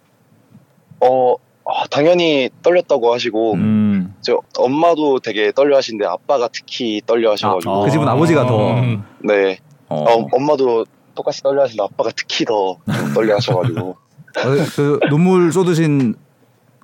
어, 1.01 1.34
아, 1.64 1.86
당연히 1.91 2.51
떨렸다고 2.62 3.12
하시고 3.12 3.55
음. 3.55 4.14
저 4.20 4.41
엄마도 4.59 5.20
되게 5.20 5.53
떨려 5.53 5.76
하시는데 5.76 6.07
아빠가 6.07 6.49
특히 6.53 7.01
떨려 7.05 7.32
하셔가지고 7.32 7.82
그 7.82 7.91
집은 7.91 8.09
아버지가 8.09 8.47
더 8.47 8.74
음. 8.74 9.05
네. 9.20 9.59
어. 9.88 10.03
어, 10.03 10.28
엄마도 10.32 10.84
똑같이 11.14 11.43
떨려 11.43 11.62
하시는데 11.62 11.82
아빠가 11.82 12.11
특히 12.14 12.45
더좀 12.45 13.14
떨려 13.14 13.36
하셔가지고 13.36 13.80
어, 13.91 13.97
그 14.76 15.01
눈물 15.09 15.53
쏟으신 15.53 16.14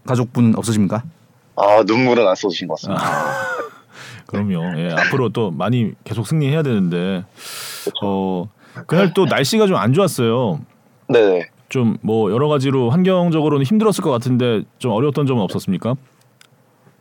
가족분 0.05 0.55
없으십니까? 0.57 1.03
아 1.57 1.83
눈물은 1.87 2.27
안 2.27 2.35
쏟으신 2.35 2.69
것 2.69 2.75
같습니다. 2.81 3.03
그럼요. 4.27 4.79
예, 4.79 4.93
앞으로 4.93 5.29
또 5.31 5.51
많이 5.51 5.93
계속 6.05 6.27
승리해야 6.27 6.63
되는데 6.63 7.25
어 8.03 8.49
그날 8.87 9.13
또 9.15 9.25
날씨가 9.27 9.67
좀 9.67 9.77
안 9.77 9.93
좋았어요. 9.93 10.61
네네. 11.09 11.49
좀 11.69 11.99
뭐 12.03 12.31
여러 12.31 12.49
가지로 12.49 12.91
환경적으로는 12.91 13.65
힘들었을 13.65 14.03
것 14.03 14.11
같은데 14.11 14.63
좀 14.79 14.93
어려웠던 14.93 15.27
점은 15.27 15.43
없었습니까? 15.43 15.95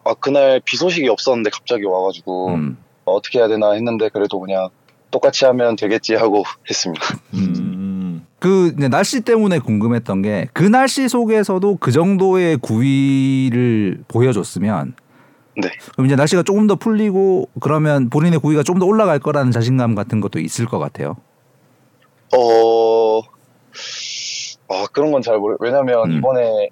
아 0.04 0.14
그날 0.20 0.62
비 0.64 0.78
소식이 0.78 1.08
없었는데 1.10 1.50
갑자기 1.52 1.84
와가지고 1.86 2.48
음. 2.50 2.78
어떻게 3.06 3.40
해야 3.40 3.48
되나 3.48 3.72
했는데 3.72 4.10
그래도 4.10 4.40
그냥 4.40 4.70
똑같이 5.12 5.46
하면 5.46 5.76
되겠지 5.76 6.16
하고 6.16 6.44
했습니다. 6.70 7.06
음. 7.34 8.26
그 8.40 8.74
이제 8.78 8.88
날씨 8.88 9.22
때문에 9.22 9.60
궁금했던 9.60 10.22
게 10.22 10.48
그 10.54 10.64
날씨 10.64 11.08
속에서도 11.10 11.78
그 11.78 11.92
정도의 11.92 12.58
구위를 12.58 14.04
보여줬으면 14.08 14.94
네. 15.58 15.70
그럼 15.94 16.08
이제 16.08 16.16
날씨가 16.16 16.44
조금 16.44 16.68
더 16.68 16.76
풀리고 16.76 17.50
그러면 17.62 18.10
본인의 18.10 18.40
구위가 18.40 18.64
좀더 18.64 18.86
올라갈 18.86 19.20
거라는 19.20 19.52
자신감 19.52 19.96
같은 19.96 20.20
것도 20.22 20.40
있을 20.40 20.66
것 20.66 20.80
같아요. 20.80 21.16
어, 22.34 23.22
아 24.70 24.88
그런 24.92 25.12
건 25.12 25.22
잘 25.22 25.38
모르. 25.38 25.56
왜냐면 25.60 26.12
음. 26.12 26.18
이번에 26.18 26.70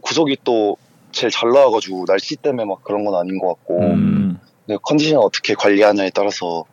구속이 0.00 0.38
또 0.44 0.76
제일 1.12 1.30
잘 1.30 1.50
나와가지고 1.50 2.04
날씨 2.06 2.36
때문에 2.36 2.64
막 2.64 2.82
그런 2.84 3.04
건 3.04 3.14
아닌 3.14 3.38
것 3.38 3.48
같고 3.48 3.80
음. 3.80 4.38
컨디션 4.82 5.18
어떻게 5.18 5.54
관리하냐에 5.54 6.10
따라서 6.14 6.64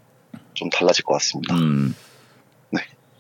좀 0.54 0.70
달라질 0.70 1.04
것 1.06 1.14
같습니다. 1.14 1.56
음. 1.56 1.96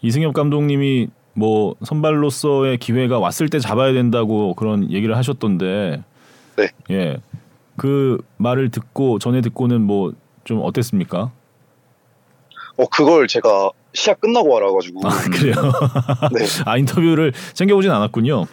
이승엽 0.04 0.34
감독님이 0.34 1.10
뭐 1.34 1.76
선발로서의 1.84 2.80
기회가 2.80 3.20
왔을 3.20 3.49
때 3.49 3.60
잡아야 3.60 3.93
된다고 3.93 4.56
그런 4.56 4.91
얘기를 4.91 5.16
하셨던데 5.16 6.04
네. 6.58 6.70
예. 6.89 7.18
그 7.78 8.18
말을 8.38 8.72
듣고 8.72 9.20
전에 9.20 9.41
듣고는 9.41 9.82
뭐 9.82 10.14
좀 10.43 10.62
어땠습니까? 10.64 11.32
어 12.78 12.86
그걸 12.88 13.28
제가 13.28 13.70
시합 13.94 14.20
끝나고 14.22 14.56
알아가지고 14.58 15.02
아, 15.08 15.10
그래요. 15.32 15.54
네. 16.34 16.46
아 16.66 16.78
인터뷰를 16.78 17.34
챙겨보진 17.54 17.92
않았군요. 17.92 18.46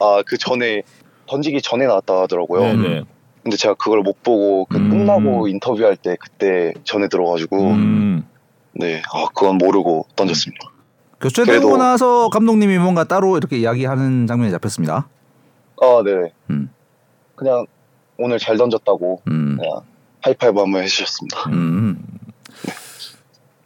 아 0.00 0.22
그 0.26 0.36
전에 0.38 0.82
던지기 1.26 1.60
전에 1.62 1.86
나왔다 1.86 2.22
하더라고요. 2.22 2.60
네네. 2.76 3.02
근데 3.42 3.56
제가 3.56 3.74
그걸 3.74 4.00
못 4.02 4.22
보고 4.22 4.66
그 4.66 4.76
음. 4.76 4.90
끝나고 4.90 5.48
인터뷰할 5.48 5.96
때 5.96 6.16
그때 6.20 6.74
전에 6.84 7.08
들어가지고 7.08 7.70
음. 7.70 8.24
네, 8.72 9.02
아 9.12 9.26
그건 9.34 9.56
모르고 9.58 10.06
던졌습니다. 10.16 10.68
교체되고 11.20 11.60
그래도- 11.68 11.76
나서 11.78 12.28
감독님이 12.28 12.78
뭔가 12.78 13.04
따로 13.04 13.36
이렇게 13.38 13.56
이야기하는 13.58 14.26
장면이 14.26 14.50
잡혔습니다. 14.52 15.08
아 15.80 16.02
네, 16.04 16.32
음. 16.50 16.70
그냥 17.36 17.66
오늘 18.18 18.38
잘 18.38 18.56
던졌다고 18.56 19.22
음. 19.28 19.56
그냥 19.58 19.80
하이파이브 20.22 20.60
한번 20.60 20.82
해주셨습니다. 20.82 21.48
음. 21.50 22.04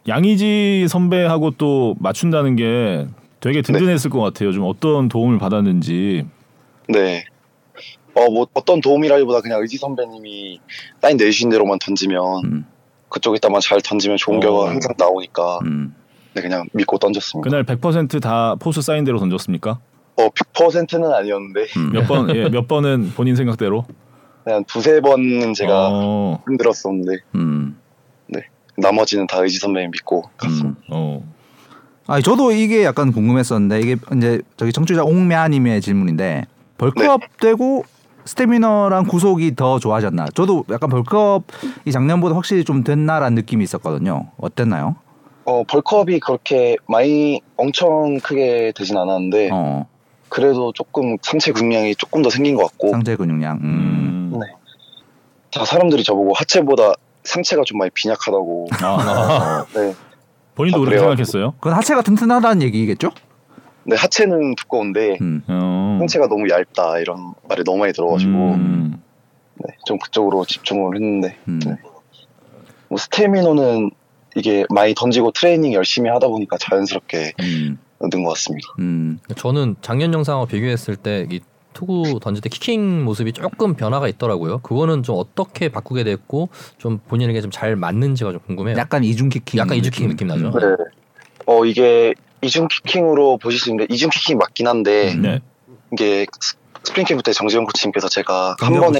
양의지 0.07 0.87
선배하고 0.89 1.51
또 1.51 1.95
맞춘다는 1.99 2.55
게 2.55 3.07
되게 3.39 3.61
든든했을 3.61 4.09
것 4.09 4.19
같아요. 4.21 4.51
좀 4.51 4.63
어떤 4.65 5.09
도움을 5.09 5.37
받았는지. 5.37 6.25
네. 6.89 7.25
어 8.15 8.29
뭐 8.29 8.47
어떤 8.53 8.79
도움이라기보다 8.79 9.41
그냥 9.41 9.59
의지 9.61 9.77
선배님이 9.77 10.59
사인 11.01 11.17
내주신 11.17 11.49
대로만 11.49 11.79
던지면 11.79 12.21
음. 12.45 12.65
그쪽에다만 13.09 13.59
잘 13.61 13.81
던지면 13.81 14.17
좋은 14.17 14.37
어. 14.37 14.39
결과 14.39 14.69
항상 14.69 14.93
나오니까 14.97 15.59
음. 15.65 15.95
네, 16.35 16.41
그냥 16.41 16.65
믿고 16.73 16.97
던졌습니다. 16.99 17.49
그날 17.49 17.63
100%다 17.63 18.55
포수 18.59 18.81
사인대로 18.81 19.17
던졌습니까? 19.19 19.79
어 20.17 20.29
100%는 20.29 21.11
아니었는데 21.11 21.65
음. 21.77 21.91
몇 21.91 22.07
번, 22.07 22.35
예, 22.35 22.49
몇 22.49 22.67
번은 22.67 23.13
본인 23.15 23.35
생각대로. 23.35 23.85
그냥 24.43 24.63
두세 24.65 24.99
번은 25.01 25.53
제가 25.55 25.89
어, 25.91 26.43
힘들었었는데 26.47 27.23
음. 27.35 27.77
나머지는 28.77 29.27
다 29.27 29.39
의지 29.39 29.57
선배님 29.59 29.91
믿고 29.91 30.23
갔습니다. 30.37 30.67
음. 30.69 30.75
어. 30.91 31.23
아니 32.07 32.21
저도 32.21 32.51
이게 32.51 32.83
약간 32.83 33.11
궁금했었는데 33.11 33.79
이게 33.79 33.95
이제 34.17 34.41
저기 34.57 34.73
청취자 34.73 35.03
옹매아님의 35.03 35.81
질문인데 35.81 36.45
벌크업 36.77 37.21
되고 37.39 37.85
스태미너랑 38.25 39.05
구속이 39.05 39.55
더 39.55 39.79
좋아졌나? 39.79 40.25
저도 40.33 40.65
약간 40.69 40.89
벌크업이 40.89 41.91
작년보다 41.91 42.35
확실히 42.35 42.63
좀 42.63 42.83
됐나라는 42.83 43.35
느낌이 43.35 43.63
있었거든요. 43.63 44.27
어땠나요? 44.37 44.95
어 45.45 45.63
벌크업이 45.63 46.19
그렇게 46.19 46.77
많이 46.87 47.41
엄청 47.57 48.17
크게 48.23 48.71
되진 48.75 48.97
않았는데 48.97 49.49
어, 49.51 49.85
그래도 50.29 50.71
조금 50.73 51.17
상체 51.21 51.51
근량이 51.51 51.95
조금 51.95 52.21
더 52.21 52.29
생긴 52.29 52.55
것 52.55 52.65
같고 52.67 52.89
상체 52.91 53.15
근육량. 53.15 53.57
음. 53.57 54.31
음. 54.33 54.39
네. 54.39 54.47
다 55.51 55.65
사람들이 55.65 56.03
저보고 56.03 56.33
하체보다 56.33 56.93
상체가 57.23 57.63
좀 57.65 57.77
많이 57.77 57.89
빈약하다고 57.91 58.67
아, 58.81 59.65
네. 59.73 59.93
본인도 60.55 60.77
아, 60.77 60.81
그렇게? 60.81 60.99
생각했어요? 60.99 61.51
그건 61.53 61.73
하체가 61.73 62.01
튼튼하다는 62.01 62.61
얘기겠죠? 62.63 63.11
네 63.85 63.95
하체는 63.95 64.55
두꺼운데 64.55 65.17
음. 65.21 65.43
어. 65.47 65.97
상체가 65.99 66.27
너무 66.27 66.49
얇다 66.49 66.99
이런 66.99 67.33
말이 67.47 67.63
너무 67.63 67.79
많이 67.79 67.91
들어가지고 67.93 68.31
음. 68.31 69.01
네, 69.55 69.75
좀 69.85 69.99
그쪽으로 69.99 70.45
집중을 70.45 70.95
했는데 70.95 71.37
음. 71.47 71.59
네. 71.59 71.75
뭐 72.87 72.97
스태미너는 72.97 73.91
이게 74.35 74.65
많이 74.69 74.93
던지고 74.95 75.31
트레이닝 75.31 75.73
열심히 75.73 76.09
하다 76.09 76.27
보니까 76.27 76.57
자연스럽게 76.57 77.33
음. 77.39 77.77
는것 77.99 78.33
같습니다. 78.33 78.67
음. 78.79 79.19
저는 79.35 79.75
작년 79.81 80.13
영상하고 80.13 80.45
비교했을 80.47 80.95
때 80.95 81.25
이 81.29 81.39
투구 81.73 82.19
던질 82.21 82.41
때 82.41 82.49
키킹 82.49 83.03
모습이 83.03 83.33
조금 83.33 83.75
변화가 83.75 84.07
있더라고요. 84.09 84.59
그거는 84.59 85.03
좀 85.03 85.15
어떻게 85.17 85.69
바꾸게 85.69 86.03
됐고 86.03 86.49
좀 86.77 86.99
본인에게 87.07 87.41
좀 87.41 87.51
잘 87.51 87.75
맞는지가 87.75 88.31
좀 88.31 88.39
궁금해요. 88.47 88.77
약간 88.77 89.03
이중 89.03 89.29
키킹. 89.29 89.59
약간 89.59 89.77
이중 89.77 89.91
키킹 89.91 90.09
느낌 90.09 90.27
나죠? 90.27 90.47
음. 90.47 90.51
네. 90.59 90.83
어 91.45 91.65
이게 91.65 92.13
이중 92.41 92.67
키킹으로 92.67 93.37
보실 93.37 93.59
수 93.59 93.69
있는데 93.69 93.93
이중 93.93 94.09
키킹 94.09 94.37
맞긴 94.37 94.67
한데 94.67 95.13
네. 95.15 95.39
이게 95.91 96.25
스- 96.39 96.55
스프링 96.83 97.05
캠프 97.05 97.23
때 97.23 97.31
정지영 97.33 97.65
코치님께서 97.65 98.09
제가 98.09 98.55
한 98.59 98.73
번에. 98.79 98.99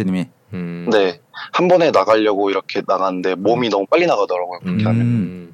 음. 0.53 0.88
네 0.91 1.19
한 1.51 1.67
번에 1.67 1.91
나가려고 1.91 2.49
이렇게 2.49 2.82
나갔는데 2.88 3.36
몸이 3.36 3.69
너무 3.69 3.86
빨리 3.88 4.05
나가더라고요 4.05 4.59
그렇게 4.59 4.84
음. 4.84 4.88
하면 4.88 5.53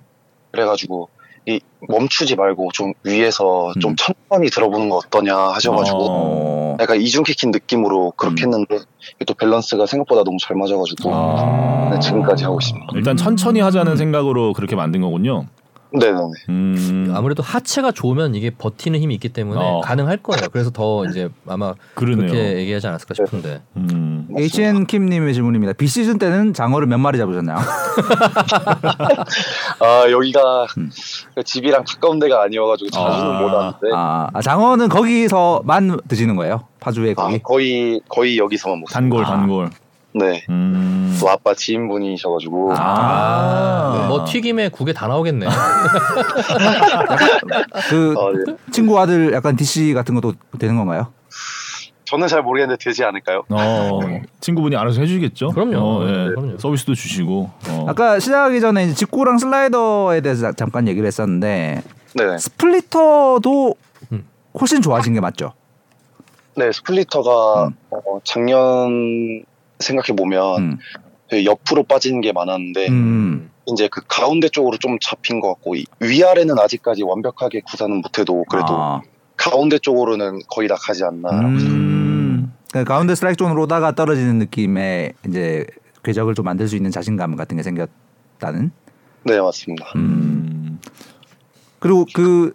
그래가지고 0.52 1.10
이 1.46 1.60
멈추지 1.88 2.36
말고 2.36 2.70
좀 2.74 2.94
위에서 3.04 3.74
좀 3.80 3.92
음. 3.92 3.96
천천히 3.96 4.50
들어보는 4.50 4.90
거 4.90 4.98
어떠냐 4.98 5.36
하셔가지고 5.36 5.98
어. 5.98 6.08
어. 6.10 6.78
약간 6.80 7.02
이중 7.02 7.24
키킹 7.24 7.52
느낌으로 7.52 8.12
그렇게 8.12 8.44
음. 8.44 8.54
했는데 8.54 8.80
또 9.26 9.34
밸런스가 9.34 9.86
생각보다 9.86 10.24
너무 10.24 10.38
잘 10.42 10.56
맞아가지고 10.56 11.12
아. 11.14 11.90
네, 11.92 12.00
지금까지 12.00 12.44
하고 12.44 12.60
있습니다. 12.62 12.88
일단 12.96 13.18
천천히 13.18 13.60
하자는 13.60 13.98
생각으로 13.98 14.54
그렇게 14.54 14.76
만든 14.76 15.02
거군요. 15.02 15.46
네네네. 15.92 16.20
음. 16.50 17.14
아무래도 17.16 17.42
하체가 17.42 17.92
좋으면 17.92 18.36
이게 18.36 18.52
버티는 18.52 19.00
힘이 19.00 19.16
있기 19.16 19.30
때문에 19.30 19.60
어. 19.60 19.82
가능할 19.82 20.18
거예요. 20.18 20.48
그래서 20.52 20.70
더 20.70 21.04
이제 21.06 21.30
아마 21.48 21.74
그러네요. 21.96 22.28
그렇게 22.28 22.58
얘기하지 22.58 22.88
않았을까 22.88 23.16
싶은데. 23.16 23.62
음. 23.78 24.28
HN 24.38 24.86
킴님의 24.86 25.34
질문입니다. 25.34 25.74
비 25.74 25.88
시즌 25.88 26.20
때는 26.20 26.54
장어를 26.54 26.86
몇 26.88 27.00
마리 27.00 27.18
잡으셨나요? 27.18 27.58
아 29.80 30.12
여기가 30.12 30.68
음. 30.78 30.92
집이랑 31.44 31.84
가까운 31.88 32.20
데가 32.20 32.44
아니어가지고 32.44 32.90
자주는 32.92 33.36
아. 33.36 33.40
못 33.42 33.46
왔는데 33.48 33.88
아, 33.96 34.28
아, 34.32 34.42
장어는 34.42 34.90
거기서만 34.90 36.02
드시는 36.08 36.36
거예요? 36.36 36.66
파주에 36.80 37.16
아, 37.18 37.24
거기? 37.24 37.40
거의 37.40 38.00
거의 38.08 38.38
여기서만 38.38 38.82
먹습니다. 38.82 39.00
단골 39.00 39.26
아. 39.26 39.30
네. 40.14 40.44
음. 40.50 41.16
또 41.20 41.30
아빠 41.30 41.54
지인분이셔가지고 41.54 42.74
아. 42.76 44.06
뭐 44.10 44.26
튀김에 44.26 44.70
국에 44.70 44.94
다 44.94 45.08
나오겠네. 45.08 45.46
그 47.90 48.14
어, 48.18 48.32
네. 48.32 48.56
친구 48.72 49.00
아들 49.00 49.34
약간 49.34 49.56
DC 49.56 49.94
같은 49.94 50.16
것도 50.16 50.34
되는 50.58 50.76
건가요? 50.78 51.08
저는 52.06 52.28
잘 52.28 52.42
모르겠는데 52.42 52.84
되지 52.84 53.04
않을까요? 53.04 53.44
어, 53.50 54.00
친구분이 54.40 54.76
알아서 54.76 55.02
해주겠죠. 55.02 55.50
그럼요. 55.50 55.78
어, 55.78 56.08
예. 56.08 56.12
네, 56.12 56.30
그럼요. 56.30 56.58
서비스도 56.58 56.96
주시고. 56.96 57.52
어. 57.70 57.86
아까 57.88 58.18
시작하기 58.20 58.60
전에 58.62 58.86
이제 58.86 58.96
직구랑 58.96 59.38
슬라이더에 59.38 60.22
대해서 60.22 60.42
자- 60.48 60.54
잠깐 60.54 60.88
얘기를 60.88 61.06
했었는데 61.06 61.84
네네. 62.16 62.38
스플리터도 62.40 63.76
음. 64.12 64.26
훨씬 64.60 64.82
좋아진 64.82 65.14
게 65.14 65.20
맞죠? 65.20 65.54
네, 66.56 66.72
스플리터가 66.72 67.68
음. 67.68 67.74
어, 67.92 68.20
작년 68.24 69.44
생각해 69.80 70.16
보면 70.16 70.58
음. 70.62 70.78
되게 71.30 71.46
옆으로 71.46 71.84
빠지는 71.84 72.22
게 72.22 72.32
많았는데 72.32 72.88
음. 72.90 73.50
이제 73.68 73.88
그 73.92 74.02
가운데 74.08 74.50
쪽으로 74.50 74.78
좀 74.78 74.98
잡힌 75.00 75.40
것 75.40 75.50
같고 75.50 75.76
이- 75.76 75.86
위아래는 76.00 76.58
아직까지 76.60 77.04
완벽하게 77.04 77.62
구사는 77.62 77.96
못해도 77.96 78.46
그래도 78.50 78.68
아. 78.70 79.02
가운데 79.38 79.78
쪽으로는 79.78 80.40
거의 80.50 80.68
다 80.68 80.76
가지 80.76 81.04
않나. 81.04 81.30
음. 81.40 82.52
그러니까 82.72 82.94
가운데 82.94 83.16
스트라이크 83.16 83.38
존으로 83.38 83.64
오다가 83.64 83.94
떨어지는 83.94 84.38
느낌의 84.40 85.14
이제 85.28 85.66
궤적을 86.04 86.36
좀 86.36 86.46
만들 86.46 86.68
수 86.68 86.76
있는 86.76 86.92
자신감 86.92 87.36
같은 87.36 87.58
게 87.58 87.64
생겼다는. 87.64 88.72
네, 89.24 89.40
맞습니다. 89.40 89.86
음. 89.96 90.80
그리고 91.80 92.06
그 92.14 92.54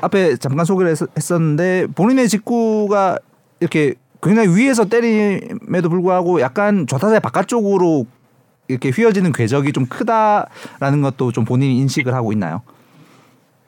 앞에 0.00 0.36
잠깐 0.36 0.64
소개를 0.66 0.92
했, 0.92 0.98
했었는데 1.16 1.86
본인의 1.94 2.28
직구가 2.28 3.18
이렇게 3.60 3.94
굉장히 4.24 4.56
위에서 4.56 4.86
때림에도 4.86 5.90
불구하고 5.90 6.40
약간 6.40 6.86
좌타자의 6.86 7.20
바깥쪽으로 7.20 8.06
이렇게 8.68 8.88
휘어지는 8.88 9.32
궤적이 9.32 9.72
좀 9.72 9.84
크다라는 9.84 11.02
것도 11.02 11.30
좀 11.32 11.44
본인이 11.44 11.76
인식을 11.80 12.14
하고 12.14 12.32
있나요? 12.32 12.62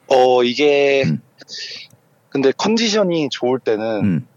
어 0.07 0.43
이게 0.43 1.03
음. 1.05 1.21
근데 2.29 2.51
컨디션이 2.57 3.29
좋을 3.29 3.59
때는 3.59 3.85
음. 4.03 4.27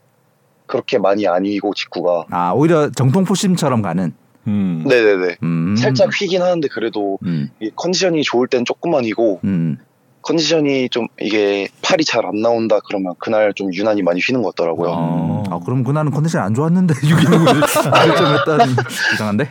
그렇게 0.67 0.99
많이 0.99 1.27
안 1.27 1.47
휘고 1.47 1.73
직구가 1.75 2.27
아 2.31 2.53
오히려 2.53 2.91
정통 2.91 3.25
포심처럼 3.25 3.81
가는. 3.81 4.13
음. 4.47 4.85
네네네 4.87 5.37
음. 5.43 5.77
살짝 5.77 6.11
휘긴 6.13 6.43
하는데 6.43 6.67
그래도 6.69 7.19
음. 7.25 7.51
이 7.61 7.71
컨디션이 7.75 8.23
좋을 8.23 8.47
땐 8.49 8.65
조금만 8.65 9.05
휘고 9.05 9.41
음. 9.45 9.79
컨디션이 10.23 10.89
좀 10.91 11.07
이게 11.21 11.69
팔이 11.83 12.05
잘 12.05 12.25
안 12.27 12.41
나온다 12.43 12.79
그러면 12.87 13.15
그날 13.19 13.53
좀 13.55 13.73
유난히 13.73 14.03
많이 14.03 14.21
휘는 14.21 14.43
것 14.43 14.55
같더라고요. 14.55 14.91
어. 14.93 15.45
아 15.51 15.59
그럼 15.65 15.83
그날은 15.85 16.11
컨디션 16.11 16.43
안 16.43 16.55
좋았는데 16.55 16.95
6이닝을 17.01 17.93
결정했다는 17.93 18.75
이상한데? 19.15 19.51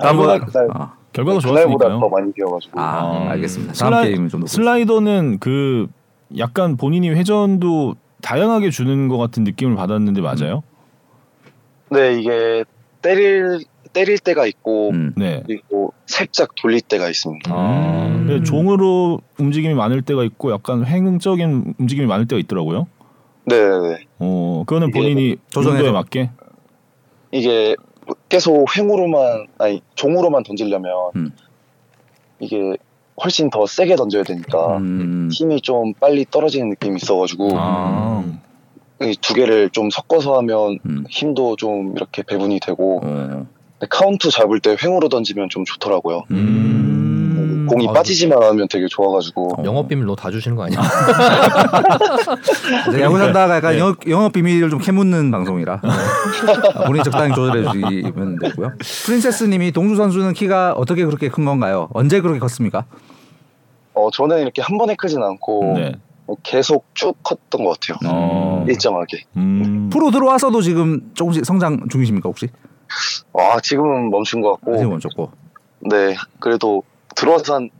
결과가, 0.00 0.38
그날, 0.44 0.68
아, 0.74 0.92
결과가 1.12 1.40
좋았으니까요. 1.40 2.00
더 2.00 2.08
많이 2.08 2.30
휘어가지고 2.36 2.78
아 2.80 3.00
어. 3.02 3.28
알겠습니다. 3.30 3.72
다음 3.74 3.92
슬라이- 3.92 4.30
좀 4.30 4.40
더. 4.40 4.46
슬라이더는 4.46 5.38
그 5.40 5.86
약간 6.36 6.76
본인이 6.76 7.08
회전도 7.10 7.94
다양하게 8.20 8.70
주는 8.70 9.08
것 9.08 9.16
같은 9.16 9.44
느낌을 9.44 9.74
받았는데 9.76 10.20
맞아요? 10.20 10.62
네 11.90 12.18
이게 12.20 12.64
때릴 13.00 13.60
때릴 13.94 14.18
때가 14.18 14.44
있고 14.46 14.90
음. 14.90 15.14
네. 15.16 15.42
그리고 15.46 15.92
살짝 16.06 16.50
돌릴 16.60 16.82
때가 16.82 17.08
있습니다. 17.08 17.50
아, 17.52 18.07
음. 18.28 18.34
근데 18.34 18.44
종으로 18.44 19.20
움직임이 19.38 19.74
많을 19.74 20.02
때가 20.02 20.24
있고 20.24 20.52
약간 20.52 20.86
횡적인 20.86 21.74
움직임이 21.78 22.06
많을 22.06 22.26
때가 22.26 22.38
있더라고요. 22.40 22.86
네네네 23.46 24.06
어, 24.18 24.64
그거는 24.66 24.90
본인이 24.90 25.36
정도에 25.50 25.90
맞게. 25.90 26.30
이게 27.32 27.74
계속 28.28 28.66
횡으로만 28.76 29.46
아니 29.58 29.82
종으로만 29.94 30.42
던지려면 30.42 30.92
음. 31.16 31.32
이게 32.40 32.76
훨씬 33.22 33.50
더 33.50 33.66
세게 33.66 33.96
던져야 33.96 34.22
되니까 34.22 34.78
음. 34.78 35.28
힘이 35.32 35.60
좀 35.60 35.92
빨리 35.94 36.24
떨어지는 36.30 36.70
느낌이 36.70 36.96
있어가지고 36.96 37.50
아. 37.54 38.24
이 39.02 39.13
두 39.13 39.34
개를 39.34 39.70
좀 39.70 39.90
섞어서 39.90 40.36
하면 40.38 40.78
음. 40.86 41.04
힘도 41.08 41.56
좀 41.56 41.94
이렇게 41.96 42.22
배분이 42.22 42.60
되고 42.60 43.00
어. 43.02 43.46
근데 43.78 43.86
카운트 43.90 44.30
잡을 44.30 44.60
때 44.60 44.76
횡으로 44.82 45.08
던지면 45.08 45.48
좀 45.50 45.64
좋더라고요. 45.64 46.24
음. 46.30 46.87
공이 47.68 47.88
아, 47.88 47.92
빠지지만 47.92 48.42
않으면 48.42 48.66
되게 48.68 48.86
좋아가지고 48.88 49.62
영업 49.64 49.88
비밀 49.88 50.06
너다 50.06 50.30
주시는 50.30 50.56
거 50.56 50.64
아니야? 50.64 50.80
이제 52.88 53.00
야구 53.02 53.18
산다가 53.18 53.56
약간 53.56 53.78
영업, 53.78 53.96
영업 54.08 54.32
비밀을 54.32 54.70
좀 54.70 54.78
캐묻는 54.78 55.30
방송이라 55.30 55.80
아, 55.82 56.84
본인이 56.86 57.04
적당히 57.04 57.34
조절해 57.34 57.64
주시면 57.70 58.38
되고요. 58.40 58.72
프린세스님이 59.06 59.72
동주 59.72 59.96
선수는 59.96 60.32
키가 60.32 60.72
어떻게 60.72 61.04
그렇게 61.04 61.28
큰 61.28 61.44
건가요? 61.44 61.88
언제 61.92 62.20
그렇게 62.20 62.38
컸습니까? 62.38 62.84
어 63.94 64.10
저는 64.12 64.40
이렇게 64.40 64.62
한 64.62 64.78
번에 64.78 64.94
크진 64.94 65.22
않고 65.22 65.74
네. 65.76 65.92
계속 66.42 66.86
쭉 66.94 67.16
컸던 67.22 67.64
것 67.64 67.78
같아요. 67.80 67.98
어. 68.12 68.64
일정하게. 68.68 69.24
음. 69.36 69.88
프로 69.92 70.10
들어와서도 70.10 70.60
지금 70.62 71.10
조금씩 71.14 71.44
성장 71.44 71.88
중이십니까 71.88 72.28
혹시? 72.28 72.48
와 73.32 73.58
지금은 73.60 74.10
멈춘 74.10 74.40
것 74.40 74.52
같고 74.52 74.74
아직 74.74 74.84
멈췄고 74.88 75.30
네 75.90 76.16
그래도 76.40 76.82
들어와서 77.18 77.56
한 77.56 77.70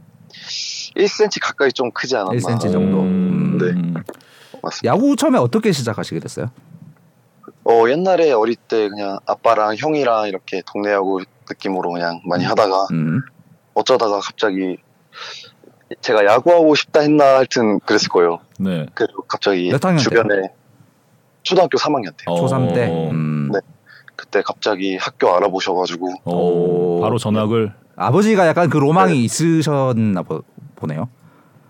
1cm 0.97 1.41
가까이 1.41 1.73
좀 1.73 1.91
크지 1.93 2.17
않았나. 2.17 2.33
1cm 2.33 2.73
정도. 2.73 3.01
음. 3.03 3.59
네. 3.59 4.03
맞습니다. 4.63 4.93
야구 4.93 5.15
처음에 5.15 5.39
어떻게 5.39 5.71
시작하시게 5.71 6.19
됐어요? 6.21 6.51
어 7.65 7.89
옛날에 7.89 8.33
어릴 8.33 8.57
때 8.57 8.89
그냥 8.89 9.19
아빠랑 9.27 9.77
형이랑 9.77 10.27
이렇게 10.29 10.63
동네 10.67 10.93
야구 10.93 11.21
느낌으로 11.49 11.93
그냥 11.93 12.21
많이 12.25 12.45
하다가 12.45 12.89
음. 12.93 13.21
어쩌다가 13.75 14.21
갑자기 14.21 14.79
제가 16.01 16.25
야구하고 16.25 16.75
싶다 16.75 17.01
했나 17.01 17.37
하여튼 17.37 17.79
그랬을 17.81 18.09
거예요. 18.09 18.41
네. 18.59 18.87
그래서 18.95 19.13
갑자기 19.29 19.71
주변에 19.99 20.51
초등학교 21.43 21.79
3학년 21.79 22.17
때 22.17 22.25
어. 22.27 22.45
초3 22.45 22.75
때. 22.75 22.89
음. 23.11 23.51
네. 23.53 23.61
그때 24.17 24.43
갑자기 24.43 24.97
학교 24.97 25.33
알아보셔가지고 25.35 26.15
어, 26.25 26.35
오. 26.35 27.01
바로 27.01 27.19
전학을. 27.19 27.73
아버지가 27.99 28.47
약간 28.47 28.71
그 28.71 28.79
로망이 28.79 29.13
네. 29.13 29.19
있으셨나 29.25 30.23
보, 30.23 30.43
보네요. 30.77 31.09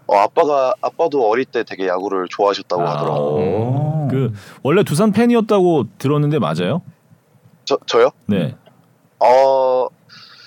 어, 0.06 0.16
아빠가 0.18 0.74
아빠도 0.80 1.28
어릴 1.28 1.44
때 1.44 1.64
되게 1.64 1.88
야구를 1.88 2.26
좋아하셨다고 2.28 2.82
아. 2.82 2.90
하더라고요. 2.90 3.46
오. 3.46 4.08
그 4.10 4.32
원래 4.62 4.82
두산 4.82 5.12
팬이었다고 5.12 5.84
들었는데 5.98 6.38
맞아요? 6.38 6.82
저 7.64 7.78
저요? 7.86 8.10
네. 8.26 8.54
어, 9.18 9.86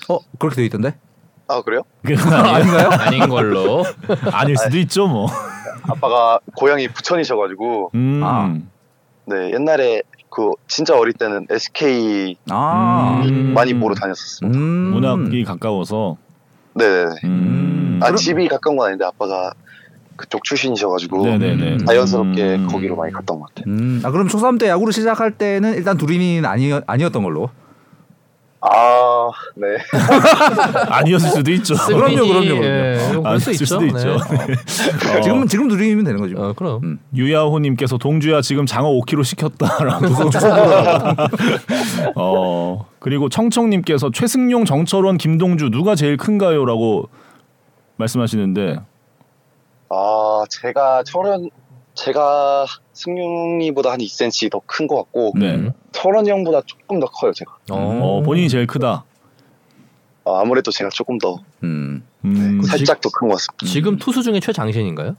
어 0.08 0.20
그렇게 0.40 0.56
돼 0.58 0.66
있던데? 0.66 0.96
아 1.48 1.62
그래요? 1.62 1.82
아닌가요? 2.06 2.90
아닌 2.92 3.28
걸로. 3.30 3.84
아닐 4.32 4.58
수도 4.58 4.78
있죠 4.80 5.08
뭐. 5.08 5.28
아빠가 5.84 6.40
고향이 6.56 6.88
부천이셔가지고 6.90 7.92
음. 7.96 8.22
아. 8.24 8.58
네 9.26 9.52
옛날에 9.54 10.02
그 10.32 10.52
진짜 10.68 10.98
어릴 10.98 11.14
때는 11.14 11.46
SK 11.50 12.38
아. 12.50 13.22
음. 13.26 13.54
많이 13.54 13.74
보러 13.78 13.94
다녔었습니다. 13.94 14.58
음. 14.58 14.62
문학이 14.94 15.44
가까워서. 15.44 16.18
네네네. 16.74 17.12
음. 17.26 18.00
아 18.02 18.06
그럼- 18.06 18.16
집이 18.18 18.48
가까운 18.48 18.78
건 18.78 18.88
아닌데 18.88 19.06
아빠가 19.06 19.52
그쪽 20.16 20.44
출신이셔가지고 20.44 21.26
네네네. 21.26 21.78
자연스럽게 21.86 22.56
음. 22.56 22.68
거기로 22.68 22.96
많이 22.96 23.12
갔던 23.12 23.40
것 23.40 23.48
같아요. 23.54 23.66
음. 23.74 24.02
아 24.06 24.12
그럼 24.12 24.28
초3 24.28 24.58
때 24.60 24.68
야구를 24.70 24.94
시작할 24.94 25.32
때는 25.38 25.74
일단 25.76 25.98
두린이는 25.98 26.46
아니 26.50 26.72
아니었던 26.88 27.24
걸로. 27.24 27.50
아 28.64 29.32
네. 29.55 29.68
아니었을 30.89 31.30
수도 31.32 31.51
있죠. 31.53 31.74
그럼요, 31.76 32.16
그럼요, 32.16 32.43
그럼요. 32.43 32.64
예, 32.64 32.95
아, 33.24 33.39
수 33.39 33.49
있을 33.51 33.64
있죠. 33.64 33.66
수도 33.66 33.86
있죠. 33.88 34.18
네. 34.18 34.53
어, 35.18 35.22
지금 35.22 35.47
지금 35.47 35.68
두린이면 35.68 36.05
되는 36.05 36.22
거죠. 36.22 36.36
어, 36.38 36.53
그럼. 36.53 36.80
음. 36.84 36.99
유야호님께서 37.16 37.97
동주야 37.97 38.41
지금 38.41 38.68
장어 38.68 38.89
5kg 38.91 39.24
시켰다라고. 39.24 40.05
어 42.16 42.86
그리고 42.99 43.30
청청님께서 43.30 44.12
최승용, 44.14 44.66
정철원, 44.66 45.18
김동주 45.18 45.72
누가 45.72 45.95
제일 45.95 46.18
큰가요?라고 46.18 47.09
말씀하시는데 47.97 48.78
아 49.89 50.43
제가 50.49 51.01
철원 51.03 51.49
제가 52.06 52.66
승용이보다 52.93 53.91
한 53.91 53.99
2cm 53.99 54.52
더 54.52 54.62
큰 54.68 54.88
것 54.88 54.95
같고 54.97 55.34
네. 55.36 55.56
음. 55.56 55.72
철원이 55.91 56.30
형보다 56.30 56.62
조금 56.66 56.99
더 56.99 57.06
커요 57.08 57.32
제가. 57.34 57.58
어, 57.70 58.22
본인이 58.26 58.49
제일 58.49 58.66
크다. 58.68 59.06
아, 60.26 60.39
아무래도 60.41 60.72
제가 60.72 60.89
조금 60.91 61.18
더 61.20 61.39
음. 61.64 62.04
음, 62.26 62.62
살짝 62.64 63.02
더 63.02 63.10
큰 63.10 63.30
것 63.30 63.36
같습니다. 63.36 63.66
지금 63.68 63.97
투수 63.97 64.24
중에 64.24 64.39
최장신인가요? 64.39 65.16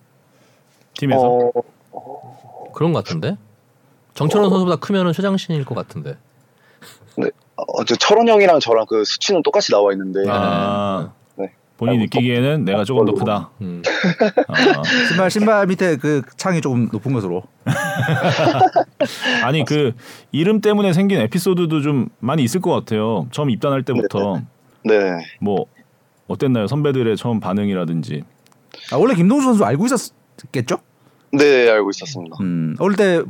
팀에서 0.99 1.51
어, 1.93 2.73
그런 2.75 2.93
것 2.93 3.05
같은데. 3.05 3.37
정철원 4.15 4.51
선수보다 4.51 4.77
크면은 4.77 5.13
최장신일 5.13 5.65
것 5.65 5.75
같은데. 5.75 6.17
어, 7.57 7.85
저 7.85 7.95
철원 7.97 8.29
형이랑 8.29 8.61
저랑 8.61 8.87
그 8.89 9.05
수치는 9.05 9.43
똑같이 9.43 9.71
나와 9.71 9.93
있는데 9.93 10.25
아 10.29 11.05
네. 11.05 11.22
본인이 11.83 12.05
느끼기에는 12.05 12.65
내가 12.65 12.85
조금 12.85 13.05
더 13.07 13.13
크다. 13.13 13.51
음. 13.61 13.83
아, 14.47 14.55
신발 15.09 15.31
신발 15.33 15.67
밑에 15.67 15.97
그 15.97 16.23
창이 16.37 16.61
조금 16.61 16.89
높은 16.93 17.13
것으로. 17.13 17.43
아니 19.43 19.65
그 19.65 19.93
이름 20.31 20.61
때문에 20.61 20.93
생긴 20.93 21.19
에피소드도 21.21 21.81
좀 21.83 22.09
많이 22.21 22.45
있을 22.45 22.61
것 22.61 22.71
같아요. 22.71 23.27
처음 23.33 23.51
입단할 23.51 23.83
때부터 23.83 24.41
네. 24.85 24.95
뭐 25.41 25.67
어땠나요? 26.29 26.69
선배들의 26.69 27.17
처음 27.17 27.41
반응이라든지. 27.41 28.23
아, 28.93 28.97
원래 28.97 29.15
김동주 29.15 29.45
선수 29.45 29.65
알고 29.65 29.85
있었겠죠? 29.87 30.77
네, 31.33 31.69
알고 31.69 31.91
있었습니다. 31.91 32.37
음, 32.41 32.77
어릴 32.79 32.97
때 32.97 33.23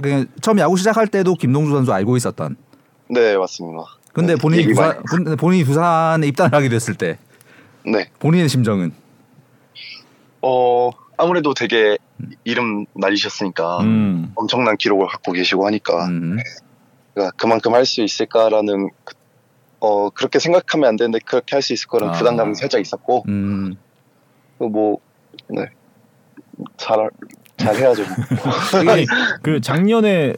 그냥 0.00 0.26
처음 0.40 0.58
야구 0.58 0.76
시작할 0.76 1.08
때도 1.08 1.34
김동주 1.34 1.72
선수 1.72 1.92
알고 1.92 2.16
있었던. 2.16 2.56
네, 3.10 3.36
맞습니다. 3.36 3.82
근데 4.12 4.34
네, 4.34 4.40
본인이 4.40 4.72
본- 4.74 5.36
본인이 5.36 5.64
두산에 5.64 6.26
입단을 6.28 6.54
하게 6.54 6.68
됐을 6.68 6.94
때 6.94 7.18
네. 7.84 8.10
본인의 8.18 8.48
심정은 8.48 8.92
어, 10.40 10.90
아무래도 11.16 11.54
되게 11.54 11.98
이름 12.44 12.86
날리셨으니까 12.94 13.80
음. 13.80 14.32
엄청난 14.34 14.76
기록을 14.76 15.06
갖고 15.06 15.32
계시고 15.32 15.66
하니까 15.66 16.06
음. 16.06 16.36
그러니까 17.14 17.36
그만큼 17.36 17.74
할 17.74 17.84
수 17.84 18.02
있을까라는 18.02 18.90
그- 19.04 19.14
어 19.80 20.10
그렇게 20.10 20.38
생각하면 20.38 20.88
안 20.88 20.96
되는데 20.96 21.18
그렇게 21.24 21.56
할 21.56 21.62
수 21.62 21.72
있을 21.72 21.88
거라는 21.88 22.14
아. 22.14 22.18
부담감이 22.18 22.54
살짝 22.54 22.80
있었고 22.80 23.24
음. 23.28 23.74
뭐 24.58 24.98
네. 25.48 25.66
잘, 26.76 27.10
잘 27.56 27.74
해야죠. 27.76 28.04
그 29.42 29.60
작년에 29.60 30.34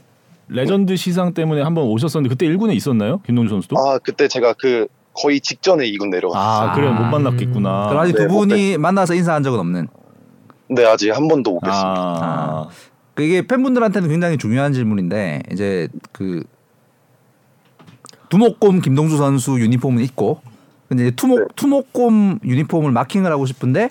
레전드 0.48 0.96
시상 0.96 1.34
때문에 1.34 1.60
한번 1.62 1.84
오셨었는데 1.84 2.32
그때 2.34 2.46
1군에 2.46 2.74
있었나요? 2.74 3.20
김동주 3.26 3.50
선수도? 3.50 3.76
아 3.78 3.98
그때 3.98 4.28
제가 4.28 4.54
그 4.54 4.86
거의 5.14 5.40
직전에 5.40 5.86
이군 5.86 6.10
내려갔어요. 6.10 6.70
아, 6.70 6.72
그래 6.74 6.88
못 6.88 7.04
아. 7.04 7.10
만났겠구나. 7.10 7.88
그럼 7.88 8.02
아직 8.02 8.14
네, 8.14 8.26
두 8.26 8.28
분이 8.28 8.78
만나서 8.78 9.14
인사한 9.14 9.42
적은 9.42 9.58
없는. 9.58 9.88
네 10.68 10.84
아직 10.84 11.10
한 11.10 11.28
번도 11.28 11.52
못 11.52 11.60
뵀습니다. 11.60 11.70
아, 11.72 12.68
그게 13.14 13.46
팬분들한테는 13.46 14.08
굉장히 14.08 14.36
중요한 14.38 14.72
질문인데 14.72 15.42
이제 15.52 15.88
그 16.12 16.42
두목곰 18.28 18.80
김동주 18.80 19.16
선수 19.16 19.60
유니폼은 19.60 20.02
있고 20.04 20.40
근데 20.88 21.04
이제 21.04 21.16
투목 21.16 21.38
네. 21.38 21.44
투목곰 21.54 22.40
유니폼을 22.44 22.90
마킹을 22.90 23.30
하고 23.30 23.46
싶은데 23.46 23.90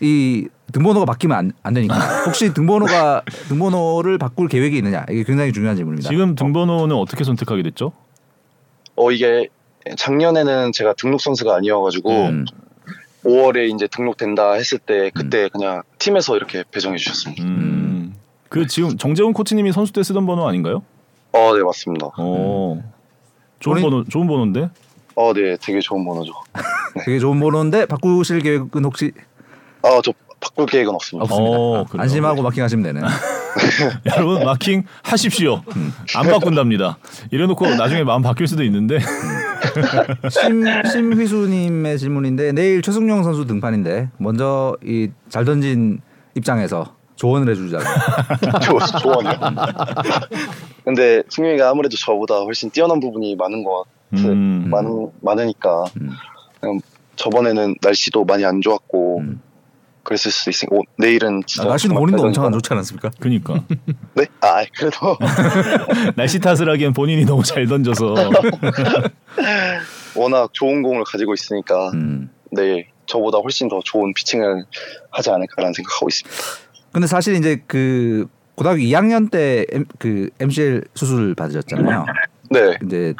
이 0.00 0.48
등번호가 0.72 1.04
바뀌면 1.04 1.36
안, 1.36 1.52
안 1.62 1.74
되니까 1.74 1.94
혹시 2.24 2.54
등번호가 2.54 3.22
등번호를 3.48 4.16
바꿀 4.18 4.48
계획이 4.48 4.78
있느냐 4.78 5.04
이게 5.10 5.24
굉장히 5.24 5.52
중요한 5.52 5.76
질문입니다. 5.76 6.08
지금 6.08 6.34
등번호는 6.34 6.96
어 6.96 7.04
떻게 7.04 7.24
선택하게 7.24 7.62
됐죠? 7.64 7.92
어 8.96 9.10
이게 9.10 9.48
작년에는 9.96 10.72
제가 10.72 10.94
등록 10.94 11.20
선수가 11.20 11.54
아니어가지고 11.56 12.10
음. 12.10 12.44
5월에 13.24 13.72
이제 13.74 13.86
등록된다 13.86 14.52
했을 14.54 14.78
때 14.78 15.10
그때 15.14 15.48
그냥 15.48 15.82
팀에서 15.98 16.36
이렇게 16.36 16.64
배정해 16.70 16.96
주셨습니다. 16.96 17.42
음. 17.44 18.14
그 18.48 18.66
지금 18.66 18.96
정재훈 18.98 19.32
코치님이 19.32 19.72
선수 19.72 19.92
때 19.92 20.02
쓰던 20.02 20.26
번호 20.26 20.46
아닌가요? 20.46 20.82
어 21.32 21.54
네 21.56 21.62
맞습니다. 21.62 22.08
어. 22.18 22.82
좋은 23.60 23.74
본인- 23.80 23.82
번호 23.90 24.04
좋은 24.04 24.26
번호인데. 24.26 24.68
어 25.14 25.32
네 25.34 25.56
되게 25.60 25.80
좋은 25.80 26.04
번호죠. 26.04 26.32
되게 27.04 27.18
좋은 27.18 27.38
번호인데 27.40 27.86
바꾸실 27.86 28.40
계획은 28.40 28.84
혹시 28.84 29.12
아 29.82 30.00
저 30.02 30.12
바꿀 30.40 30.66
계획은 30.66 30.92
없습니다. 30.94 31.22
없습니다. 31.24 31.56
어, 31.56 31.84
그래요? 31.88 32.02
안심하고 32.02 32.42
마킹하시면 32.42 32.82
되는. 32.84 33.02
여러분 34.16 34.44
마킹 34.44 34.84
하십시오. 35.02 35.62
안 36.14 36.26
바꾼답니다. 36.28 36.98
이래놓고 37.30 37.74
나중에 37.74 38.04
마음 38.04 38.22
바뀔 38.22 38.46
수도 38.46 38.62
있는데. 38.64 38.98
심 40.30 40.64
심휘수님의 40.90 41.98
질문인데 41.98 42.52
내일 42.52 42.82
최승용 42.82 43.22
선수 43.22 43.46
등판인데 43.46 44.10
먼저 44.18 44.76
이 44.84 45.10
잘 45.28 45.44
던진 45.44 46.00
입장에서 46.34 46.94
조언을 47.16 47.50
해주자면 47.52 47.86
조, 48.62 48.78
조언이요. 49.00 49.32
근데 50.84 51.22
승용이가 51.28 51.70
아무래도 51.70 51.96
저보다 51.96 52.40
훨씬 52.40 52.70
뛰어난 52.70 53.00
부분이 53.00 53.36
많은 53.36 53.64
것 53.64 53.84
같, 53.84 54.18
음. 54.18 54.68
많, 54.70 55.10
많으니까 55.20 55.84
음. 56.00 56.80
저번에는 57.16 57.76
날씨도 57.80 58.24
많이 58.24 58.44
안 58.44 58.60
좋았고 58.60 59.18
음. 59.20 59.40
그랬을 60.02 60.30
수도 60.30 60.50
있으니까 60.50 60.76
오, 60.76 60.82
내일은 60.98 61.42
진짜 61.46 61.66
아, 61.66 61.70
날씨는 61.70 61.94
본인도 61.94 62.22
엄청 62.22 62.44
안 62.44 62.52
좋지 62.52 62.72
않았습니까? 62.72 63.10
그니까 63.20 63.62
네? 64.14 64.26
아 64.40 64.64
그래도 64.76 65.16
날씨 66.16 66.40
탓을 66.40 66.68
하기엔 66.68 66.92
본인이 66.92 67.24
너무 67.24 67.42
잘 67.42 67.66
던져서 67.66 68.14
워낙 70.14 70.50
좋은 70.52 70.82
공을 70.82 71.04
가지고 71.04 71.34
있으니까 71.34 71.90
음. 71.92 72.30
내일 72.50 72.86
저보다 73.06 73.38
훨씬 73.38 73.68
더 73.68 73.80
좋은 73.84 74.12
피칭을 74.14 74.64
하지 75.10 75.30
않을까라는 75.30 75.72
생각하고 75.74 76.08
있습니다. 76.08 76.42
근데 76.92 77.06
사실 77.06 77.34
이제 77.34 77.62
그 77.66 78.26
고등학교 78.54 78.80
2학년 78.80 79.30
때 79.30 79.64
그 79.98 80.28
MCL 80.40 80.84
수술 80.94 81.34
받으셨잖아요. 81.34 82.04
네, 82.50 82.76
이제 82.84 83.14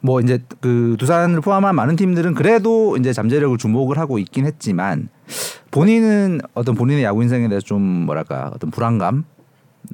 뭐 0.00 0.20
이제 0.20 0.42
그 0.60 0.96
두산을 0.98 1.40
포함한 1.40 1.74
많은 1.74 1.96
팀들은 1.96 2.34
그래도 2.34 2.96
이제 2.96 3.12
잠재력을 3.12 3.56
주목을 3.58 3.98
하고 3.98 4.18
있긴 4.18 4.46
했지만 4.46 5.08
본인은 5.70 6.40
어떤 6.54 6.74
본인의 6.74 7.04
야구 7.04 7.22
인생에 7.22 7.48
대해서 7.48 7.64
좀 7.64 7.82
뭐랄까 7.82 8.50
어떤 8.54 8.70
불안감 8.70 9.24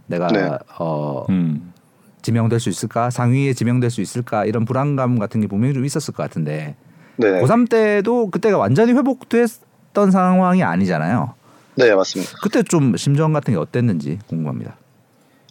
내가 0.07 0.29
네. 0.29 0.51
어 0.79 1.25
음. 1.31 1.73
지명될 2.23 2.61
수 2.61 2.69
있을까 2.69 3.11
상위에 3.11 3.53
지명될 3.53 3.91
수 3.91 4.01
있을까 4.01 4.45
이런 4.45 4.65
불안감 4.65 5.19
같은 5.19 5.41
게 5.41 5.47
분명히 5.49 5.75
좀 5.75 5.85
있었을 5.85 6.15
것 6.15 6.23
같은데 6.23 6.77
네, 7.17 7.41
고3 7.41 7.69
때도 7.69 8.31
그때가 8.31 8.59
완전히 8.59 8.93
회복됐던 8.93 10.11
상황이 10.11 10.63
아니잖아요. 10.63 11.35
네 11.75 11.95
맞습니다. 11.95 12.33
그때 12.43 12.63
좀 12.63 12.97
심정 12.97 13.33
같은 13.33 13.55
게 13.55 13.59
어땠는지 13.59 14.19
궁금합니다. 14.29 14.77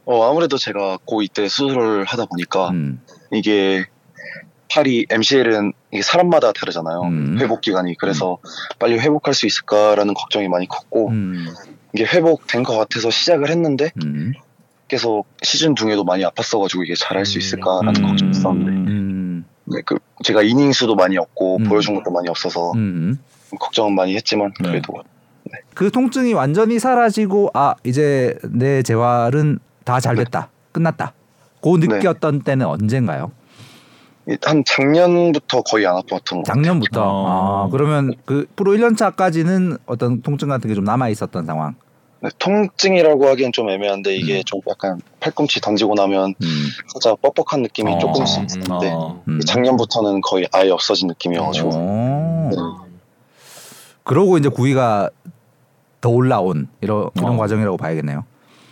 어 0.06 0.30
아무래도 0.30 0.58
제가 0.58 0.98
고2 1.06 1.34
때 1.34 1.48
수술을 1.48 2.06
하다 2.06 2.26
보니까 2.26 2.70
음, 2.70 3.02
이게 3.32 3.86
팔이 4.72 5.08
MCL은 5.10 5.74
이게 5.92 6.02
사람마다 6.02 6.54
다르잖아요. 6.54 7.02
음. 7.02 7.38
회복 7.40 7.60
기간이 7.62 7.96
그래서 7.98 8.38
빨리 8.80 8.98
회복할 8.98 9.34
수 9.34 9.46
있을까라는 9.46 10.14
걱정이 10.14 10.48
많이 10.48 10.68
컸고 10.68 11.10
음, 11.10 11.46
이게 11.94 12.06
회복된 12.06 12.64
것 12.64 12.78
같아서 12.78 13.10
시작을 13.10 13.50
했는데 13.50 13.92
음, 14.04 14.32
계속 14.88 15.26
시즌 15.44 15.76
중에도 15.76 16.06
많이 16.06 16.24
아팠어가지고 16.24 16.86
이게 16.86 16.94
잘할 16.96 17.26
수 17.26 17.38
있을까라는 17.38 18.02
음. 18.02 18.08
걱정이 18.08 18.32
있었는데 18.32 18.72
음, 18.72 19.46
네, 19.66 19.82
그 19.86 19.98
제가 20.24 20.42
이닝 20.42 20.72
수도 20.72 20.96
많이 20.96 21.18
없고 21.18 21.58
음. 21.58 21.64
보여준 21.66 21.96
것도 21.96 22.12
많이 22.12 22.30
없어서 22.30 22.72
음. 22.74 23.18
걱정은 23.60 23.94
많이 23.94 24.16
했지만 24.16 24.54
네. 24.62 24.70
그래도 24.70 24.94
그 25.74 25.92
통증이 25.92 26.34
완전히 26.34 26.80
사라지고 26.80 27.52
아 27.54 27.76
이제 27.84 28.38
내 28.50 28.84
재활은 28.84 29.60
다 29.84 30.00
잘 30.00 30.16
됐다 30.16 30.50
끝났다. 30.72 31.14
고 31.60 31.78
느꼈던 31.78 32.42
때는 32.42 32.66
언젠가요? 32.66 33.32
한 34.44 34.64
작년부터 34.66 35.62
거의 35.64 35.86
안 35.88 35.96
아팠던 35.96 36.08
것 36.10 36.20
같아요. 36.20 36.44
작년부터. 36.44 37.02
어. 37.04 37.66
아 37.66 37.70
그러면 37.72 38.14
그 38.26 38.46
프로 38.56 38.72
1년 38.74 38.96
차까지는 38.98 39.78
어떤 39.86 40.22
통증 40.22 40.48
같은 40.50 40.68
게 40.70 40.76
좀 40.76 40.84
남아 40.84 41.10
있었던 41.10 41.46
상황. 41.46 41.76
네, 42.24 42.30
통증이라고 42.38 43.28
하기엔 43.30 43.52
좀 43.52 43.70
애매한데 43.72 44.16
이게 44.16 44.38
음. 44.38 44.44
좀 44.46 44.62
약간 44.70 45.02
팔꿈치 45.20 45.60
던지고 45.60 45.96
나면 45.96 46.36
음, 46.40 46.66
살짝 46.94 47.20
뻑뻑한 47.22 47.64
느낌이 47.64 47.94
어. 47.94 47.98
조금씩 47.98 48.42
음. 48.42 48.48
있는데 48.62 48.92
어. 48.94 49.24
음. 49.28 49.40
작년부터는 49.40 50.22
거의 50.22 50.48
아예 50.54 50.70
없어진 50.70 51.08
느낌이어가지고 51.08 51.70
어. 51.74 52.50
네. 52.52 52.58
그러고 54.04 54.38
이제 54.38 54.50
구위가 54.50 55.10
더 56.00 56.10
올라온 56.10 56.68
이런 56.82 57.10
이런 57.16 57.34
어. 57.34 57.38
과정이라고 57.38 57.78
봐야겠네요. 57.78 58.24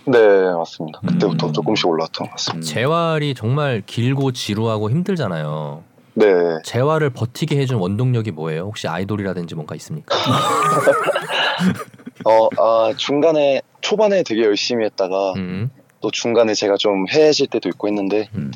네 0.09 0.17
맞습니다. 0.57 0.99
그때부터 1.01 1.47
음. 1.47 1.53
조금씩 1.53 1.87
올라왔던 1.87 2.27
것 2.27 2.31
같습니다. 2.31 2.65
재활이 2.65 3.35
정말 3.35 3.83
길고 3.85 4.31
지루하고 4.31 4.89
힘들잖아요. 4.89 5.83
네. 6.15 6.25
재활을 6.63 7.11
버티게 7.11 7.57
해준 7.57 7.77
원동력이 7.77 8.31
뭐예요? 8.31 8.63
혹시 8.63 8.87
아이돌이라든지 8.87 9.55
뭔가 9.55 9.75
있습니까? 9.75 10.17
어, 12.25 12.49
아, 12.57 12.93
중간에 12.97 13.61
초반에 13.81 14.23
되게 14.23 14.43
열심히 14.43 14.85
했다가 14.85 15.33
음. 15.37 15.69
또 16.01 16.11
중간에 16.11 16.53
제가 16.53 16.75
좀 16.77 17.05
해해질 17.09 17.47
때도 17.47 17.69
있고 17.69 17.87
했는데 17.87 18.29
음. 18.35 18.51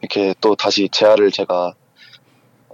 이렇게 0.00 0.34
또 0.40 0.54
다시 0.54 0.88
재활을 0.90 1.30
제가 1.30 1.74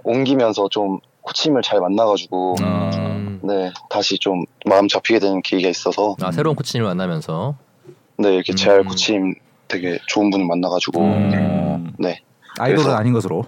옮기면서 0.03 0.69
좀 0.69 0.99
코치님을 1.21 1.63
잘 1.63 1.79
만나가지고 1.79 2.55
아. 2.61 2.91
음. 2.95 3.39
네 3.43 3.71
다시 3.89 4.19
좀 4.19 4.45
마음 4.65 4.87
잡히게 4.87 5.19
되는 5.19 5.41
계기가 5.41 5.69
있어서 5.69 6.15
아 6.21 6.31
새로운 6.31 6.55
코치님을 6.55 6.87
만나면서 6.87 7.55
네 8.23 8.35
이렇게 8.35 8.53
재활 8.53 8.79
음. 8.79 8.85
코치님 8.85 9.35
되게 9.67 9.99
좋은 10.07 10.29
분을 10.29 10.45
만나가지고 10.47 11.01
음. 11.01 11.91
네 11.99 12.21
아이돌은 12.59 12.83
그래서- 12.83 12.97
아닌 12.97 13.13
것으로. 13.13 13.45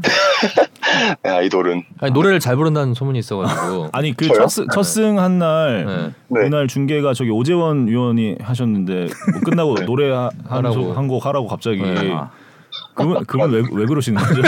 네, 1.24 1.30
아이돌은 1.30 1.82
아니, 1.98 2.12
노래를 2.12 2.38
잘 2.38 2.54
부른다는 2.54 2.94
소문이 2.94 3.18
있어가지고 3.18 3.88
아니 3.92 4.14
그? 4.16 4.28
첫, 4.28 4.48
첫승 4.72 5.18
한날 5.18 5.84
네. 5.86 6.38
네. 6.38 6.44
그날 6.44 6.68
중계가 6.68 7.14
저기 7.14 7.30
오재원 7.30 7.88
위원이 7.88 8.36
하셨는데 8.40 9.08
뭐 9.32 9.40
끝나고 9.44 9.74
노래 9.86 10.10
하라고. 10.46 10.92
한곡 10.92 11.26
하라고 11.26 11.48
갑자기 11.48 11.82
네. 11.82 12.12
아, 12.12 12.30
그분 12.94 13.24
그분 13.24 13.50
왜, 13.50 13.62
왜 13.72 13.86
그러시는 13.86 14.22
거죠? 14.22 14.42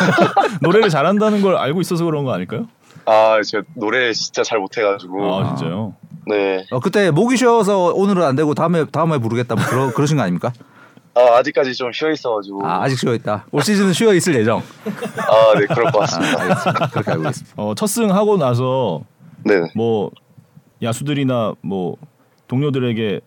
노래를 0.62 0.88
잘한다는 0.88 1.42
걸 1.42 1.56
알고 1.56 1.82
있어서 1.82 2.04
그런 2.06 2.24
거 2.24 2.32
아닐까요? 2.32 2.66
아 3.04 3.38
제가 3.44 3.64
노래 3.74 4.12
진짜 4.14 4.42
잘 4.42 4.58
못해가지고 4.58 5.34
아 5.34 5.54
진짜요? 5.56 5.94
네. 6.26 6.66
어, 6.70 6.80
그때 6.80 7.10
목이 7.10 7.36
쉬어서 7.36 7.92
오늘은 7.94 8.22
안 8.22 8.34
되고 8.36 8.54
다음에 8.54 8.84
다음에 8.86 9.18
부르겠다 9.18 9.54
뭐 9.54 9.64
그러, 9.64 9.92
그러신 9.92 10.16
거 10.16 10.24
아닙니까? 10.24 10.52
아 11.14 11.38
아직까지 11.38 11.72
좀 11.74 11.92
쉬어 11.92 12.10
있어가지고 12.10 12.66
아, 12.66 12.82
아직 12.82 12.98
쉬어 12.98 13.14
있다. 13.14 13.46
올 13.50 13.62
시즌은 13.62 13.92
쉬어 13.94 14.12
있을 14.12 14.34
예정. 14.34 14.58
아, 14.58 15.58
네 15.58 15.66
그럴 15.66 15.90
것 15.90 15.96
아, 15.96 16.00
같습니다. 16.00 16.42
알겠습니다. 16.42 16.88
그렇게 16.88 17.10
알고 17.12 17.28
있습니다. 17.28 17.62
어, 17.62 17.74
첫승 17.74 18.10
하고 18.14 18.36
나서 18.36 19.02
네. 19.44 19.54
뭐 19.74 20.10
야수들이나 20.82 21.54
뭐 21.62 21.96
동료들에게 22.48 23.20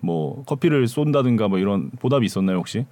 뭐 0.00 0.44
커피를 0.44 0.86
쏜다든가 0.86 1.48
뭐 1.48 1.58
이런 1.58 1.90
보답이 2.00 2.26
있었나요 2.26 2.58
혹시? 2.58 2.86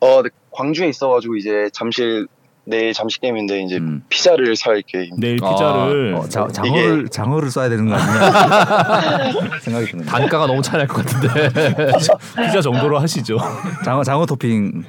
어, 0.00 0.22
네, 0.22 0.30
광주에 0.50 0.88
있어가지고 0.88 1.36
이제 1.36 1.68
잠실 1.72 2.26
내일 2.66 2.92
잠실 2.94 3.20
게임인데 3.20 3.60
이제 3.62 3.76
음. 3.76 4.02
피자를 4.08 4.56
살 4.56 4.82
계획입니다. 4.86 5.16
내일 5.20 5.38
아, 5.42 5.50
피자를 5.50 6.14
어, 6.14 6.28
자, 6.28 6.46
장어를 6.50 7.08
장어를 7.08 7.50
써야 7.50 7.68
되는 7.68 7.88
거 7.88 7.94
아니냐 7.94 9.30
생각이 9.60 9.86
드는데. 9.86 10.10
단가가 10.10 10.46
너무 10.46 10.62
차이날 10.62 10.86
것 10.88 11.04
같은데. 11.04 11.98
피자 12.46 12.60
정도로 12.62 12.98
하시죠. 12.98 13.36
장어 13.84 14.02
장어 14.02 14.24
토핑. 14.26 14.82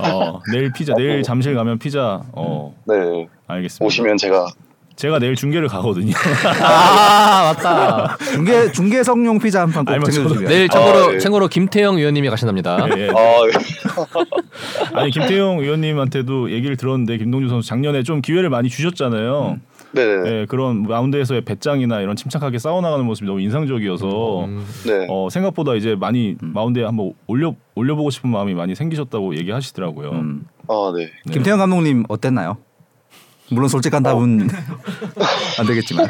어, 0.00 0.40
내일 0.52 0.70
피자 0.72 0.94
내일 0.94 1.22
잠실 1.22 1.54
가면 1.54 1.78
피자 1.78 2.22
어 2.32 2.74
네. 2.86 3.26
알겠습니다. 3.46 3.84
오시면 3.84 4.16
제가 4.18 4.48
제가 5.02 5.18
내일 5.18 5.34
중계를 5.34 5.66
가거든요. 5.66 6.12
아 6.62 7.52
맞다. 7.52 8.16
중계 8.32 8.70
중계 8.70 9.02
성용 9.02 9.40
피자 9.40 9.62
한 9.62 9.72
판꼭 9.72 9.90
아니, 9.90 9.98
뭐 9.98 10.08
챙겨주세요. 10.08 10.48
내일 10.48 10.68
참고로 10.68 10.96
아, 10.96 11.10
네. 11.10 11.18
참고로 11.18 11.48
김태형 11.48 11.96
위원님이 11.98 12.30
가신답니다. 12.30 12.86
예, 12.96 13.00
예. 13.00 13.08
아, 13.08 13.12
네. 13.12 14.94
아니 14.94 15.10
김태형 15.10 15.58
의원님한테도 15.58 16.52
얘기를 16.52 16.76
들었는데 16.76 17.18
김동주 17.18 17.48
선수 17.48 17.68
작년에 17.68 18.04
좀 18.04 18.22
기회를 18.22 18.48
많이 18.48 18.68
주셨잖아요. 18.68 19.58
네네네. 19.90 20.30
예, 20.30 20.46
그런 20.46 20.84
마운드에서의 20.84 21.40
배짱이나 21.40 22.00
이런 22.00 22.14
침착하게 22.14 22.60
싸워나가는 22.60 23.04
모습이 23.04 23.26
너무 23.26 23.40
인상적이어서 23.40 24.44
음, 24.44 24.64
네. 24.86 25.08
어, 25.10 25.28
생각보다 25.32 25.74
이제 25.74 25.96
많이 25.96 26.36
마운드에 26.40 26.84
한번 26.84 27.12
올려 27.26 27.56
올려보고 27.74 28.10
싶은 28.10 28.30
마음이 28.30 28.54
많이 28.54 28.76
생기셨다고 28.76 29.36
얘기하시더라고요. 29.36 30.10
음. 30.12 30.44
아, 30.68 30.92
네. 30.96 31.10
김태형 31.32 31.58
감독님 31.58 32.04
어땠나요? 32.08 32.58
물론 33.52 33.68
솔직한 33.68 34.02
답은 34.02 34.48
안 35.58 35.66
되겠지만. 35.66 36.08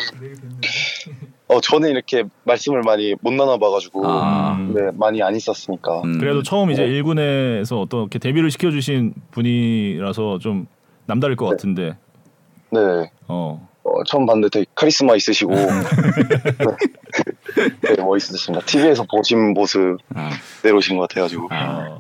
어, 1.49 1.61
저는 1.61 1.91
이렇게 1.91 2.25
말씀을 2.45 2.81
많이 2.83 3.15
못 3.21 3.33
나눠봐가지고 3.33 4.07
아. 4.07 4.57
음. 4.59 4.73
네 4.75 4.91
많이 4.95 5.23
안 5.23 5.37
있었으니까. 5.37 6.01
음. 6.03 6.19
그래도 6.19 6.43
처음 6.43 6.71
이제 6.71 6.87
1군에서 6.87 7.81
어떻게 7.81 8.19
데뷔를 8.19 8.51
시켜주신 8.51 9.15
분이라서 9.33 10.39
좀 10.39 10.67
남다를 11.07 11.37
것 11.37 11.47
같은데. 11.47 11.97
네. 12.71 12.81
어. 13.29 13.69
어, 13.85 14.05
처음 14.05 14.27
봤는데 14.27 14.49
되게 14.49 14.67
카리스마 14.75 15.17
있으시고 15.17 15.53
네. 15.57 15.67
되게 17.83 18.03
멋있으십니다. 18.03 18.65
TV에서 18.65 19.05
보신 19.11 19.53
모습 19.53 19.99
아. 20.15 20.31
내려오신 20.63 20.97
것 20.97 21.09
같아가지고 21.09 21.49
아, 21.51 21.99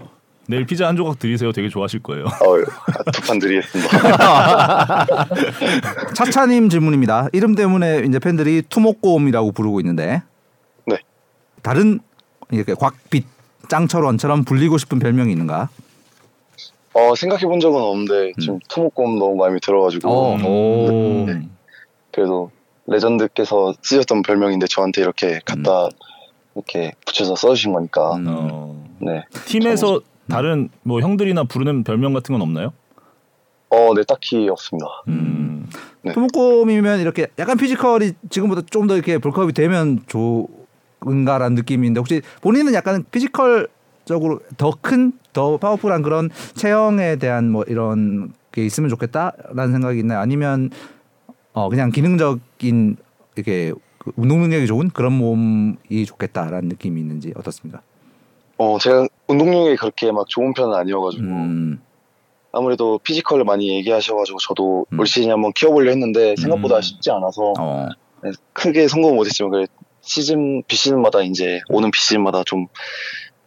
내일 0.52 0.66
피자 0.66 0.86
한 0.86 0.96
조각 0.96 1.18
드리세요. 1.18 1.50
되게 1.50 1.70
좋아하실 1.70 2.02
거예요. 2.02 2.26
어, 2.26 3.10
두판 3.10 3.38
드리겠습니다. 3.38 5.06
차차님 6.14 6.68
질문입니다. 6.68 7.28
이름 7.32 7.54
때문에 7.54 8.04
이제 8.06 8.18
팬들이 8.18 8.60
투목곰이라고 8.68 9.52
부르고 9.52 9.80
있는데. 9.80 10.22
네. 10.84 10.98
다른 11.62 12.00
이렇게 12.50 12.74
곽빛 12.74 13.24
짱철원처럼 13.70 14.44
불리고 14.44 14.76
싶은 14.76 14.98
별명이 14.98 15.32
있는가? 15.32 15.70
어, 16.92 17.14
생각해 17.14 17.46
본 17.46 17.58
적은 17.58 17.80
없는데 17.80 18.32
지금 18.38 18.58
투목곰 18.68 19.18
너무 19.18 19.36
마음에 19.36 19.58
들어가지고 19.62 20.10
어. 20.10 20.36
오. 20.44 21.24
음. 21.28 21.56
그래도 22.10 22.50
레전드께서 22.88 23.72
쓰셨던 23.80 24.20
별명인데 24.20 24.66
저한테 24.66 25.00
이렇게 25.00 25.40
갖다 25.46 25.88
이렇게 26.54 26.92
붙여서 27.06 27.36
써주신 27.36 27.72
거니까 27.72 28.16
음. 28.16 28.26
어. 28.28 28.84
네. 28.98 29.24
팀에서 29.46 30.02
다른 30.28 30.68
뭐 30.82 31.00
형들이나 31.00 31.44
부르는 31.44 31.84
별명 31.84 32.12
같은 32.12 32.32
건 32.32 32.42
없나요? 32.42 32.72
어, 33.70 33.94
네 33.94 34.02
딱히 34.06 34.48
없습니다. 34.48 34.86
음. 35.08 35.68
네. 36.02 36.12
투목곰이면 36.12 37.00
이렇게 37.00 37.28
약간 37.38 37.56
피지컬이 37.56 38.12
지금보다 38.28 38.62
좀 38.70 38.86
더 38.86 38.94
이렇게 38.94 39.18
벌크업이 39.18 39.52
되면 39.52 40.00
좋은가라는 40.06 41.54
느낌인데 41.56 41.98
혹시 42.00 42.22
본인은 42.42 42.74
약간 42.74 43.04
피지컬적으로 43.10 44.40
더 44.56 44.72
큰, 44.80 45.12
더 45.32 45.56
파워풀한 45.58 46.02
그런 46.02 46.28
체형에 46.54 47.16
대한 47.16 47.50
뭐 47.50 47.64
이런 47.68 48.32
게 48.50 48.64
있으면 48.66 48.90
좋겠다라는 48.90 49.72
생각이 49.72 49.98
있나요? 50.00 50.18
아니면 50.18 50.70
어 51.52 51.68
그냥 51.70 51.90
기능적인 51.90 52.96
이렇게 53.36 53.72
그 53.98 54.10
운동 54.16 54.40
능력이 54.42 54.66
좋은 54.66 54.90
그런 54.90 55.12
몸이 55.12 56.04
좋겠다라는 56.06 56.68
느낌이 56.68 57.00
있는지 57.00 57.32
어떻습니까? 57.36 57.80
어, 58.62 58.78
제가 58.78 59.08
운동력이 59.26 59.76
그렇게 59.76 60.12
막 60.12 60.28
좋은 60.28 60.54
편은 60.54 60.74
아니어가지고 60.74 61.22
음, 61.24 61.82
아무래도 62.52 62.98
피지컬을 62.98 63.44
많이 63.44 63.68
얘기하셔가지고 63.70 64.38
저도 64.38 64.86
음. 64.92 65.00
올 65.00 65.06
시즌 65.06 65.32
한번 65.32 65.52
키워보려 65.52 65.90
했는데 65.90 66.36
생각보다 66.36 66.76
음. 66.76 66.82
쉽지 66.82 67.10
않아서 67.10 67.52
어, 67.58 67.88
네, 68.22 68.30
크게 68.52 68.86
성공 68.86 69.16
못했지만 69.16 69.50
그래 69.50 69.66
시즌 70.00 70.62
비시즌마다 70.68 71.22
이제 71.22 71.60
오는 71.70 71.90
비시즌마다 71.90 72.44
좀 72.44 72.68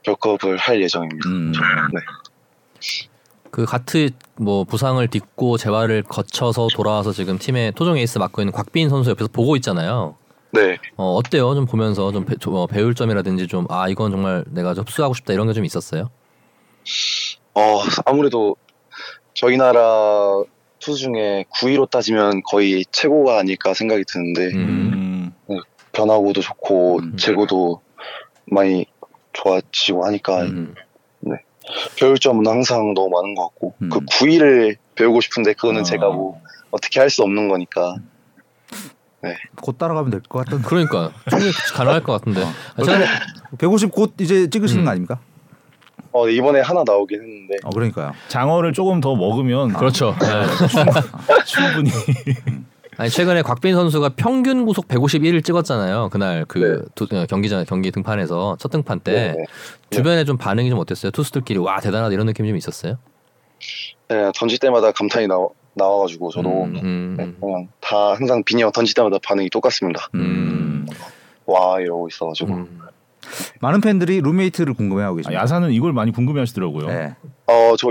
벌크업을 0.04 0.58
할 0.58 0.82
예정입니다. 0.82 1.30
음. 1.30 1.52
네. 1.94 2.02
그 3.52 3.64
가트 3.64 4.10
뭐 4.36 4.66
부상을 4.66 5.08
딛고 5.08 5.58
재활을 5.58 6.04
거쳐서 6.04 6.68
돌아와서 6.74 7.14
지금 7.14 7.38
팀의 7.38 7.72
토종 7.72 7.98
에이스 7.98 8.18
맡고 8.18 8.42
있는 8.42 8.52
곽빈 8.52 8.90
선수 8.90 9.12
옆에서 9.12 9.30
보고 9.32 9.56
있잖아요. 9.56 10.16
네. 10.56 10.78
어, 10.98 11.14
어때요? 11.16 11.54
좀 11.56 11.66
보면서 11.66 12.12
좀 12.12 12.26
배, 12.26 12.36
좀, 12.38 12.56
어, 12.56 12.68
배울 12.68 12.96
점이라든지 12.96 13.48
좀 13.48 13.66
아 13.70 13.88
이건 13.90 14.12
정말 14.12 14.44
내가 14.50 14.74
접수하고 14.74 15.14
싶다 15.14 15.34
이런 15.34 15.48
게 15.48 15.54
좀 15.54 15.66
있었어요. 15.66 16.10
어, 17.54 17.80
아무래도 18.06 18.56
저희 19.34 19.58
나라 19.58 20.44
투수 20.80 21.00
중에 21.00 21.46
9위로 21.56 21.90
따지면 21.90 22.42
거의 22.44 22.86
최고가 22.92 23.40
아닐까 23.40 23.74
생각이 23.74 24.04
드는데 24.08 24.48
음. 24.56 25.34
음. 25.50 25.60
변화구도 25.94 26.42
좋고 26.42 27.00
음. 27.00 27.18
제구도 27.18 27.82
많이 28.46 28.86
좋아지고 29.34 30.06
하니까 30.06 30.42
음. 30.44 30.76
배울 32.00 32.18
점은 32.20 32.46
항상 32.46 32.94
너무 32.94 33.10
많은 33.10 33.34
것 33.36 33.44
같고 33.50 33.74
음. 33.82 33.90
그 33.90 34.00
9위를 34.02 34.78
배우고 34.96 35.22
싶은데 35.22 35.54
그거는 35.54 35.82
아. 35.82 35.84
제가 35.84 36.10
뭐 36.10 36.40
어떻게 36.72 37.00
할 37.00 37.10
수 37.10 37.24
없는 37.24 37.48
거니까 37.48 37.96
곧 39.62 39.78
따라가면 39.78 40.12
될 40.12 40.22
것 40.22 40.46
같은. 40.46 40.62
그러니까 40.62 41.12
충분히 41.30 41.52
가능할 41.74 42.04
것 42.04 42.14
같은데. 42.14 42.44
아, 42.44 42.84
제가 42.84 43.00
150곧 43.58 44.20
이제 44.22 44.50
찍으시는 44.50 44.84
음. 44.84 44.86
거 44.86 44.92
아닙니까? 44.92 45.20
어, 46.12 46.30
이번에 46.30 46.62
하나 46.62 46.84
나오긴 46.86 47.22
했는데 47.22 47.56
어 47.64 47.70
그러니까요. 47.72 48.14
장어를 48.30 48.72
조금 48.74 49.02
더 49.02 49.16
먹으면 49.16 49.74
그렇죠. 49.74 50.16
네. 50.22 51.44
충분히 51.46 51.90
아니 52.98 53.10
최근에 53.10 53.42
곽빈 53.42 53.74
선수가 53.76 54.12
평균 54.16 54.66
구속 54.66 54.88
151을 54.88 55.44
찍었잖아요. 55.44 56.08
그날 56.14 56.46
그 56.48 56.60
네. 56.60 56.88
두- 56.96 57.08
어, 57.14 57.26
경기전 57.26 57.66
경기 57.66 57.92
등판에서 57.92 58.56
첫 58.58 58.70
등판 58.70 59.02
때 59.02 59.12
네, 59.12 59.28
네. 59.38 59.44
주변에 59.90 60.24
좀 60.24 60.38
반응이 60.38 60.70
좀 60.70 60.80
어땠어요? 60.80 61.12
투수들끼리 61.12 61.60
와 61.60 61.82
대단하다 61.82 62.14
이런 62.14 62.26
느낌이 62.28 62.48
좀 62.48 62.56
있었어요? 62.56 62.98
네, 64.08 64.32
던질 64.38 64.60
때마다 64.60 64.92
감탄이 64.94 65.28
나와, 65.28 65.48
나와가지고 65.76 66.32
저도 66.32 66.50
음, 66.50 66.76
음, 66.84 67.16
네, 67.18 67.24
음. 67.26 67.38
그냥 67.40 67.68
다 67.80 68.14
항상 68.14 68.44
형 68.60 68.72
던질 68.72 68.96
때마다 68.96 69.18
반응이 69.24 69.50
똑같습니다. 69.50 70.08
음. 70.16 70.88
와 71.46 71.80
이러고 71.80 72.08
있어가지고 72.08 72.54
음. 72.54 72.80
많은 73.60 73.82
팬들이 73.82 74.22
룸메이트를 74.22 74.74
궁금해하고 74.74 75.16
아, 75.16 75.18
계십니다. 75.18 75.42
야사는 75.42 75.72
이걸 75.72 75.94
많이 75.94 76.12
궁금해하시더라고요. 76.12 76.88
네. 76.88 77.16
어저 77.46 77.90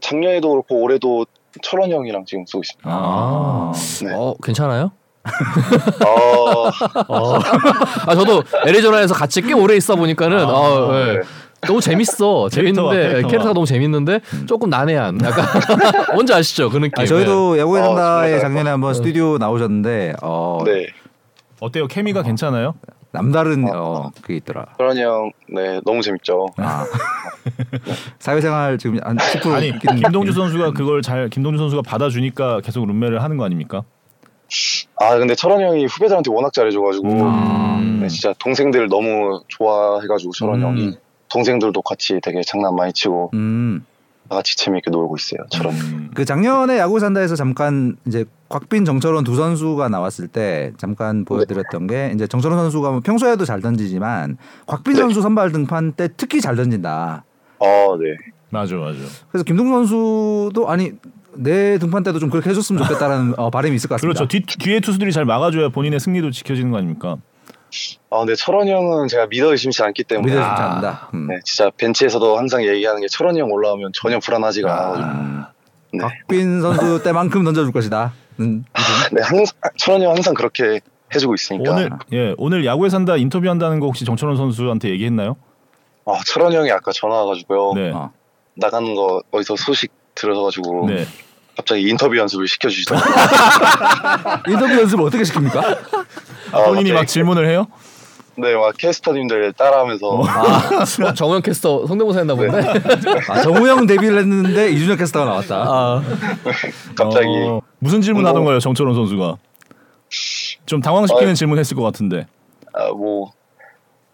작년에도 0.00 0.50
그렇고 0.50 0.82
올해도 0.82 1.26
철원 1.62 1.90
형이랑 1.90 2.24
지금 2.26 2.44
쓰고 2.46 2.62
있습니다. 2.62 2.88
아, 2.90 3.72
네. 4.04 4.14
어 4.14 4.34
괜찮아요? 4.42 4.92
어, 6.04 6.68
어. 7.08 7.38
아 8.06 8.14
저도 8.14 8.42
애리조나에서 8.66 9.14
같이 9.14 9.42
꽤 9.42 9.52
오래 9.52 9.76
있어 9.76 9.96
보니까는 9.96 10.38
아, 10.38 10.48
어, 10.48 10.94
예. 10.94 11.12
네. 11.14 11.20
너무 11.66 11.80
재밌어. 11.80 12.48
재밌는데 12.50 12.96
캐릭터가. 12.96 13.28
캐릭터가 13.28 13.52
너무 13.54 13.66
재밌는데 13.66 14.20
조금 14.46 14.70
난해한. 14.70 15.18
약간 15.24 15.44
뭔지 16.14 16.32
아시죠? 16.32 16.70
그 16.70 16.76
느낌. 16.78 16.92
아, 17.02 17.06
저희도 17.06 17.58
야구의 17.58 17.82
어, 17.82 17.86
상다에 17.86 18.30
정말 18.30 18.40
작년에 18.40 18.70
한번 18.70 18.94
스튜디오 18.94 19.38
나오셨는데 19.38 20.14
어, 20.22 20.62
네 20.64 20.86
어때요? 21.60 21.86
케미가 21.86 22.22
괜찮아요? 22.22 22.74
남다른 23.10 23.66
어, 23.74 24.10
그게 24.20 24.36
있더라. 24.36 24.66
철원 24.76 24.96
형, 24.98 25.32
네 25.52 25.80
너무 25.84 26.02
재밌죠. 26.02 26.48
아. 26.58 26.84
사회생활 28.18 28.76
지금 28.78 28.98
한 29.02 29.16
10% 29.16 29.52
아니 29.52 29.78
김동주 29.78 30.32
선수가 30.32 30.72
그걸 30.72 31.00
잘 31.02 31.28
김동주 31.30 31.58
선수가 31.58 31.82
받아주니까 31.82 32.60
계속 32.60 32.86
룸메를 32.86 33.22
하는 33.22 33.36
거 33.38 33.44
아닙니까? 33.44 33.82
아 34.96 35.16
근데 35.18 35.34
철원 35.34 35.60
형이 35.62 35.86
후배들한테 35.86 36.30
워낙 36.30 36.52
잘해줘가지고 36.52 37.08
음. 37.08 37.98
네, 38.02 38.08
진짜 38.08 38.34
동생들 38.38 38.88
너무 38.88 39.40
좋아해가지고 39.48 40.32
철원 40.32 40.60
음. 40.62 40.66
형이 40.66 40.96
동생들도 41.28 41.80
같이 41.82 42.20
되게 42.22 42.42
장난 42.42 42.74
많이 42.74 42.92
치고 42.92 43.30
음. 43.34 43.84
다 44.28 44.36
같이 44.36 44.56
재미있게 44.56 44.90
놀고 44.90 45.16
있어요. 45.16 45.40
저런. 45.50 45.74
음. 45.74 46.10
그 46.14 46.24
작년에 46.24 46.78
야구 46.78 47.00
산다에서 47.00 47.34
잠깐 47.34 47.96
이제 48.06 48.24
곽빈 48.48 48.84
정철원 48.84 49.24
두 49.24 49.36
선수가 49.36 49.88
나왔을 49.88 50.28
때 50.28 50.72
잠깐 50.76 51.24
보여드렸던 51.24 51.86
게 51.86 52.12
이제 52.14 52.26
정철원 52.26 52.58
선수가 52.58 52.90
뭐 52.90 53.00
평소에도 53.00 53.44
잘 53.44 53.60
던지지만 53.60 54.36
곽빈 54.66 54.94
네. 54.94 55.00
선수 55.00 55.22
선발 55.22 55.52
등판 55.52 55.92
때 55.92 56.08
특히 56.16 56.40
잘 56.40 56.56
던진다. 56.56 57.24
아, 57.60 57.64
네. 58.00 58.16
맞아 58.50 58.76
맞아. 58.76 58.98
그래서 59.30 59.44
김동 59.44 59.68
선수도 59.68 60.68
아니 60.68 60.92
내 61.34 61.78
등판 61.78 62.02
때도 62.02 62.18
좀 62.18 62.30
그렇게 62.30 62.50
해줬으면 62.50 62.82
좋겠다라는 62.82 63.34
어, 63.38 63.50
바람이 63.50 63.74
있을 63.76 63.88
것 63.88 63.94
같습니다. 63.96 64.18
그렇죠. 64.18 64.28
뒤 64.28 64.44
뒤에 64.58 64.80
투수들이 64.80 65.12
잘 65.12 65.24
막아줘야 65.24 65.68
본인의 65.68 66.00
승리도 66.00 66.30
지켜지는 66.30 66.70
거 66.70 66.78
아닙니까? 66.78 67.16
아, 68.10 68.18
근데 68.18 68.34
철원이 68.34 68.70
형은 68.70 69.08
제가 69.08 69.26
믿어 69.26 69.50
의심치 69.52 69.82
않기 69.82 70.04
때문에. 70.04 70.32
믿어지지 70.32 70.50
아. 70.50 70.66
않는다. 70.66 71.10
음. 71.14 71.26
네, 71.28 71.38
진짜 71.44 71.70
벤치에서도 71.76 72.38
항상 72.38 72.64
얘기하는 72.64 73.00
게 73.00 73.06
철원이 73.08 73.40
형 73.40 73.50
올라오면 73.50 73.92
전혀 73.94 74.18
불안하지가 74.18 74.72
않아가지고. 74.72 75.08
음. 75.08 75.44
네. 75.92 76.60
선수 76.60 77.02
때만큼 77.04 77.44
던져줄 77.44 77.72
것이다. 77.72 78.12
음, 78.40 78.64
네, 79.12 79.22
항상 79.22 79.46
철원이 79.76 80.04
형 80.04 80.12
항상 80.14 80.34
그렇게 80.34 80.80
해주고 81.14 81.34
있으니까. 81.34 81.72
오늘 81.72 81.90
예 82.12 82.34
오늘 82.36 82.64
야구에 82.64 82.90
산다 82.90 83.16
인터뷰한다는 83.16 83.80
거 83.80 83.86
혹시 83.86 84.04
정철원 84.04 84.36
선수한테 84.36 84.90
얘기했나요? 84.90 85.36
아, 86.04 86.18
철원이 86.26 86.54
형이 86.56 86.70
아까 86.70 86.92
전화 86.92 87.16
와가지고요. 87.22 87.72
네. 87.74 87.90
어. 87.92 88.12
나가는 88.54 88.94
거 88.94 89.22
어디서 89.30 89.56
소식 89.56 89.92
들어가지고 90.14 90.86
네. 90.88 91.06
갑자기 91.58 91.88
인터뷰 91.88 92.16
연습을 92.16 92.46
시켜주시더라고요. 92.46 93.14
인터뷰 94.48 94.80
연습을 94.80 95.04
어떻게 95.04 95.24
시킵니까? 95.24 95.58
아, 96.52 96.62
본인이 96.66 96.92
막 96.92 97.04
질문을 97.06 97.48
해요? 97.48 97.66
네, 98.36 98.54
막 98.54 98.76
캐스터님들 98.76 99.52
따라하면서 99.54 100.06
어, 100.06 101.14
정우영 101.14 101.42
캐스터 101.42 101.88
성대모사 101.88 102.20
했나 102.20 102.36
본데. 102.36 102.60
아, 103.28 103.42
정우영 103.42 103.86
데뷔를 103.88 104.18
했는데 104.20 104.70
이준혁 104.70 104.98
캐스터가 105.00 105.24
나왔다. 105.24 105.56
아, 105.56 106.02
갑자기 106.94 107.26
어, 107.26 107.60
무슨 107.80 108.00
질문 108.00 108.22
뭐- 108.22 108.30
하던 108.30 108.44
거예요, 108.44 108.60
정철원 108.60 108.94
선수가? 108.94 109.36
좀 110.64 110.80
당황시키는 110.80 111.32
어, 111.32 111.34
질문 111.34 111.58
했을 111.58 111.76
것 111.76 111.82
같은데. 111.82 112.28
아, 112.72 112.90
뭐, 112.92 113.32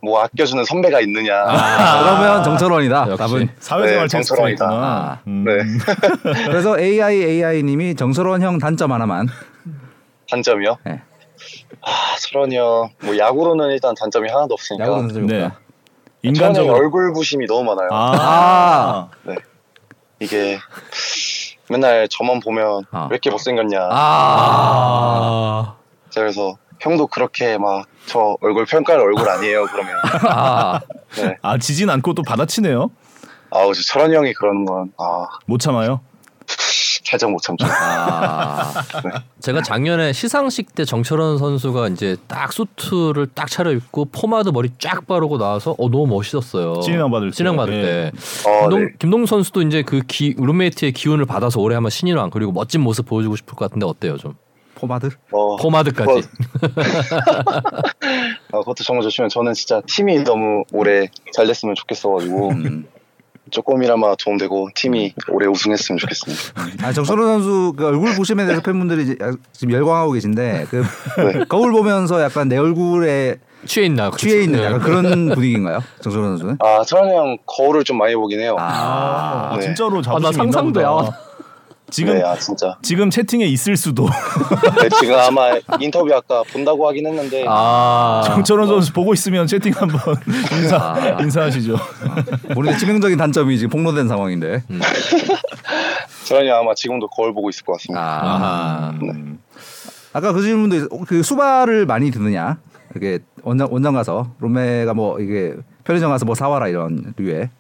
뭐 0.05 0.21
아껴주는 0.23 0.63
선배가 0.65 1.01
있느냐. 1.01 1.35
아, 1.47 2.03
그러면 2.03 2.45
정철원이다. 2.45 3.07
역시. 3.09 3.17
답은. 3.19 3.49
사회생활 3.59 4.05
네, 4.05 4.09
정철원이다. 4.09 4.65
있구나. 4.67 4.87
아, 4.87 5.21
음. 5.27 5.45
네. 5.45 5.53
그래서 6.47 6.79
AI 6.79 7.23
AI님이 7.23 7.95
정철원 7.95 8.43
형 8.43 8.59
단점 8.59 8.93
하나만. 8.93 9.29
단점이요? 10.31 10.77
네. 10.85 11.01
아, 11.81 11.91
철원이 12.21 12.57
형. 12.57 12.91
뭐 13.03 13.17
야구로는 13.17 13.71
일단 13.71 13.95
단점이 13.99 14.29
하나도 14.29 14.55
없으니까. 14.55 14.85
야구는 14.85 15.09
좀 15.15 15.27
네. 15.27 15.45
없다. 15.45 15.55
형 15.55 15.65
인간적으로. 16.23 16.75
얼굴 16.77 17.13
부심이 17.13 17.47
너무 17.47 17.65
많아요. 17.75 17.89
아. 17.93 19.09
이게 20.21 20.59
맨날 21.71 22.09
저만 22.09 22.41
보면 22.41 22.85
아. 22.91 23.03
왜 23.11 23.15
이렇게 23.15 23.31
못생겼냐. 23.31 23.89
아, 23.91 25.75
그래서 26.15 26.57
형도 26.81 27.07
그렇게 27.07 27.59
막 27.59 27.87
저 28.07 28.37
얼굴 28.41 28.65
평가할 28.67 29.01
얼굴 29.01 29.29
아니에요. 29.29 29.67
그러면. 29.67 29.97
아, 30.29 30.81
네. 31.17 31.37
아 31.43 31.59
지진 31.59 31.91
않고 31.91 32.15
또 32.15 32.23
받아치네요. 32.23 32.91
아우, 33.51 33.73
저 33.73 33.83
철원이 33.83 34.15
형이 34.15 34.33
그러는 34.35 34.65
건, 34.65 34.93
아, 34.99 35.27
못 35.47 35.59
참아요. 35.59 36.01
살짝 37.05 37.31
못 37.31 37.41
참죠. 37.41 37.67
아, 37.69 38.73
제가 39.41 39.63
작년에 39.63 40.13
시상식 40.13 40.75
때 40.75 40.85
정철원 40.85 41.39
선수가 41.39 41.89
이제 41.89 42.17
딱 42.27 42.53
수트를 42.53 43.29
딱 43.35 43.49
차려입고 43.49 44.07
포마드 44.07 44.49
머리 44.49 44.71
쫙 44.79 45.07
바르고 45.07 45.39
나와서 45.39 45.73
어 45.79 45.89
너무 45.91 46.07
멋있었어요. 46.07 46.81
신인왕 46.81 47.11
받을 47.11 47.31
때. 47.31 47.37
신인왕 47.37 47.57
받을 47.57 47.83
네. 47.83 48.11
때. 48.11 48.49
어, 48.49 48.61
김동, 48.63 48.81
네. 48.81 48.93
김동 48.99 49.27
선수도 49.27 49.63
이제 49.63 49.83
그 49.83 50.01
기, 50.07 50.35
룸메이트의 50.37 50.93
기운을 50.93 51.27
받아서 51.27 51.61
올해 51.61 51.75
한번 51.75 51.91
신인왕 51.91 52.31
그리고 52.31 52.53
멋진 52.53 52.81
모습 52.81 53.07
보여주고 53.07 53.37
싶을 53.37 53.55
것 53.55 53.67
같은데 53.67 53.87
어때요 53.87 54.17
좀 54.17 54.35
포마드? 54.85 55.09
어, 55.31 55.57
포마드까지 55.57 56.13
뭐, 56.13 56.21
아, 58.53 58.59
그것도 58.59 58.85
정말 58.85 59.03
좋지만 59.03 59.29
저는 59.29 59.55
진짜 59.55 59.81
팀이 59.87 60.25
너무 60.25 60.65
올해 60.73 61.09
잘 61.33 61.47
됐으면 61.47 61.75
좋겠어가지고 61.75 62.51
음. 62.51 62.87
조금이나마 63.51 64.15
도움되고 64.17 64.71
팀이 64.75 65.15
올해 65.31 65.47
우승했으면 65.47 65.99
좋겠습니다. 65.99 66.87
아, 66.87 66.93
정철원 66.93 67.27
선수 67.27 67.73
그 67.77 67.87
얼굴 67.87 68.15
보심에 68.15 68.45
대해서 68.45 68.63
팬분들이 68.63 69.17
지금 69.53 69.75
열광하고 69.75 70.13
계신데 70.13 70.67
그 70.71 70.85
네. 71.17 71.45
거울 71.49 71.73
보면서 71.73 72.23
약간 72.23 72.49
내 72.49 72.57
얼굴에 72.57 73.37
취해 73.67 73.87
있나 73.87 74.11
취해 74.11 74.43
있는 74.43 74.61
네. 74.61 74.67
약간 74.67 74.81
그런 74.81 75.29
분위기인가요? 75.31 75.83
정철원 76.01 76.33
선수는? 76.33 76.59
아 76.61 76.83
철원이 76.85 77.15
형 77.15 77.39
거울을 77.47 77.85
좀 77.85 77.99
많이 77.99 78.15
보긴 78.15 78.41
해요. 78.41 78.57
아, 78.59 79.55
네. 79.57 79.63
진짜로 79.63 79.97
나 79.97 80.03
자부심 80.03 80.33
상상도 80.33 80.73
보다. 80.73 80.83
야. 80.83 81.34
지금 81.95 82.15
네, 82.15 82.23
아 82.25 82.35
진짜. 82.37 82.77
지금 82.83 83.09
채팅에 83.09 83.45
있을 83.47 83.77
수도 83.77 84.09
네, 84.83 84.89
지금 84.99 85.15
아마 85.15 85.53
인터뷰 85.79 86.13
아까 86.13 86.43
본다고 86.53 86.89
하긴 86.89 87.07
했는데 87.07 87.45
아, 87.49 88.21
정철원 88.27 88.67
선수 88.67 88.93
보고 88.93 89.15
있으면 89.15 89.47
채팅 89.47 89.73
한번 89.77 90.01
인사 90.61 90.77
아. 90.77 91.23
인사하시죠. 91.23 91.77
본인의 92.53 92.79
치명적인 92.81 93.17
단점이 93.17 93.57
지금 93.59 93.71
폭로된 93.71 94.09
상황인데. 94.09 94.65
철원이 96.27 96.49
형 96.49 96.59
아마 96.59 96.75
지금도 96.75 97.07
거울 97.09 97.33
보고 97.33 97.49
있을 97.49 97.65
것 97.65 97.75
같습니다. 97.75 98.01
아. 98.03 98.91
음. 99.01 99.39
아까 100.13 100.33
그 100.33 100.43
질문도 100.43 100.77
있- 100.77 101.07
그 101.07 101.23
수발을 101.23 101.87
많이 101.87 102.11
드느냐? 102.11 102.59
이게 102.97 103.21
원장 103.45 103.69
원장 103.71 103.95
가서 103.95 104.33
롬메가 104.41 104.95
뭐 104.95 105.21
이게 105.21 105.55
편의점 105.85 106.11
가서 106.11 106.25
뭐 106.25 106.35
사와라 106.35 106.67
이런 106.67 107.15
류의 107.17 107.51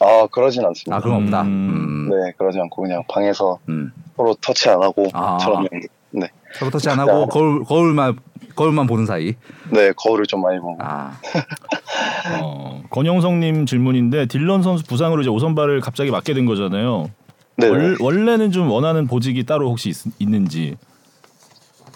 아 0.00 0.26
그러진 0.30 0.64
않습니다. 0.64 0.96
아 0.96 1.00
그건 1.00 1.24
없다. 1.24 1.42
음. 1.42 1.48
음. 1.48 2.08
네 2.10 2.32
그러지 2.36 2.58
않고 2.60 2.82
그냥 2.82 3.02
방에서 3.08 3.58
음. 3.68 3.92
서로 4.16 4.34
터치 4.40 4.68
안 4.68 4.82
하고 4.82 5.08
아. 5.12 5.38
형. 5.40 5.66
네, 6.10 6.28
서로 6.54 6.70
터치 6.70 6.88
안 6.88 6.98
하고 6.98 7.26
거울 7.26 7.64
거울만 7.64 8.18
거울만 8.56 8.86
보는 8.86 9.06
사이. 9.06 9.34
네 9.70 9.92
거울을 9.96 10.26
좀 10.26 10.42
많이 10.42 10.58
보고. 10.58 10.76
아 10.80 11.18
어, 12.42 12.82
권영성님 12.90 13.66
질문인데 13.66 14.26
딜런 14.26 14.62
선수 14.62 14.84
부상으로 14.84 15.22
이제 15.22 15.30
오선발을 15.30 15.80
갑자기 15.80 16.10
맡게 16.10 16.34
된 16.34 16.46
거잖아요. 16.46 17.10
네. 17.56 17.68
월, 17.68 17.96
원래는 18.00 18.50
좀 18.50 18.70
원하는 18.70 19.06
보직이 19.06 19.44
따로 19.44 19.70
혹시 19.70 19.90
있, 19.90 19.96
있는지. 20.18 20.76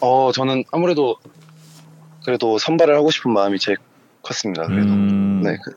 어 0.01 0.31
저는 0.33 0.65
아무래도 0.71 1.17
그래도 2.25 2.59
선발을 2.59 2.95
하고 2.95 3.11
싶은 3.11 3.33
마음이 3.33 3.59
제일 3.59 3.79
컸습니다. 4.23 4.67
그래도 4.67 4.93
음. 4.93 5.41
네, 5.43 5.57
그, 5.65 5.77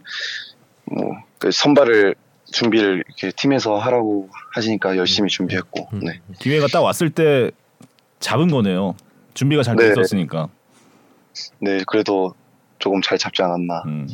뭐, 0.86 1.16
그 1.42 1.50
선발을 1.52 2.14
준비를 2.54 3.04
이렇게 3.08 3.32
팀에서 3.36 3.78
하라고 3.78 4.30
하시니까 4.54 4.96
열심히 4.96 5.28
준비했고, 5.30 5.90
음. 5.94 6.00
네, 6.02 6.22
기회가 6.40 6.68
딱 6.68 6.82
왔을 6.82 7.10
때 7.10 7.50
잡은 8.20 8.50
거네요. 8.50 8.96
준비가 9.34 9.64
잘 9.64 9.76
네. 9.76 9.88
됐었으니까. 9.88 10.50
네, 11.60 11.80
그래도 11.88 12.36
조금 12.78 13.02
잘 13.02 13.18
잡지 13.18 13.42
않았나. 13.42 13.84
음. 13.88 14.08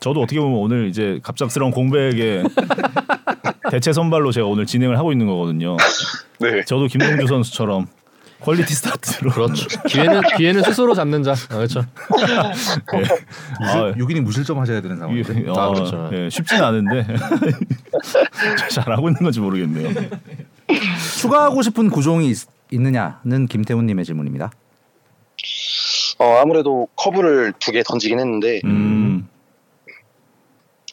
저도 0.00 0.20
어떻게 0.20 0.38
보면 0.38 0.58
오늘 0.58 0.88
이제 0.88 1.18
갑작스러운 1.22 1.72
공백에 1.72 2.42
대체 3.70 3.92
선발로 3.92 4.32
제가 4.32 4.46
오늘 4.46 4.66
진행을 4.66 4.98
하고 4.98 5.12
있는 5.12 5.26
거거든요. 5.26 5.78
네, 6.40 6.62
저도 6.64 6.88
김동주 6.88 7.26
선수처럼 7.26 7.86
퀄리티 8.40 8.74
스타트로. 8.74 9.30
그렇죠. 9.32 9.66
기회는 9.88 10.22
기회는 10.36 10.62
스스로 10.62 10.94
잡는 10.94 11.22
자. 11.22 11.32
아, 11.50 11.56
그렇죠. 11.56 11.80
아, 13.60 13.92
6이닝 13.92 14.20
무실점 14.20 14.58
하셔야 14.58 14.80
되는 14.80 14.96
상황인데. 14.98 15.32
이게, 15.40 15.50
아, 15.50 15.66
어, 15.66 15.72
그렇죠. 15.74 16.10
예, 16.12 16.28
쉽진 16.30 16.62
않은데 16.62 17.06
잘 18.70 18.90
하고 18.92 19.08
있는 19.08 19.20
건지 19.22 19.40
모르겠네요. 19.40 19.90
추가하고 21.20 21.62
싶은 21.62 21.90
구종이 21.90 22.30
있, 22.30 22.38
있느냐는 22.70 23.46
김태훈님의 23.48 24.04
질문입니다. 24.04 24.50
어 26.18 26.36
아무래도 26.42 26.86
커브를 26.96 27.54
두 27.58 27.72
개 27.72 27.82
던지긴 27.82 28.18
했는데 28.20 28.60
음, 28.64 29.26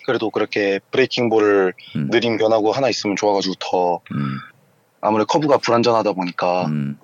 그래도 0.06 0.30
그렇게 0.30 0.80
브레이킹 0.92 1.30
볼을 1.30 1.74
음. 1.98 2.10
느린 2.10 2.38
변화구 2.38 2.72
하나 2.72 2.88
있으면 2.88 3.16
좋아가지고 3.18 3.56
더 3.60 4.00
음, 4.14 4.38
아무래도 5.02 5.28
커브가 5.28 5.58
불안전하다 5.58 6.14
보니까 6.14 6.68
음, 6.68 6.98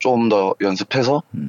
좀더 0.00 0.54
연습해서 0.60 1.22
음. 1.34 1.48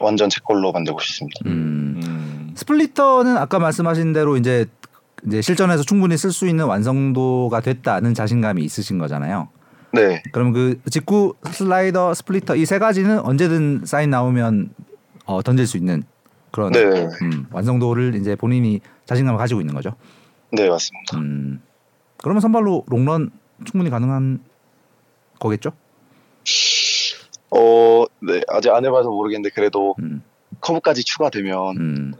완전 0.00 0.28
제 0.28 0.40
걸로 0.44 0.70
만들고 0.72 1.00
싶습니다. 1.00 1.40
음. 1.46 2.00
음. 2.04 2.52
스플리터는 2.54 3.36
아까 3.36 3.58
말씀하신 3.58 4.12
대로 4.12 4.36
이제 4.36 4.66
이제 5.26 5.40
실전에서 5.40 5.82
충분히 5.84 6.16
쓸 6.18 6.32
수 6.32 6.46
있는 6.46 6.66
완성도가 6.66 7.60
됐다는 7.60 8.12
자신감이 8.12 8.62
있으신 8.62 8.98
거잖아요. 8.98 9.48
네, 9.92 10.22
그럼 10.32 10.52
그 10.52 10.78
직구, 10.90 11.34
슬라이더, 11.50 12.14
스플리터 12.14 12.56
이 12.56 12.66
세 12.66 12.78
가지는 12.78 13.20
언제든 13.20 13.82
사인 13.86 14.10
나오면 14.10 14.74
어, 15.24 15.40
던질 15.42 15.66
수 15.66 15.76
있는 15.78 16.02
그런 16.50 16.72
네, 16.72 16.82
음, 17.22 17.46
완성도를 17.52 18.16
이제 18.16 18.34
본인이 18.36 18.80
자신감을 19.06 19.38
가지고 19.38 19.60
있는 19.60 19.72
거죠. 19.74 19.94
네 20.52 20.68
맞습니다. 20.68 21.16
음. 21.18 21.62
그러면 22.18 22.40
선발로 22.40 22.84
롱런 22.88 23.30
충분히 23.64 23.88
가능한 23.88 24.40
거겠죠? 25.38 25.70
어, 27.56 28.04
네 28.20 28.40
아직 28.48 28.70
안 28.70 28.84
해봐서 28.84 29.10
모르겠는데 29.10 29.54
그래도 29.54 29.94
음, 30.00 30.22
커브까지 30.60 31.04
추가되면 31.04 31.76
음. 31.76 32.14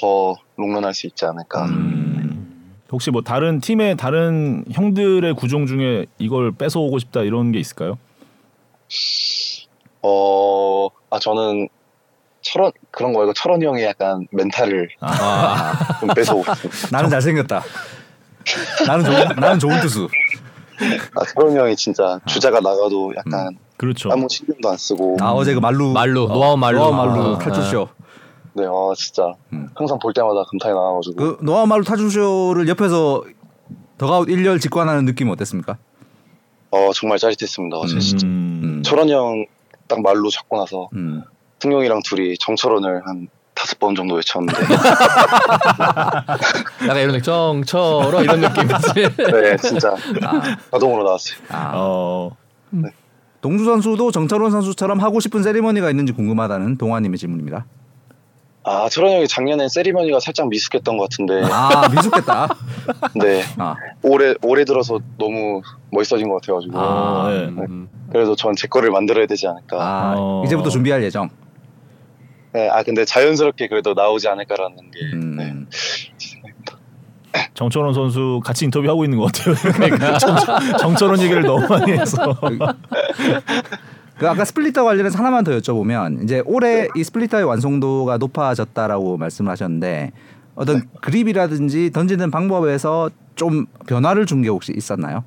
더 0.00 0.36
롱런할 0.56 0.94
수 0.94 1.06
있지 1.06 1.24
않을까. 1.26 1.66
음. 1.66 2.76
혹시 2.90 3.10
뭐 3.10 3.22
다른 3.22 3.60
팀의 3.60 3.96
다른 3.96 4.64
형들의 4.72 5.34
구종 5.34 5.66
중에 5.66 6.06
이걸 6.18 6.50
뺏어오고 6.52 6.98
싶다 6.98 7.22
이런 7.22 7.52
게 7.52 7.60
있을까요? 7.60 7.98
어, 10.02 10.88
아 11.10 11.18
저는 11.18 11.68
철원 12.42 12.72
그런 12.90 13.12
거 13.12 13.20
말고 13.20 13.34
철원이 13.34 13.64
형의 13.64 13.84
약간 13.84 14.26
멘탈을 14.32 14.88
아, 15.00 15.98
좀 16.00 16.08
뺏어오고 16.08 16.54
싶습니다. 16.54 16.88
나는 16.90 17.10
잘생겼다. 17.10 17.62
나는 18.86 19.04
좋은 19.04 19.28
나는 19.36 19.58
좋은 19.58 19.80
투수. 19.80 20.08
아 21.14 21.24
철원이 21.26 21.56
형이 21.56 21.76
진짜 21.76 22.18
주자가 22.26 22.60
나가도 22.60 23.12
약간 23.16 23.56
그렇죠. 23.80 24.10
아무 24.12 24.26
신경도 24.28 24.68
안 24.68 24.76
쓰고 24.76 25.16
아 25.22 25.32
어제 25.32 25.54
그 25.54 25.58
만루 25.58 25.92
만루 25.94 26.28
노아웃 26.28 26.58
만루 26.58 26.78
노아 26.78 26.90
만루 26.90 27.36
아, 27.36 27.38
탈출쇼. 27.38 27.88
네, 28.52 28.64
아 28.66 28.92
진짜 28.94 29.32
음. 29.54 29.70
항상 29.74 29.98
볼 29.98 30.12
때마다 30.12 30.44
감탄이 30.50 30.74
나와가지고 30.74 31.16
그 31.16 31.38
노아 31.42 31.64
말루 31.64 31.82
탈출쇼를 31.84 32.68
옆에서 32.68 33.24
더가웃 33.96 34.28
1열 34.28 34.60
직관하는 34.60 35.06
느낌은 35.06 35.32
어땠습니까? 35.32 35.78
어 36.72 36.90
정말 36.94 37.16
짜릿했습니다. 37.16 37.74
어제 37.78 37.98
진짜 38.00 38.26
음. 38.26 38.82
철원이 38.84 39.14
형딱 39.14 40.02
말로 40.02 40.28
잡고 40.28 40.58
나서 40.58 40.90
음. 40.92 41.22
승용이랑 41.60 42.02
둘이 42.04 42.36
정철원을 42.36 43.06
한 43.06 43.28
다섯 43.54 43.78
번 43.78 43.94
정도 43.94 44.14
외쳤는데 44.16 44.60
약간 45.80 46.96
이런 46.96 47.12
느낌 47.12 47.22
정처럼 47.22 48.24
이런 48.24 48.40
느낌이지. 48.42 49.16
네 49.32 49.56
진짜 49.56 49.94
자동으로 50.70 51.02
나왔어요. 51.04 51.38
아. 51.48 51.72
어, 51.76 52.36
동주 53.40 53.64
선수도 53.64 54.10
정철원 54.10 54.50
선수처럼 54.50 55.00
하고 55.00 55.20
싶은 55.20 55.42
세리머니가 55.42 55.90
있는지 55.90 56.12
궁금하다는 56.12 56.76
동아님의 56.78 57.18
질문입니다. 57.18 57.66
아 58.62 58.88
철원이 58.90 59.14
형이 59.14 59.28
작년에 59.28 59.68
세리머니가 59.68 60.20
살짝 60.20 60.48
미숙했던 60.48 60.98
것 60.98 61.08
같은데 61.08 61.42
아 61.50 61.88
미숙했다. 61.88 62.48
네 63.16 63.42
아, 63.56 63.74
올해 64.02 64.34
올해 64.42 64.64
들어서 64.64 65.00
너무 65.16 65.62
멋있어진 65.90 66.28
것 66.28 66.42
같아가지고 66.42 66.78
아, 66.78 67.30
네. 67.30 67.44
음. 67.46 67.88
그래도 68.12 68.36
전제 68.36 68.68
거를 68.68 68.90
만들어야 68.90 69.26
되지 69.26 69.46
않을까. 69.46 69.78
아 69.80 70.14
어. 70.18 70.42
이제부터 70.44 70.68
준비할 70.68 71.02
예정. 71.02 71.30
네, 72.52 72.68
아 72.68 72.82
근데 72.82 73.04
자연스럽게 73.04 73.68
그래도 73.68 73.94
나오지 73.94 74.28
않을까라는 74.28 74.76
게 74.90 75.00
음. 75.14 75.36
네. 75.36 75.54
정철원 77.54 77.94
선수 77.94 78.40
같이 78.44 78.64
인터뷰 78.64 78.88
하고 78.88 79.04
있는 79.04 79.18
것 79.18 79.30
같아요. 79.32 79.54
정, 80.18 80.36
정철원 80.78 81.20
얘기를 81.20 81.42
너무 81.42 81.66
많이 81.68 81.92
해서. 81.92 82.36
그 84.18 84.28
아까 84.28 84.44
스플리터 84.44 84.84
관련해서 84.84 85.18
하나만 85.18 85.44
더 85.44 85.52
여쭤보면 85.52 86.22
이제 86.24 86.42
올해 86.44 86.88
이 86.94 87.02
스플리터의 87.04 87.44
완성도가 87.44 88.18
높아졌다라고 88.18 89.16
말씀하셨는데 89.16 90.12
어떤 90.56 90.82
그립이라든지 91.00 91.90
던지는 91.92 92.30
방법에서 92.30 93.10
좀 93.34 93.66
변화를 93.86 94.26
준 94.26 94.42
게 94.42 94.48
혹시 94.50 94.72
있었나요? 94.76 95.24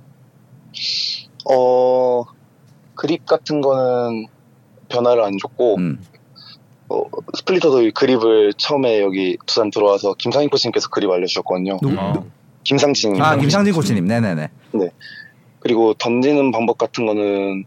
어 1.49 2.23
그립 2.95 3.25
같은 3.25 3.61
거는 3.61 4.27
변화를 4.89 5.23
안 5.23 5.31
줬고 5.41 5.75
음. 5.77 5.99
어, 6.93 7.03
스플리터도 7.35 7.81
이 7.83 7.91
그립을 7.91 8.53
처음에 8.57 9.01
여기 9.01 9.37
두산 9.45 9.71
들어와서 9.71 10.13
김상인 10.17 10.49
코치님께서 10.49 10.89
그립 10.89 11.09
알려주셨거든요. 11.09 11.79
누구? 11.81 11.95
어. 11.97 12.25
김상진. 12.63 13.21
아 13.21 13.35
김상진 13.35 13.73
코치님, 13.73 14.05
네네네. 14.05 14.49
그리고 15.59 15.93
던지는 15.93 16.51
방법 16.51 16.77
같은 16.77 17.05
거는 17.05 17.65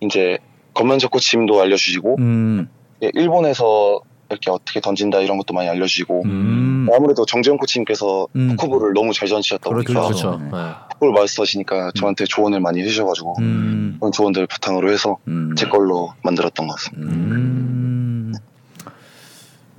이제 0.00 0.38
검면적 0.74 1.10
코치님도 1.10 1.60
알려주시고 1.60 2.16
음, 2.18 2.68
예, 3.02 3.10
일본에서 3.14 4.00
이렇게 4.28 4.50
어떻게 4.50 4.80
던진다 4.80 5.20
이런 5.20 5.38
것도 5.38 5.54
많이 5.54 5.68
알려주시고 5.68 6.22
음, 6.24 6.88
아무래도 6.92 7.24
정재영 7.24 7.58
코치님께서 7.58 8.26
음. 8.34 8.56
쿠브를 8.56 8.92
너무 8.92 9.12
잘 9.12 9.28
던지셨다 9.28 9.70
그렇죠. 9.70 9.92
보니까 9.92 10.06
그렇죠. 10.08 10.38
네. 10.38 10.50
네. 10.50 10.58
쿠브를 10.94 11.12
마스터시니까 11.14 11.92
저한테 11.94 12.24
조언을 12.24 12.60
많이 12.60 12.80
해주셔가지고 12.80 13.36
음, 13.38 13.96
그런 14.00 14.12
조언들 14.12 14.46
바탕으로 14.48 14.90
해서 14.90 15.18
음, 15.28 15.54
제 15.56 15.66
걸로 15.68 16.12
만들었던 16.24 16.66
것 16.66 16.74
같습니다. 16.74 17.14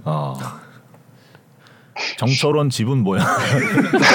음. 0.07 0.09
아. 0.09 0.61
정철원 2.17 2.69
집은 2.69 2.99
뭐야? 2.99 3.23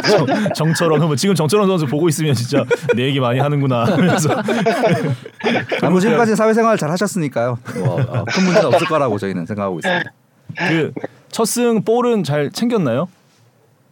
정, 0.09 0.26
정철원 0.55 1.01
그러면 1.01 1.16
지금 1.16 1.34
정철원 1.34 1.68
선수 1.68 1.86
보고 1.86 2.09
있으면 2.09 2.34
진짜 2.34 2.64
내 2.95 3.05
얘기 3.05 3.18
많이 3.18 3.40
하는구나 3.40 3.84
하면서 3.84 4.30
아, 5.82 5.90
뭐 5.90 5.99
지금까지 6.01 6.36
사회생활 6.36 6.78
잘 6.78 6.90
하셨으니까요. 6.90 7.59
뭐, 7.76 8.01
어, 8.01 8.24
큰 8.24 8.45
문제는 8.45 8.66
없을 8.66 8.86
거라고 8.86 9.18
저희는 9.18 9.47
생각하고 9.47 9.80
있습니다. 9.80 10.12
그 10.68 10.93
첫승 11.30 11.82
볼은 11.82 12.22
잘 12.24 12.51
챙겼나요? 12.53 13.09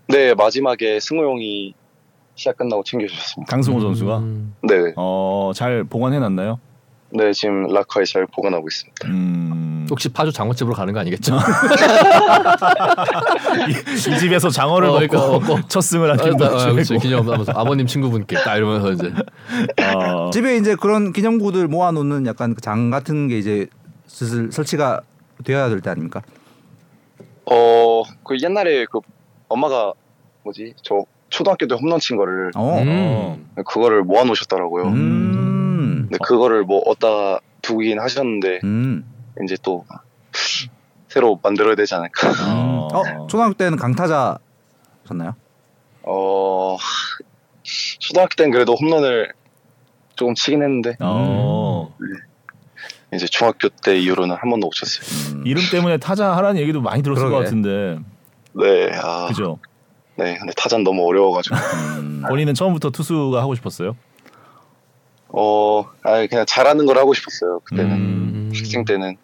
네 0.08 0.34
마지막에 0.34 1.00
승호 1.00 1.24
형이 1.24 1.74
시합 2.36 2.56
끝나고 2.56 2.84
챙겨주셨습니다. 2.84 3.50
강승호 3.50 3.80
선수가 3.80 4.18
음. 4.18 4.54
네, 4.62 4.92
어, 4.96 5.52
잘 5.54 5.84
보관해 5.84 6.18
놨나요? 6.18 6.58
네 7.12 7.32
지금 7.32 7.66
락커에 7.72 8.04
잘 8.04 8.26
보관하고 8.26 8.68
있습니다. 8.68 9.08
음. 9.08 9.86
혹시 9.90 10.08
파주 10.08 10.30
장어집으로 10.32 10.74
가는 10.74 10.92
거 10.94 11.00
아니겠죠? 11.00 11.34
이, 13.68 13.70
이 14.14 14.18
집에서 14.18 14.48
장어를 14.50 14.88
어, 14.88 14.92
먹고 15.00 15.08
그러니까 15.08 15.38
먹고. 15.54 15.68
첫 15.68 15.80
승을 15.80 16.10
하는 16.18 16.36
거죠. 16.36 16.98
기념하면서 16.98 17.52
아버님 17.56 17.86
친구분께 17.86 18.36
딱 18.44 18.56
이러면서 18.56 18.92
이제 18.92 19.12
어, 19.96 20.30
집에 20.30 20.56
이제 20.56 20.76
그런 20.76 21.12
기념구들 21.12 21.66
모아놓는 21.68 22.26
약간 22.26 22.54
그장 22.54 22.90
같은 22.90 23.26
게 23.28 23.38
이제 23.38 23.66
슬슬 24.06 24.52
설치가 24.52 25.00
되어야 25.44 25.68
될 25.68 25.80
때 25.80 25.90
아닙니까? 25.90 26.22
어, 27.46 28.02
그 28.22 28.36
옛날에 28.42 28.86
그 28.90 29.00
엄마가 29.48 29.92
뭐지 30.44 30.74
저 30.82 31.02
초등학교 31.30 31.66
때 31.66 31.74
홈런 31.74 31.98
친 31.98 32.16
거를 32.16 32.50
어. 32.54 32.78
음. 32.82 33.48
그거를 33.64 34.02
모아 34.04 34.22
놓으셨더라고요. 34.24 34.84
음. 34.84 35.49
근데 36.10 36.18
그거를 36.24 36.64
뭐 36.64 36.82
어디다 36.86 37.38
두긴 37.62 38.00
하셨는데 38.00 38.60
음. 38.64 39.04
이제 39.44 39.56
또 39.62 39.84
새로 41.08 41.38
만들어야 41.40 41.76
되지 41.76 41.94
않을까. 41.94 42.30
어. 42.48 42.88
어, 42.92 43.26
초등학교 43.28 43.54
때는 43.54 43.78
강타자셨나요? 43.78 45.36
어, 46.02 46.76
초등학교 48.00 48.34
때는 48.36 48.50
그래도 48.50 48.74
홈런을 48.74 49.32
조금 50.16 50.34
치긴 50.34 50.62
했는데 50.62 50.96
어. 50.98 51.94
이제 53.14 53.26
중학교 53.26 53.68
때 53.68 53.96
이후로는 53.98 54.34
한 54.36 54.50
번도 54.50 54.66
못 54.66 54.72
쳤어요. 54.72 55.36
음. 55.36 55.46
이름 55.46 55.62
때문에 55.70 55.98
타자 55.98 56.36
하라는 56.36 56.60
얘기도 56.60 56.80
많이 56.80 57.02
들었을 57.04 57.22
그러게. 57.24 57.36
것 57.36 57.44
같은데 57.44 58.00
네, 58.52 58.90
아, 59.00 59.28
그죠? 59.28 59.58
네, 60.16 60.36
근데 60.38 60.52
타자는 60.56 60.82
너무 60.82 61.06
어려워가지고. 61.06 61.54
음. 62.00 62.22
본인은 62.28 62.54
처음부터 62.54 62.90
투수가 62.90 63.40
하고 63.40 63.54
싶었어요? 63.54 63.96
어, 65.32 65.84
아 66.02 66.26
그냥 66.26 66.44
잘하는 66.46 66.86
걸 66.86 66.98
하고 66.98 67.14
싶었어요. 67.14 67.60
그때는 67.64 67.90
음. 67.92 68.52
학생 68.54 68.84
때는 68.84 69.16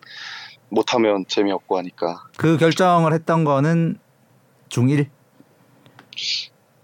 못하면 0.69 1.25
재미없고 1.29 1.79
하니까. 1.79 2.25
그 2.37 2.57
결정을 2.59 3.13
했던 3.13 3.45
거는 3.45 3.99
중1 4.69 5.07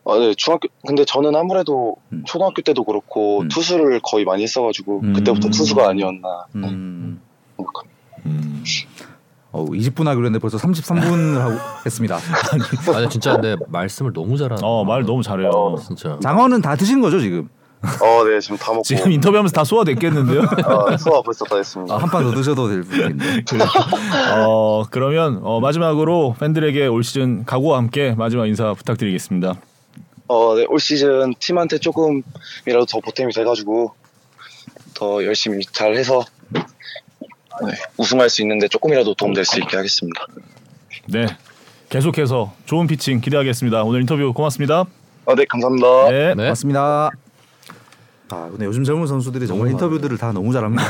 아, 0.04 0.18
네, 0.18 0.34
중학교 0.36 0.68
근데 0.86 1.04
저는 1.04 1.34
아무래도 1.36 1.96
음. 2.12 2.24
초등학교 2.26 2.60
때도 2.62 2.84
그렇고 2.84 3.42
음. 3.42 3.48
투수를 3.48 4.00
거의 4.02 4.24
많이 4.24 4.42
했어가지고 4.42 5.00
음. 5.02 5.12
그때부터 5.12 5.48
투수가 5.48 5.88
아니었나 5.88 6.46
음. 6.56 7.20
생각합니다. 7.56 7.96
음. 8.26 8.64
어, 9.52 9.64
20분 9.66 10.06
하기로 10.06 10.26
했는데 10.26 10.38
벌써 10.38 10.56
33분을 10.58 11.38
하고 11.38 11.54
했습니다. 11.84 12.18
아니 12.96 13.08
진짜 13.10 13.34
근데 13.34 13.54
말씀을 13.68 14.12
너무 14.12 14.36
잘하는. 14.36 14.64
어, 14.64 14.84
말 14.84 15.04
너무 15.04 15.22
잘해요. 15.22 15.50
어. 15.50 15.76
진짜. 15.76 16.18
장어는 16.20 16.62
다 16.62 16.74
드신 16.74 17.00
거죠 17.00 17.20
지금? 17.20 17.48
어, 18.00 18.24
네, 18.24 18.38
지금 18.40 18.56
다 18.56 18.70
먹고 18.70 18.82
지금 18.84 19.10
인터뷰하면서 19.10 19.52
다 19.52 19.64
소화됐겠는데요? 19.64 20.42
아, 20.64 20.96
소화 20.96 21.20
벌써 21.20 21.44
다 21.44 21.56
했습니다. 21.56 21.94
아, 21.94 21.98
한판더 21.98 22.32
드셔도 22.34 22.68
될 22.68 22.82
분인데. 22.82 23.44
어, 24.36 24.84
그러면 24.88 25.40
어, 25.42 25.58
마지막으로 25.60 26.36
팬들에게 26.38 26.86
올 26.86 27.02
시즌 27.02 27.44
각오와 27.44 27.78
함께 27.78 28.14
마지막 28.16 28.46
인사 28.46 28.72
부탁드리겠습니다. 28.74 29.56
어, 30.28 30.54
네, 30.54 30.64
올 30.68 30.78
시즌 30.78 31.34
팀한테 31.38 31.78
조금이라도 31.78 32.86
더 32.88 33.00
보탬이 33.00 33.32
돼가지고 33.32 33.94
더 34.94 35.24
열심히 35.24 35.64
잘 35.64 35.96
해서 35.96 36.24
네, 36.52 37.72
우승할 37.96 38.30
수 38.30 38.42
있는데 38.42 38.68
조금이라도 38.68 39.14
도움될 39.14 39.44
수 39.44 39.58
있게 39.58 39.76
하겠습니다. 39.76 40.26
네. 41.08 41.26
계속해서 41.88 42.54
좋은 42.64 42.86
피칭 42.86 43.20
기대하겠습니다. 43.20 43.82
오늘 43.82 44.00
인터뷰 44.02 44.32
고맙습니다. 44.32 44.84
어, 45.24 45.34
네, 45.34 45.44
감사합니다. 45.44 46.10
네. 46.10 46.34
네. 46.34 46.48
맞습니다. 46.48 47.10
아 48.32 48.48
근데 48.48 48.64
요즘 48.64 48.82
젊은 48.82 49.06
선수들이 49.06 49.46
정말 49.46 49.70
인터뷰들을 49.72 50.16
다 50.16 50.32
너무 50.32 50.54
잘합니다. 50.54 50.84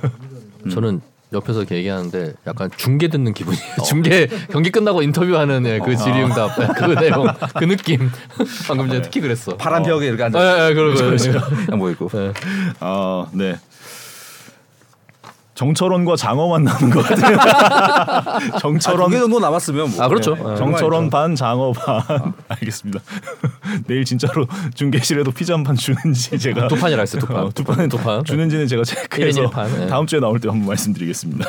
저는 0.72 1.02
옆에서 1.32 1.60
이렇게 1.60 1.76
얘기하는데 1.76 2.32
약간 2.46 2.70
중계 2.76 3.08
듣는 3.08 3.34
기분이에요. 3.34 3.76
중계 3.86 4.28
경기 4.50 4.70
끝나고 4.70 5.02
인터뷰하는 5.02 5.66
예, 5.66 5.78
그 5.78 5.94
질의응답 5.94 6.58
예, 6.58 6.66
그 6.74 6.84
내용 6.98 7.26
그 7.56 7.64
느낌 7.64 8.10
방금 8.66 8.88
전에 8.88 9.02
특히 9.02 9.20
그랬어. 9.20 9.56
파란 9.56 9.82
벽에 9.82 10.06
이렇게 10.06 10.22
예, 10.22 10.26
앉아 10.26 10.70
예, 10.70 10.74
그러고 10.74 10.96
그냥 10.96 11.78
보이고. 11.78 12.08
예. 12.14 12.32
아, 12.80 13.26
네. 13.32 13.58
정철원과 15.60 16.16
장어만 16.16 16.64
남은 16.64 16.88
것 16.88 17.02
같아요. 17.04 17.36
정철원 18.60 19.10
두개 19.10 19.20
정도 19.20 19.40
남았으면 19.40 19.90
뭐. 19.90 20.02
아 20.02 20.08
그렇죠. 20.08 20.34
네, 20.34 20.52
예. 20.52 20.56
정철원 20.56 21.10
반 21.10 21.34
장어 21.36 21.72
반 21.72 22.32
알겠습니다. 22.48 22.98
내일 23.86 24.06
진짜로 24.06 24.46
중계실에도 24.74 25.30
피자 25.32 25.52
한 25.52 25.60
판 25.60 25.76
주는지 25.76 26.38
제가 26.38 26.66
두 26.68 26.76
판이라 26.76 27.00
했어요. 27.00 27.20
두 27.20 27.26
판. 27.26 27.36
어, 27.36 27.50
두 27.54 27.62
판은 27.62 27.90
두 27.90 27.98
판. 27.98 28.24
주는지는 28.24 28.66
제가 28.68 28.82
체크해서 28.84 29.42
1인 29.42 29.50
1판, 29.50 29.68
네. 29.80 29.86
다음 29.88 30.06
주에 30.06 30.18
나올 30.18 30.40
때 30.40 30.48
한번 30.48 30.66
말씀드리겠습니다. 30.68 31.44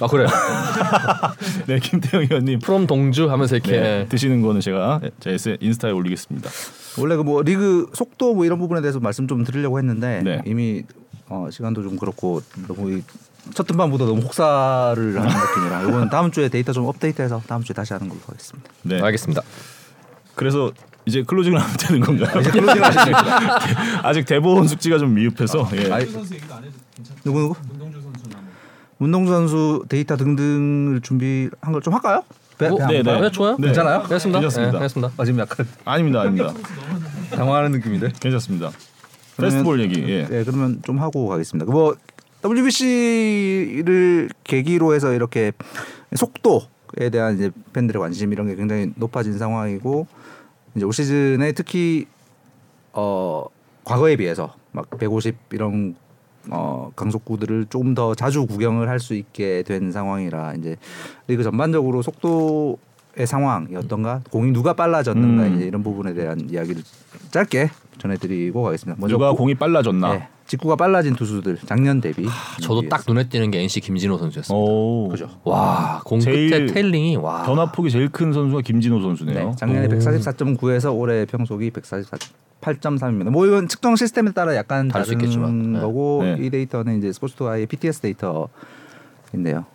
아 0.00 0.06
그래요. 0.06 0.28
네, 1.66 1.80
김태형 1.80 2.22
의원님 2.22 2.60
프롬 2.60 2.86
동주 2.86 3.28
하면서 3.28 3.56
이렇게 3.56 3.72
네, 3.72 4.06
드시는 4.08 4.40
거는 4.42 4.60
제가 4.60 5.00
제 5.18 5.36
인스타에 5.60 5.90
올리겠습니다. 5.90 6.48
원래 6.98 7.16
그 7.16 7.24
뭐 7.24 7.42
리그 7.42 7.88
속도 7.92 8.34
뭐 8.34 8.44
이런 8.44 8.60
부분에 8.60 8.80
대해서 8.82 9.00
말씀 9.00 9.26
좀 9.26 9.42
드리려고 9.42 9.78
했는데 9.78 10.20
네. 10.22 10.42
이미 10.46 10.84
어, 11.28 11.48
시간도 11.50 11.82
좀 11.82 11.96
그렇고 11.98 12.42
너무 12.68 12.92
이 12.92 13.02
첫 13.52 13.66
등판보다 13.66 14.06
너무 14.06 14.22
혹사를 14.22 14.96
하는 15.20 15.28
느낌이라 15.28 15.82
이건 15.82 16.08
다음 16.08 16.30
주에 16.30 16.48
데이터 16.48 16.72
좀 16.72 16.86
업데이트해서 16.86 17.42
다음 17.46 17.62
주에 17.62 17.74
다시 17.74 17.92
하는 17.92 18.08
걸로 18.08 18.18
하겠습니다. 18.26 18.70
네, 18.80 19.02
알겠습니다. 19.02 19.42
그래서 20.34 20.72
이제 21.04 21.22
closing을 21.24 21.60
하면 21.60 21.76
되는 21.76 22.00
건가요? 22.00 22.40
이제 22.40 22.50
closing 22.50 22.82
하십니까? 22.82 23.58
아직 24.02 24.24
대본 24.24 24.66
숙지가 24.66 24.96
좀 24.96 25.12
미흡해서 25.12 25.68
예. 25.74 25.92
아이, 25.92 26.06
문동주 26.06 26.12
선수 26.12 26.34
얘기도 26.36 26.54
안 26.54 26.64
해도 26.64 26.72
괜찮죠? 26.96 27.20
누구 27.22 27.38
누구? 27.40 27.54
문동주 27.68 28.00
선수나 28.00 28.36
뭐 28.38 28.44
운동 29.06 29.26
선수 29.26 29.84
데이터 29.90 30.16
등등을 30.16 31.02
준비한 31.02 31.50
걸 31.70 31.82
좀 31.82 31.92
할까요? 31.92 32.22
배- 32.56 32.68
어, 32.68 32.78
네? 32.88 33.02
네. 33.02 33.20
네, 33.20 33.30
좋아요. 33.30 33.56
네. 33.58 33.66
괜찮아요? 33.66 34.00
알겠습니다. 34.04 34.40
괜찮습니다. 34.40 34.72
네, 34.72 34.76
알겠습니다. 34.78 35.12
아, 35.18 35.24
지금 35.26 35.40
약간 35.40 35.68
아닙니다, 35.84 36.22
아닙니다. 36.22 36.50
당황하는 37.36 37.72
느낌인데. 37.72 38.12
괜찮습니다. 38.20 38.70
페스티벌 39.36 39.80
얘기. 39.80 40.02
예. 40.08 40.26
네, 40.26 40.44
그러면 40.44 40.80
좀 40.84 40.98
하고 40.98 41.28
가겠습니다. 41.28 41.70
뭐 41.70 41.94
WBC를 42.44 44.30
계기로 44.44 44.94
해서 44.94 45.12
이렇게 45.12 45.52
속도에 46.14 47.10
대한 47.10 47.34
이제 47.34 47.50
팬들의 47.72 48.00
관심 48.00 48.32
이런 48.32 48.46
게 48.46 48.54
굉장히 48.54 48.92
높아진 48.96 49.38
상황이고 49.38 50.06
이제 50.74 50.84
올 50.84 50.92
시즌에 50.92 51.52
특히 51.52 52.06
어 52.92 53.44
과거에 53.84 54.16
비해서 54.16 54.54
막 54.72 54.88
150 54.98 55.36
이런 55.52 55.94
어 56.50 56.90
강속구들을 56.94 57.66
조금 57.70 57.94
더 57.94 58.14
자주 58.14 58.46
구경을 58.46 58.88
할 58.88 59.00
수 59.00 59.14
있게 59.14 59.62
된 59.62 59.90
상황이라 59.92 60.54
이제 60.54 60.76
리그 61.26 61.42
전반적으로 61.42 62.02
속도 62.02 62.78
의 63.16 63.26
상황이 63.28 63.76
어떤가 63.76 64.20
공이 64.30 64.52
누가 64.52 64.72
빨라졌는가 64.72 65.44
음. 65.44 65.54
이제 65.54 65.66
이런 65.66 65.84
부분에 65.84 66.14
대한 66.14 66.48
이야기를 66.50 66.82
짧게 67.30 67.70
전해드리고 67.98 68.60
가겠습니다. 68.62 69.00
먼저 69.00 69.14
누가 69.14 69.30
고- 69.30 69.36
공이 69.36 69.54
빨라졌나? 69.54 70.12
네, 70.14 70.28
직구가 70.48 70.74
빨라진 70.74 71.14
투수들 71.14 71.58
작년 71.64 72.00
대비 72.00 72.26
저도 72.60 72.88
딱 72.88 73.04
눈에 73.06 73.28
띄는 73.28 73.52
게 73.52 73.60
NC 73.60 73.80
김진호 73.82 74.18
선수였습니다. 74.18 74.54
오. 74.60 75.08
그죠. 75.10 75.28
와, 75.44 76.00
공 76.04 76.18
끝에 76.18 76.66
tailing이 76.66 77.14
와. 77.18 77.44
변화폭이 77.44 77.88
제일 77.90 78.08
큰 78.08 78.32
선수가 78.32 78.62
김진호 78.62 79.00
선수네요. 79.00 79.50
네, 79.50 79.56
작년에 79.56 79.86
오. 79.86 79.90
144.9에서 79.90 80.92
올해 80.98 81.24
평속이 81.24 81.70
148.3입니다. 81.70 83.30
뭐 83.30 83.46
이건 83.46 83.68
측정 83.68 83.94
시스템에 83.94 84.32
따라 84.32 84.56
약간 84.56 84.88
다를 84.88 85.04
수 85.06 85.12
다른 85.12 85.20
있겠지만, 85.24 85.72
네. 85.74 85.78
거고 85.80 86.22
네. 86.24 86.36
이 86.40 86.50
데이터는 86.50 86.98
이제 86.98 87.12
스포츠투아이의 87.12 87.66
PTS 87.66 88.00
데이터 88.00 88.48
인데요. 89.32 89.66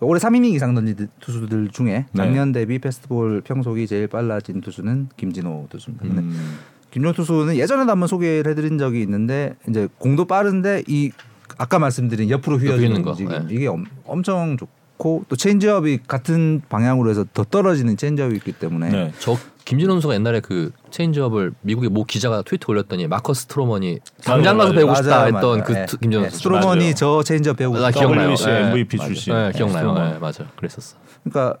올해 0.00 0.20
3이닝 0.20 0.52
이상 0.54 0.74
던진 0.74 1.08
투수들 1.20 1.68
중에 1.68 2.06
네. 2.12 2.16
작년 2.16 2.52
대비 2.52 2.78
패스트볼 2.78 3.42
평속이 3.42 3.86
제일 3.86 4.06
빨라진 4.06 4.60
투수는 4.60 5.08
김진호 5.16 5.66
투수입니다. 5.70 6.20
음. 6.20 6.58
김진호 6.90 7.12
투수는 7.12 7.56
예전에도 7.56 7.90
한번 7.90 8.06
소개를 8.06 8.50
해드린 8.50 8.78
적이 8.78 9.02
있는데 9.02 9.56
이제 9.68 9.88
공도 9.98 10.26
빠른데 10.26 10.84
이 10.86 11.10
아까 11.56 11.78
말씀드린 11.78 12.30
옆으로 12.30 12.58
휘어지는 12.58 13.02
거, 13.02 13.14
네. 13.14 13.46
이게 13.50 13.66
엄, 13.66 13.84
엄청 14.04 14.56
좋고 14.56 15.24
또 15.28 15.36
체인지업이 15.36 16.00
같은 16.06 16.62
방향으로 16.68 17.10
해서 17.10 17.24
더 17.34 17.42
떨어지는 17.42 17.96
체인지업이 17.96 18.36
있기 18.36 18.52
때문에 18.52 18.90
네. 18.90 19.12
저 19.18 19.36
김진호 19.64 19.94
선수가 19.94 20.14
옛날에 20.14 20.40
그 20.40 20.70
체인지업을 20.90 21.52
미국의 21.62 21.90
모 21.90 22.04
기자가 22.04 22.42
트위터 22.42 22.72
올렸더니 22.72 23.06
마커스 23.06 23.46
스트로먼이 23.46 23.98
당장 24.24 24.56
가서. 24.58 24.72
배우고 24.72 24.94
싶다 24.94 25.10
맞아요, 25.10 25.26
했던 25.26 25.42
맞아요. 25.50 25.64
그 25.64 25.72
네. 25.72 25.86
투- 25.86 25.98
김진호 25.98 26.24
네. 26.24 26.30
스트로먼이 26.30 26.78
맞아요. 26.80 26.94
저 26.94 27.22
체인지업 27.22 27.56
배우고 27.56 27.78
나 27.78 27.90
싶다. 27.90 28.00
기억나요. 28.00 28.28
WBC 28.30 28.46
네, 28.46 28.60
MVP. 28.70 28.98
출신. 28.98 29.34
네, 29.34 29.52
기억나요. 29.52 29.78
스트로먼. 29.88 30.12
네, 30.14 30.18
맞아. 30.18 30.44
그랬었어. 30.56 30.96
그러니까 31.24 31.58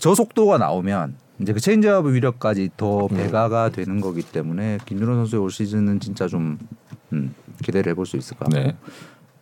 저 0.00 0.14
속도가 0.14 0.58
나오면 0.58 1.16
이제 1.40 1.52
그 1.52 1.60
체인지업 1.60 2.06
위력까지 2.06 2.70
더 2.76 3.06
음. 3.06 3.08
배가가 3.08 3.68
되는 3.70 4.00
거기 4.00 4.22
때문에 4.22 4.78
김진호 4.86 5.14
선수의 5.14 5.42
올 5.42 5.50
시즌은 5.50 6.00
진짜 6.00 6.26
좀 6.28 6.58
음, 7.12 7.34
기대를 7.62 7.90
해볼 7.92 8.06
수 8.06 8.16
있을 8.16 8.36
것 8.36 8.46
같고 8.50 8.58
네. 8.68 8.76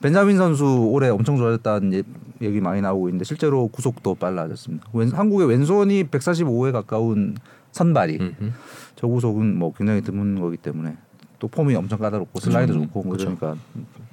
벤자민 0.01 0.37
선수 0.37 0.65
올해 0.91 1.09
엄청 1.09 1.37
좋아졌다는 1.39 1.95
예- 1.95 2.03
얘기 2.43 2.61
많이 2.61 2.83
나오고 2.83 3.09
있는데 3.09 3.25
실제로 3.25 3.69
구속도 3.69 4.17
빨라졌습니다. 4.17 4.87
왼, 4.93 5.09
한국의 5.11 5.49
왼손이 5.49 6.05
145에 6.09 6.73
가까운 6.73 7.37
선발이 7.75 8.19
음, 8.21 8.55
저 8.95 9.09
구속은 9.09 9.59
뭐 9.59 9.73
굉장히 9.73 10.01
드문 10.01 10.41
거기 10.41 10.57
때문에 10.57 10.97
또 11.41 11.49
폼이 11.49 11.75
엄청 11.75 11.99
까다롭고 11.99 12.39
슬라이드 12.39 12.71
음, 12.73 12.85
좋고 12.85 13.03
뭐 13.03 13.17
그렇죠. 13.17 13.37
그러니까 13.37 13.61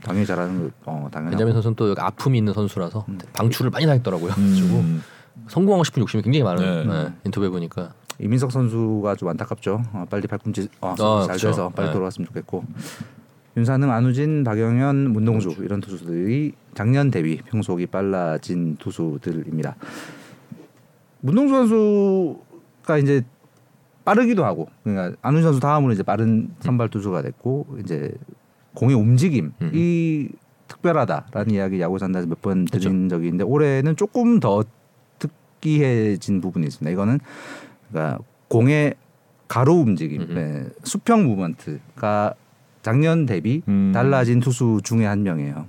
당연히 0.02 0.26
잘하는 0.26 0.64
거 0.64 0.72
어, 0.86 1.08
당연히 1.12 1.32
벤자민 1.32 1.54
선수는 1.54 1.76
또 1.76 1.94
아픔이 1.96 2.40
있는 2.40 2.54
선수라서 2.54 3.06
음. 3.08 3.20
방출을 3.34 3.70
많이 3.70 3.86
당했더라고요. 3.86 4.34
음. 4.34 5.04
성공하고 5.48 5.84
싶은 5.84 6.02
욕심이 6.02 6.24
굉장히 6.24 6.44
많은 6.44 6.88
네. 6.88 7.04
네, 7.04 7.14
인터뷰 7.24 7.50
보니까 7.52 7.94
이민석 8.20 8.52
선수가 8.52 9.16
좀 9.16 9.30
안타깝죠. 9.30 9.84
어, 9.94 10.06
빨리 10.10 10.26
발꿈치 10.28 10.68
어, 10.82 10.96
아, 10.98 11.28
잘. 11.28 11.38
돼서 11.38 11.70
빨리 11.70 11.90
네. 11.90 11.94
돌아왔으면 11.94 12.26
좋겠고 12.26 12.66
윤산흥, 13.58 13.92
안우진, 13.92 14.44
박영현, 14.44 15.12
문동주 15.12 15.58
이런 15.60 15.82
투수들이 15.82 16.54
작년 16.74 17.12
대비 17.12 17.38
평속이 17.38 17.86
빨라진 17.88 18.78
투수들입니다. 18.78 19.76
문동주 21.20 21.54
선수가 21.54 22.98
이제 22.98 23.24
빠르기도 24.06 24.46
하고 24.46 24.68
그러니까 24.84 25.18
안우진 25.22 25.44
선수 25.44 25.60
다음으로 25.60 25.94
이제 25.94 26.04
빠른 26.04 26.50
선발 26.60 26.90
투수가 26.90 27.22
됐고 27.22 27.78
이제 27.84 28.12
공의 28.74 28.96
움직임이 28.96 29.50
음. 29.62 30.30
특별하다라는 30.68 31.52
이야기 31.52 31.80
야구 31.82 32.00
산다에서 32.00 32.28
몇 32.28 32.42
번 32.42 32.66
드린 32.66 33.10
적이 33.10 33.26
있는데 33.28 33.44
올해는 33.44 33.96
조금 33.96 34.40
더 34.40 34.64
특이해진 35.20 36.42
부분이 36.42 36.66
있습니다. 36.68 36.92
이거는 36.92 37.20
그러니까 37.90 38.20
공의 38.48 38.96
가로 39.48 39.74
움직임. 39.76 40.34
네, 40.34 40.66
수평 40.84 41.26
무먼트가 41.28 42.34
작년 42.82 43.26
대비 43.26 43.62
음. 43.68 43.92
달라진 43.94 44.40
투수 44.40 44.80
중에 44.84 45.06
한 45.06 45.24
명이에요. 45.24 45.68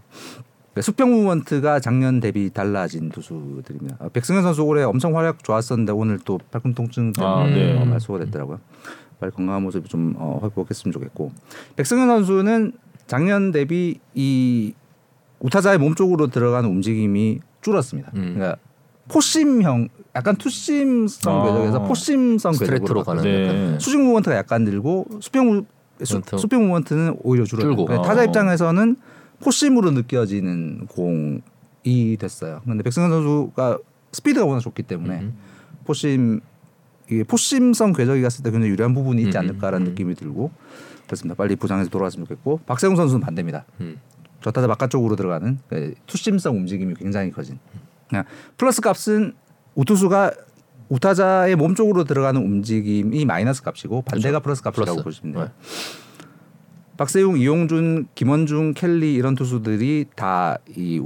그러니까 0.72 0.82
수평 0.82 1.10
무먼트가 1.10 1.80
작년 1.80 2.20
대비 2.20 2.50
달라진 2.50 3.10
투수들입니다. 3.10 3.96
어, 4.00 4.08
백승현 4.08 4.42
선수 4.42 4.62
올해 4.62 4.82
엄청 4.82 5.16
활약 5.16 5.44
좋았었는데 5.44 5.92
오늘 5.92 6.18
또 6.24 6.38
팔꿈 6.50 6.74
통증 6.74 7.12
때문에 7.12 7.34
아, 7.34 7.46
네. 7.46 7.78
어, 7.78 7.84
말소가 7.84 8.20
됐더라고요. 8.20 8.58
빨리 9.20 9.32
건강한 9.32 9.62
모습이 9.62 9.88
좀 9.88 10.14
어, 10.16 10.40
회복했으면 10.42 10.92
좋겠고 10.92 11.30
백승현 11.76 12.08
선수는 12.08 12.72
작년 13.06 13.52
대비 13.52 14.00
이 14.14 14.72
우타자의 15.40 15.78
몸 15.78 15.94
쪽으로 15.94 16.28
들어가는 16.28 16.68
움직임이 16.68 17.40
줄었습니다. 17.60 18.12
음. 18.14 18.34
그러니까 18.34 18.56
포심형, 19.08 19.88
약간 20.14 20.36
투심성 20.36 21.40
아. 21.40 21.44
궤적에서 21.44 21.82
포심성 21.82 22.52
궤적으로 22.52 23.02
가는 23.02 23.22
네. 23.22 23.52
네. 23.52 23.78
수직 23.78 24.00
무먼트가 24.00 24.36
약간 24.36 24.64
늘고 24.64 25.06
수평 25.20 25.46
무, 25.46 25.64
수, 26.02 26.14
movement. 26.14 26.38
수평 26.38 26.66
movement는 26.66 27.16
오히려 27.22 27.44
줄어요. 27.44 27.66
줄고. 27.66 27.84
그러니까 27.84 28.06
어. 28.06 28.08
타자 28.08 28.24
입장에서는 28.24 28.96
four-seam으로 29.42 29.90
느껴지는 29.90 30.86
공이 30.86 32.16
됐어요. 32.18 32.62
근데 32.64 32.82
백승현 32.82 33.10
선수가 33.10 33.78
스피드가 34.12 34.46
워낙 34.46 34.60
좋기 34.60 34.82
때문에 34.84 35.20
음. 35.20 35.36
four-seam 35.84 36.40
이게 37.10 37.24
four-seam성 37.24 37.92
궤적이 37.92 38.22
갔을 38.22 38.42
때 38.44 38.50
굉장히 38.50 38.70
유리한 38.72 38.94
부분이 38.94 39.22
있지 39.22 39.36
음, 39.36 39.40
않을까라는 39.42 39.86
음. 39.86 39.90
느낌이 39.90 40.14
들고 40.14 40.50
그렇습니다. 41.06 41.34
빨리 41.34 41.56
부상에서 41.56 41.90
돌아왔으면 41.90 42.26
좋겠고 42.26 42.60
박세웅 42.66 42.96
선수는 42.96 43.20
반대입니다. 43.20 43.64
음. 43.80 43.98
저 44.42 44.50
타자 44.50 44.66
바깥쪽으로 44.66 45.16
들어가는 45.16 45.58
그 45.68 45.94
two-seam성 46.06 46.56
움직임이 46.56 46.94
굉장히 46.94 47.30
커진. 47.30 47.58
그냥 48.08 48.24
플러스 48.56 48.80
값은 48.80 49.34
우투수가 49.74 50.32
우타자의 50.88 51.56
몸 51.56 51.74
쪽으로 51.74 52.04
들어가는 52.04 52.40
움직임이 52.42 53.24
마이너스 53.24 53.62
값이고 53.62 54.02
반대가 54.02 54.40
플러스 54.40 54.62
값이라고 54.62 55.02
플러스. 55.02 55.20
보시면 55.22 55.32
돼요. 55.34 55.44
네. 55.44 55.50
박세웅, 56.96 57.38
이용준, 57.38 58.08
김원중, 58.14 58.74
켈리 58.74 59.14
이런 59.14 59.34
투수들이 59.34 60.06
다 60.14 60.58
이 60.76 61.00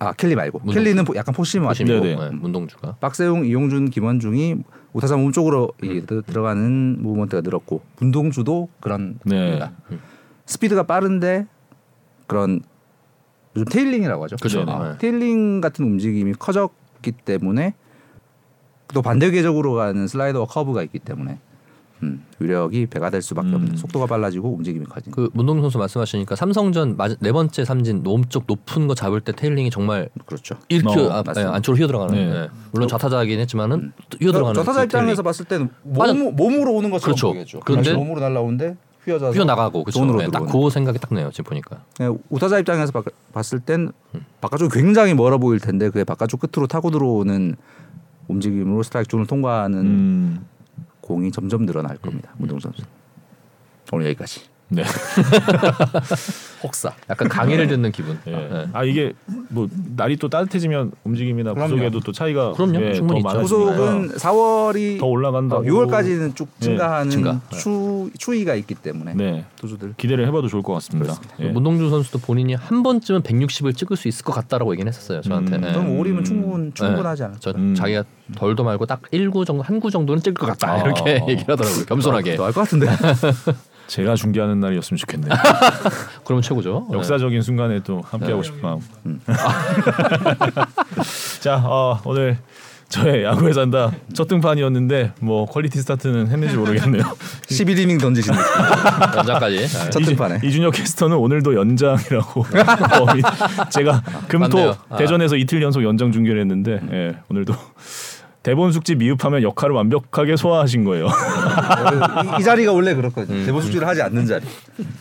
아 0.00 0.12
켈리 0.12 0.34
말고 0.34 0.58
문동주. 0.58 0.78
켈리는 0.80 1.04
포- 1.04 1.14
약간 1.14 1.32
four-seam이 1.34 1.64
four-seam이고, 1.64 2.00
네네. 2.04 2.16
네, 2.16 2.30
문동주가 2.36 2.96
박세웅, 2.96 3.46
이용준, 3.46 3.90
김원중이 3.90 4.56
우타자 4.92 5.16
몸 5.16 5.30
쪽으로 5.30 5.70
이 5.82 6.00
음. 6.00 6.06
들- 6.06 6.22
들어가는 6.22 7.00
movement가 7.00 7.42
늘었고 7.42 7.80
문동주도 8.00 8.68
그런 8.80 9.18
네. 9.24 9.36
겁니다. 9.36 9.72
스피드가 10.46 10.82
빠른데 10.82 11.46
그런 12.26 12.60
요즘 13.56 13.66
tailing이라고 13.66 14.24
하죠. 14.24 14.36
그죠. 14.42 14.64
아, 14.68 14.90
네. 14.92 14.98
tailing 14.98 15.60
같은 15.60 15.84
움직임이 15.84 16.32
커졌기 16.32 17.12
때문에 17.24 17.74
또 18.92 19.00
반대 19.00 19.30
궤적으로 19.30 19.74
가는 19.74 20.06
슬라이더와 20.08 20.46
커브가 20.46 20.82
있기 20.82 20.98
때문에 20.98 21.38
음, 22.02 22.24
위력이 22.38 22.86
배가 22.86 23.08
될 23.08 23.22
수밖에 23.22 23.48
음. 23.48 23.54
없는 23.54 23.76
속도가 23.76 24.06
빨라지고 24.06 24.52
움직임이 24.52 24.84
커지는. 24.84 25.14
그 25.14 25.30
문동주 25.32 25.62
선수 25.62 25.78
말씀하시니까 25.78 26.36
삼성전 26.36 26.96
마- 26.96 27.08
네 27.20 27.32
번째 27.32 27.64
삼진 27.64 28.02
몸쪽 28.02 28.44
높은 28.46 28.86
거 28.88 28.94
잡을 28.94 29.20
때 29.20 29.32
tailing이 29.32 29.70
정말 29.70 30.08
그렇죠. 30.26 30.56
이렇게 30.68 31.00
어, 31.00 31.22
아. 31.26 31.32
예, 31.36 31.42
안쪽으로 31.42 31.78
휘어 31.78 31.86
들어가는. 31.86 32.14
네. 32.14 32.36
예. 32.36 32.48
물론 32.72 32.88
좌타자이긴 32.88 33.38
했지만은 33.40 33.92
휘어 34.20 34.32
들어가는. 34.32 34.54
저 34.54 34.64
타자 34.64 34.80
그 34.80 34.84
입장에서 34.86 35.22
tailing. 35.22 35.24
봤을 35.24 35.44
때는. 35.46 35.68
몸, 35.84 36.36
몸으로 36.36 36.72
오는 36.74 36.90
것처럼 36.90 37.14
그렇죠. 37.14 37.28
보이겠죠. 37.28 37.60
그런데 37.64 37.94
몸으로 37.94 38.20
날라오는데 38.20 38.76
휘어져서 39.04 39.32
휘어 39.32 39.44
나가고 39.44 39.84
그렇죠. 39.84 40.00
예, 40.20 40.24
딱 40.26 40.46
들어오는. 40.46 40.52
그 40.52 40.70
생각이 40.70 40.98
딱 40.98 41.14
나요 41.14 41.30
지금 41.30 41.44
보니까. 41.50 41.82
예, 42.00 42.10
우타자 42.28 42.58
입장에서 42.58 42.90
바, 42.92 43.02
봤을 43.32 43.60
땐 43.60 43.92
바깥쪽이 44.40 44.74
굉장히 44.78 45.14
멀어 45.14 45.38
보일 45.38 45.60
텐데 45.60 45.88
그게 45.90 46.04
바깥쪽 46.04 46.40
끝으로 46.40 46.66
타고 46.66 46.90
들어오는 46.90 47.54
움직임으로 48.28 48.82
스트라이크 48.82 49.08
존을 49.08 49.26
통과하는 49.26 49.78
음. 49.80 50.46
공이 51.04 51.30
점점 51.30 51.66
늘어날 51.66 51.98
겁니다. 51.98 52.32
문동 52.38 52.58
선수. 52.58 52.82
오늘 53.92 54.06
여기까지. 54.06 54.53
네. 54.70 54.82
혹사. 56.62 56.92
약간 57.10 57.28
강의를 57.28 57.66
듣는 57.68 57.92
기분. 57.92 58.18
예. 58.26 58.32
예. 58.32 58.66
아 58.72 58.82
이게 58.84 59.12
뭐 59.50 59.68
날이 59.96 60.16
또 60.16 60.28
따뜻해지면 60.28 60.92
움직임이나 61.04 61.52
그럼요. 61.52 61.70
구속에도 61.74 62.00
또 62.00 62.12
차이가 62.12 62.52
그럼요. 62.52 62.80
예, 62.80 62.94
충분히 62.94 63.22
더 63.22 63.40
후속은 63.40 64.12
4월이 64.16 64.98
더 64.98 65.06
올라간다. 65.06 65.58
6월까지는 65.60 66.34
쭉 66.34 66.48
예, 66.62 66.64
증가하는 66.64 67.10
증가. 67.10 67.40
추, 67.52 68.10
추이가 68.18 68.54
있기 68.54 68.74
때문에 68.74 69.14
네. 69.14 69.44
투수들 69.56 69.94
기대를 69.98 70.26
해봐도 70.28 70.48
좋을 70.48 70.62
것 70.62 70.72
같습니다. 70.74 71.14
예. 71.40 71.48
문동주 71.48 71.90
선수도 71.90 72.18
본인이 72.18 72.54
한 72.54 72.82
번쯤은 72.82 73.20
160을 73.22 73.76
찍을 73.76 73.96
수 73.98 74.08
있을 74.08 74.24
것 74.24 74.32
같다라고 74.32 74.72
얘기는 74.72 74.88
했었어요 74.90 75.20
저한테. 75.20 75.56
음. 75.56 75.64
예. 75.64 75.72
그럼 75.72 75.98
5월이면 75.98 76.18
음. 76.18 76.24
충분 76.24 76.72
충분하지 76.74 77.22
않을까? 77.24 77.40
저 77.40 77.50
음. 77.50 77.74
자기가 77.74 78.04
덜도 78.36 78.64
말고 78.64 78.86
딱 78.86 79.02
1구 79.12 79.44
정도 79.46 79.62
한 79.62 79.74
구 79.78 79.90
정도는 79.90 80.22
찍을 80.22 80.34
것 80.34 80.46
같다 80.46 80.72
아, 80.72 80.78
이렇게 80.82 81.18
어. 81.20 81.26
얘기를 81.28 81.52
하더라고요 81.52 81.84
겸손하게 81.84 82.36
너알것 82.36 82.54
같은데. 82.64 82.86
제가 83.86 84.14
중계하는 84.14 84.60
날이었으면 84.60 84.98
좋겠네요. 84.98 85.30
그러면 86.24 86.42
최고죠 86.42 86.86
네. 86.90 86.96
역사적인 86.98 87.42
순간에 87.42 87.80
또 87.84 88.00
함께하고 88.04 88.42
싶은 88.42 88.60
마음. 88.62 88.80
자, 91.40 91.56
어, 91.64 92.00
오늘 92.04 92.38
저의 92.88 93.24
야구에 93.24 93.52
산다 93.52 93.90
첫 94.12 94.28
등판이었는데 94.28 95.14
뭐 95.20 95.46
퀄리티 95.46 95.80
스타트는 95.80 96.28
했는지 96.28 96.56
모르겠네요. 96.56 97.02
11이닝 97.48 98.00
던지신. 98.00 98.32
네. 98.32 98.38
연장까지 99.18 99.56
네. 99.56 99.66
첫 99.90 100.00
등판에. 100.00 100.36
이준- 100.38 100.44
이준혁 100.48 100.74
캐스터는 100.74 101.16
오늘도 101.16 101.54
연장이라고. 101.56 102.40
어, 102.42 102.46
이- 103.16 103.22
제가 103.70 104.02
금토. 104.28 104.74
아. 104.88 104.96
대전에서 104.96 105.36
이틀 105.36 105.62
연속 105.62 105.82
연장 105.82 106.12
중계를 106.12 106.40
했는데 106.40 106.80
예, 106.92 107.16
오늘도 107.30 107.54
대본 108.44 108.72
숙지 108.72 108.94
미흡하면 108.94 109.42
역할을 109.42 109.74
완벽하게 109.74 110.36
소화하신 110.36 110.84
거예요. 110.84 111.06
이, 111.06 112.40
이 112.40 112.44
자리가 112.44 112.72
원래 112.72 112.94
그렇거든요. 112.94 113.38
음. 113.38 113.46
대본 113.46 113.62
숙지를 113.62 113.88
하지 113.88 114.02
않는 114.02 114.26
자리. 114.26 114.44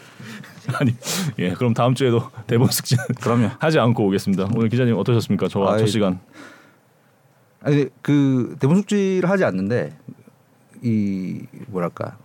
아니, 0.79 0.95
예, 1.39 1.51
그럼 1.51 1.73
다음 1.73 1.93
주에도 1.93 2.29
대본 2.47 2.69
숙지 2.69 2.95
그럼요. 3.21 3.49
하지 3.59 3.79
않고 3.79 4.07
오겠습니다. 4.07 4.47
오늘 4.55 4.69
기자님 4.69 4.97
어떠셨습니까? 4.97 5.49
저와 5.49 5.73
아이, 5.73 5.79
첫 5.79 5.87
시간. 5.87 6.19
아니 7.61 7.87
그 8.01 8.55
대본 8.61 8.77
숙지를 8.77 9.29
하지 9.29 9.43
않는데 9.43 9.93
이 10.81 11.41
뭐랄까 11.67 12.15
그 12.17 12.22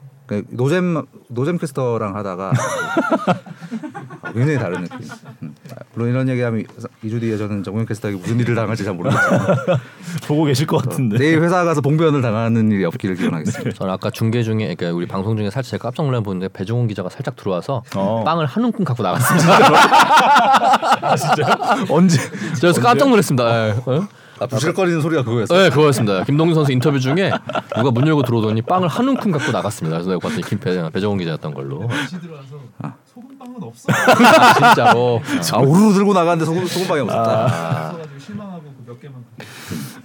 노잼 0.50 1.06
노잼 1.28 1.58
캐스터랑 1.58 2.16
하다가 2.16 2.52
굉장히 4.34 4.58
다른 4.58 4.82
느낌. 4.84 4.98
음. 5.42 5.54
아, 5.72 5.76
물론 5.94 6.10
이런 6.10 6.28
얘기하면 6.28 6.64
2주 7.04 7.20
뒤에 7.20 7.36
저는 7.36 7.62
정우영 7.62 7.86
캐스터에게 7.86 8.18
무슨 8.18 8.38
일을 8.40 8.54
당할지 8.54 8.84
잘 8.84 8.94
모르겠지만 8.94 9.40
보고 10.26 10.44
계실 10.44 10.66
것 10.66 10.82
같은데. 10.82 11.18
내일 11.18 11.42
회사 11.42 11.64
가서 11.64 11.80
봉변을 11.80 12.20
당하는 12.22 12.70
일이 12.70 12.84
없기를 12.84 13.16
기원하겠습니다. 13.16 13.72
저는 13.72 13.92
아까 13.92 14.10
중계 14.10 14.42
중에 14.42 14.74
그러니까 14.74 14.92
우리 14.92 15.06
방송 15.06 15.36
중에 15.36 15.50
살짝 15.50 15.70
제가 15.70 15.82
깜짝 15.84 16.04
놀라 16.04 16.20
보는데 16.20 16.48
배종훈 16.48 16.88
기자가 16.88 17.08
살짝 17.08 17.36
들어와서 17.36 17.82
어. 17.94 18.22
빵을 18.24 18.46
한 18.46 18.64
움큼 18.64 18.84
갖고 18.84 19.02
나갔습니다. 19.02 19.48
아, 21.08 21.16
진짜 21.16 21.86
언제? 21.90 22.18
그래서 22.60 22.80
깜짝 22.80 23.08
놀랐습니다. 23.08 23.68
예. 23.68 23.70
어? 23.86 24.08
아, 24.40 24.46
부실거리는 24.46 25.00
소리가 25.00 25.24
그거였어요. 25.24 25.62
네, 25.62 25.70
그거였습니다. 25.70 26.24
김동준 26.24 26.54
선수 26.54 26.72
인터뷰 26.72 26.98
중에 27.00 27.30
누가 27.76 27.90
문 27.90 28.06
열고 28.06 28.22
들어오더니 28.22 28.62
빵을 28.62 28.88
한 28.88 29.08
움큼 29.08 29.30
갖고 29.30 29.50
나갔습니다. 29.52 29.96
그래서 29.98 30.10
내가 30.10 30.20
봤더니 30.20 30.42
김배 30.42 30.90
배정훈 30.90 31.18
기자였던 31.18 31.54
걸로. 31.54 31.88
아. 32.80 32.94
소금빵은 33.06 33.62
없어. 33.62 33.88
아, 33.92 34.54
진짜로. 34.74 35.20
아 35.52 35.58
우르르 35.58 35.92
들고 35.94 36.12
나갔는데 36.12 36.44
소금 36.44 36.66
소금빵이 36.66 37.00
없었다. 37.02 37.86
없어가지고 37.88 38.18
실망하고 38.18 38.62
그몇 38.84 39.00
개만. 39.00 39.24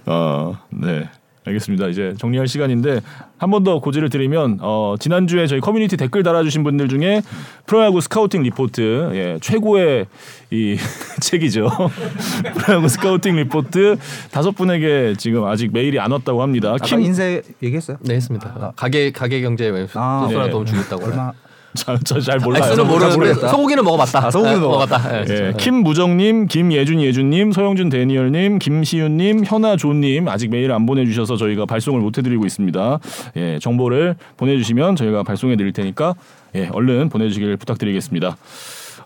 어, 0.06 0.58
네. 0.70 1.08
알겠습니다. 1.46 1.88
이제 1.88 2.14
정리할 2.18 2.48
시간인데 2.48 3.00
한 3.38 3.50
번 3.50 3.64
더 3.64 3.78
고지를 3.80 4.08
드리면 4.10 4.58
어, 4.62 4.94
지난주에 4.98 5.46
저희 5.46 5.60
커뮤니티 5.60 5.96
댓글 5.96 6.22
달아주신 6.22 6.64
분들 6.64 6.88
중에 6.88 7.22
프로야구 7.66 8.00
스카우팅 8.00 8.42
리포트 8.42 9.10
예, 9.14 9.38
최고의 9.40 10.06
이 10.50 10.76
책이죠. 11.20 11.68
프로야구 12.56 12.88
스카우팅 12.88 13.36
리포트 13.36 13.96
다섯 14.32 14.52
분에게 14.52 15.14
지금 15.18 15.44
아직 15.44 15.72
메일이 15.72 15.98
안 16.00 16.10
왔다고 16.12 16.42
합니다. 16.42 16.70
아까 16.70 16.84
킴 16.86 17.00
인쇄 17.00 17.42
얘기했어요? 17.62 17.98
네, 18.00 18.14
했습니다. 18.14 18.72
가게 18.76 19.10
가게 19.12 19.40
경제 19.42 19.70
아, 19.94 20.24
소소한 20.26 20.46
네. 20.46 20.50
도움 20.50 20.64
주겠다고. 20.66 21.04
얼마? 21.04 21.32
저잘 21.74 22.38
몰라요. 22.38 22.62
액수는 22.64 22.86
모르는데. 22.86 23.34
소고기는 23.48 23.82
먹어봤다. 23.84 24.26
아, 24.26 24.30
소고기는 24.30 24.60
네, 24.60 24.66
먹어봤다. 24.66 25.24
예, 25.28 25.48
예. 25.48 25.52
김무정님, 25.58 26.46
김예준 26.46 27.00
예준님, 27.00 27.52
서영준 27.52 27.88
데니얼님, 27.88 28.58
김시윤님, 28.60 29.44
현아조님 29.44 30.28
아직 30.28 30.50
메일 30.50 30.72
안 30.72 30.86
보내주셔서 30.86 31.36
저희가 31.36 31.66
발송을 31.66 32.00
못 32.00 32.16
해드리고 32.16 32.46
있습니다. 32.46 32.98
예, 33.36 33.58
정보를 33.58 34.14
보내주시면 34.36 34.96
저희가 34.96 35.22
발송해 35.24 35.56
드릴 35.56 35.72
테니까 35.72 36.14
예, 36.54 36.68
얼른 36.72 37.08
보내주시길 37.08 37.56
부탁드리겠습니다. 37.56 38.36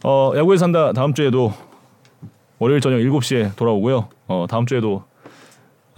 어, 0.05 0.33
야구에 0.37 0.57
산다 0.59 0.93
다음 0.93 1.15
주에도 1.15 1.53
월요일 2.59 2.81
저녁 2.81 2.99
7시에 2.99 3.57
돌아오고요. 3.57 4.09
어, 4.27 4.47
다음 4.49 4.67
주에도 4.67 5.05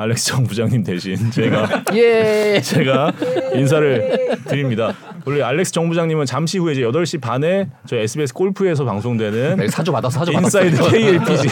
알렉스 0.01 0.27
정 0.27 0.45
부장님 0.45 0.83
대신 0.83 1.31
제가 1.31 1.85
예. 1.95 2.61
제가 2.63 3.13
인사를 3.55 4.39
드립니다. 4.47 4.95
원래 5.27 5.43
알렉스 5.43 5.73
정 5.73 5.89
부장님은 5.89 6.25
잠시 6.25 6.57
후에 6.59 6.73
이제 6.73 6.83
8시 6.83 7.21
반에 7.21 7.69
저희 7.87 8.01
SBS 8.01 8.33
골프에서 8.33 8.85
방송되는 8.87 9.57
내가 9.57 9.71
사주 9.71 9.93
받아서 9.93 10.19
사주 10.21 10.33
받았어. 10.33 10.63
인사이드 10.65 10.91
KLPG 10.91 11.49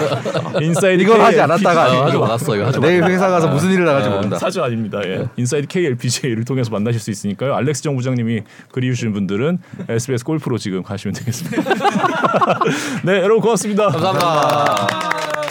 인사이드 0.63 1.03
이걸 1.03 1.21
하지. 1.21 1.39
않았다가 1.41 1.83
아, 1.85 1.89
사주 1.89 2.03
아니고 2.05 2.21
받았어 2.21 2.57
이거 2.57 2.65
사주 2.67 2.81
내일. 2.81 3.05
회사 3.05 3.29
가서 3.29 3.49
무슨 3.49 3.71
일을 3.73 3.85
당할지 3.85 4.09
모른다. 4.09 4.39
사주 4.39 4.63
아닙니다. 4.63 5.01
예. 5.05 5.27
인사이드 5.37 5.67
KLPG를 5.69 6.45
통해서 6.45 6.71
만나실 6.71 7.01
수 7.01 7.11
있으니까요. 7.11 7.55
알렉스 7.55 7.83
정 7.83 7.97
부장님이 7.97 8.43
그리우시는 8.73 9.13
분들은 9.13 9.59
SBS 9.89 10.25
골프로 10.25 10.57
지금 10.57 10.83
가시면 10.83 11.15
되겠습니다. 11.15 11.63
네, 13.05 13.13
여러분 13.19 13.41
고맙습니다. 13.41 13.89
감사합니다. 13.89 15.48